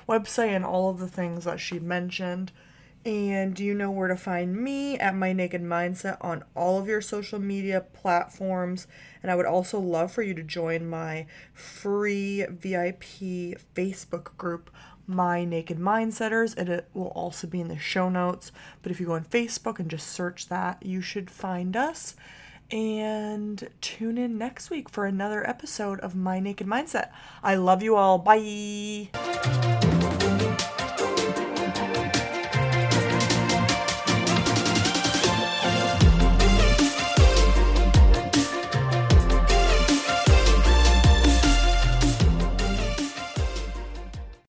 website 0.09 0.55
and 0.55 0.65
all 0.65 0.91
of 0.91 0.99
the 0.99 1.09
things 1.09 1.45
that 1.45 1.61
she 1.61 1.79
mentioned. 1.79 2.53
And 3.05 3.59
you 3.61 3.73
know 3.73 3.93
where 3.93 4.09
to 4.09 4.17
find 4.17 4.57
me 4.57 4.99
at 4.99 5.15
My 5.15 5.33
Naked 5.33 5.63
Mindset 5.63 6.17
on 6.21 6.43
all 6.57 6.81
of 6.81 6.89
your 6.89 7.01
social 7.01 7.39
media 7.39 7.81
platforms. 7.81 8.89
And 9.23 9.31
I 9.31 9.37
would 9.37 9.47
also 9.47 9.79
love 9.79 10.11
for 10.11 10.23
you 10.23 10.35
to 10.35 10.43
join 10.43 10.91
my 10.91 11.27
free 11.55 12.45
VIP 12.49 13.61
Facebook 13.77 14.37
group, 14.37 14.71
My 15.07 15.45
Naked 15.45 15.79
Mindsetters. 15.79 16.57
And 16.57 16.69
it 16.69 16.89
will 16.95 17.09
also 17.09 17.47
be 17.47 17.61
in 17.61 17.69
the 17.69 17.79
show 17.79 18.09
notes. 18.09 18.51
But 18.83 18.91
if 18.91 18.99
you 18.99 19.07
go 19.07 19.13
on 19.13 19.25
Facebook 19.25 19.79
and 19.79 19.89
just 19.89 20.09
search 20.09 20.49
that, 20.49 20.85
you 20.85 21.01
should 21.01 21.31
find 21.31 21.77
us. 21.77 22.17
And 22.71 23.69
tune 23.81 24.19
in 24.19 24.39
next 24.39 24.71
week 24.71 24.89
for 24.89 25.07
another 25.07 25.49
episode 25.49 26.01
of 26.01 26.15
My 26.15 26.41
Naked 26.41 26.67
Mindset. 26.67 27.11
I 27.43 27.55
love 27.55 27.83
you 27.83 27.97
all. 27.97 28.19
Bye. 28.19 29.76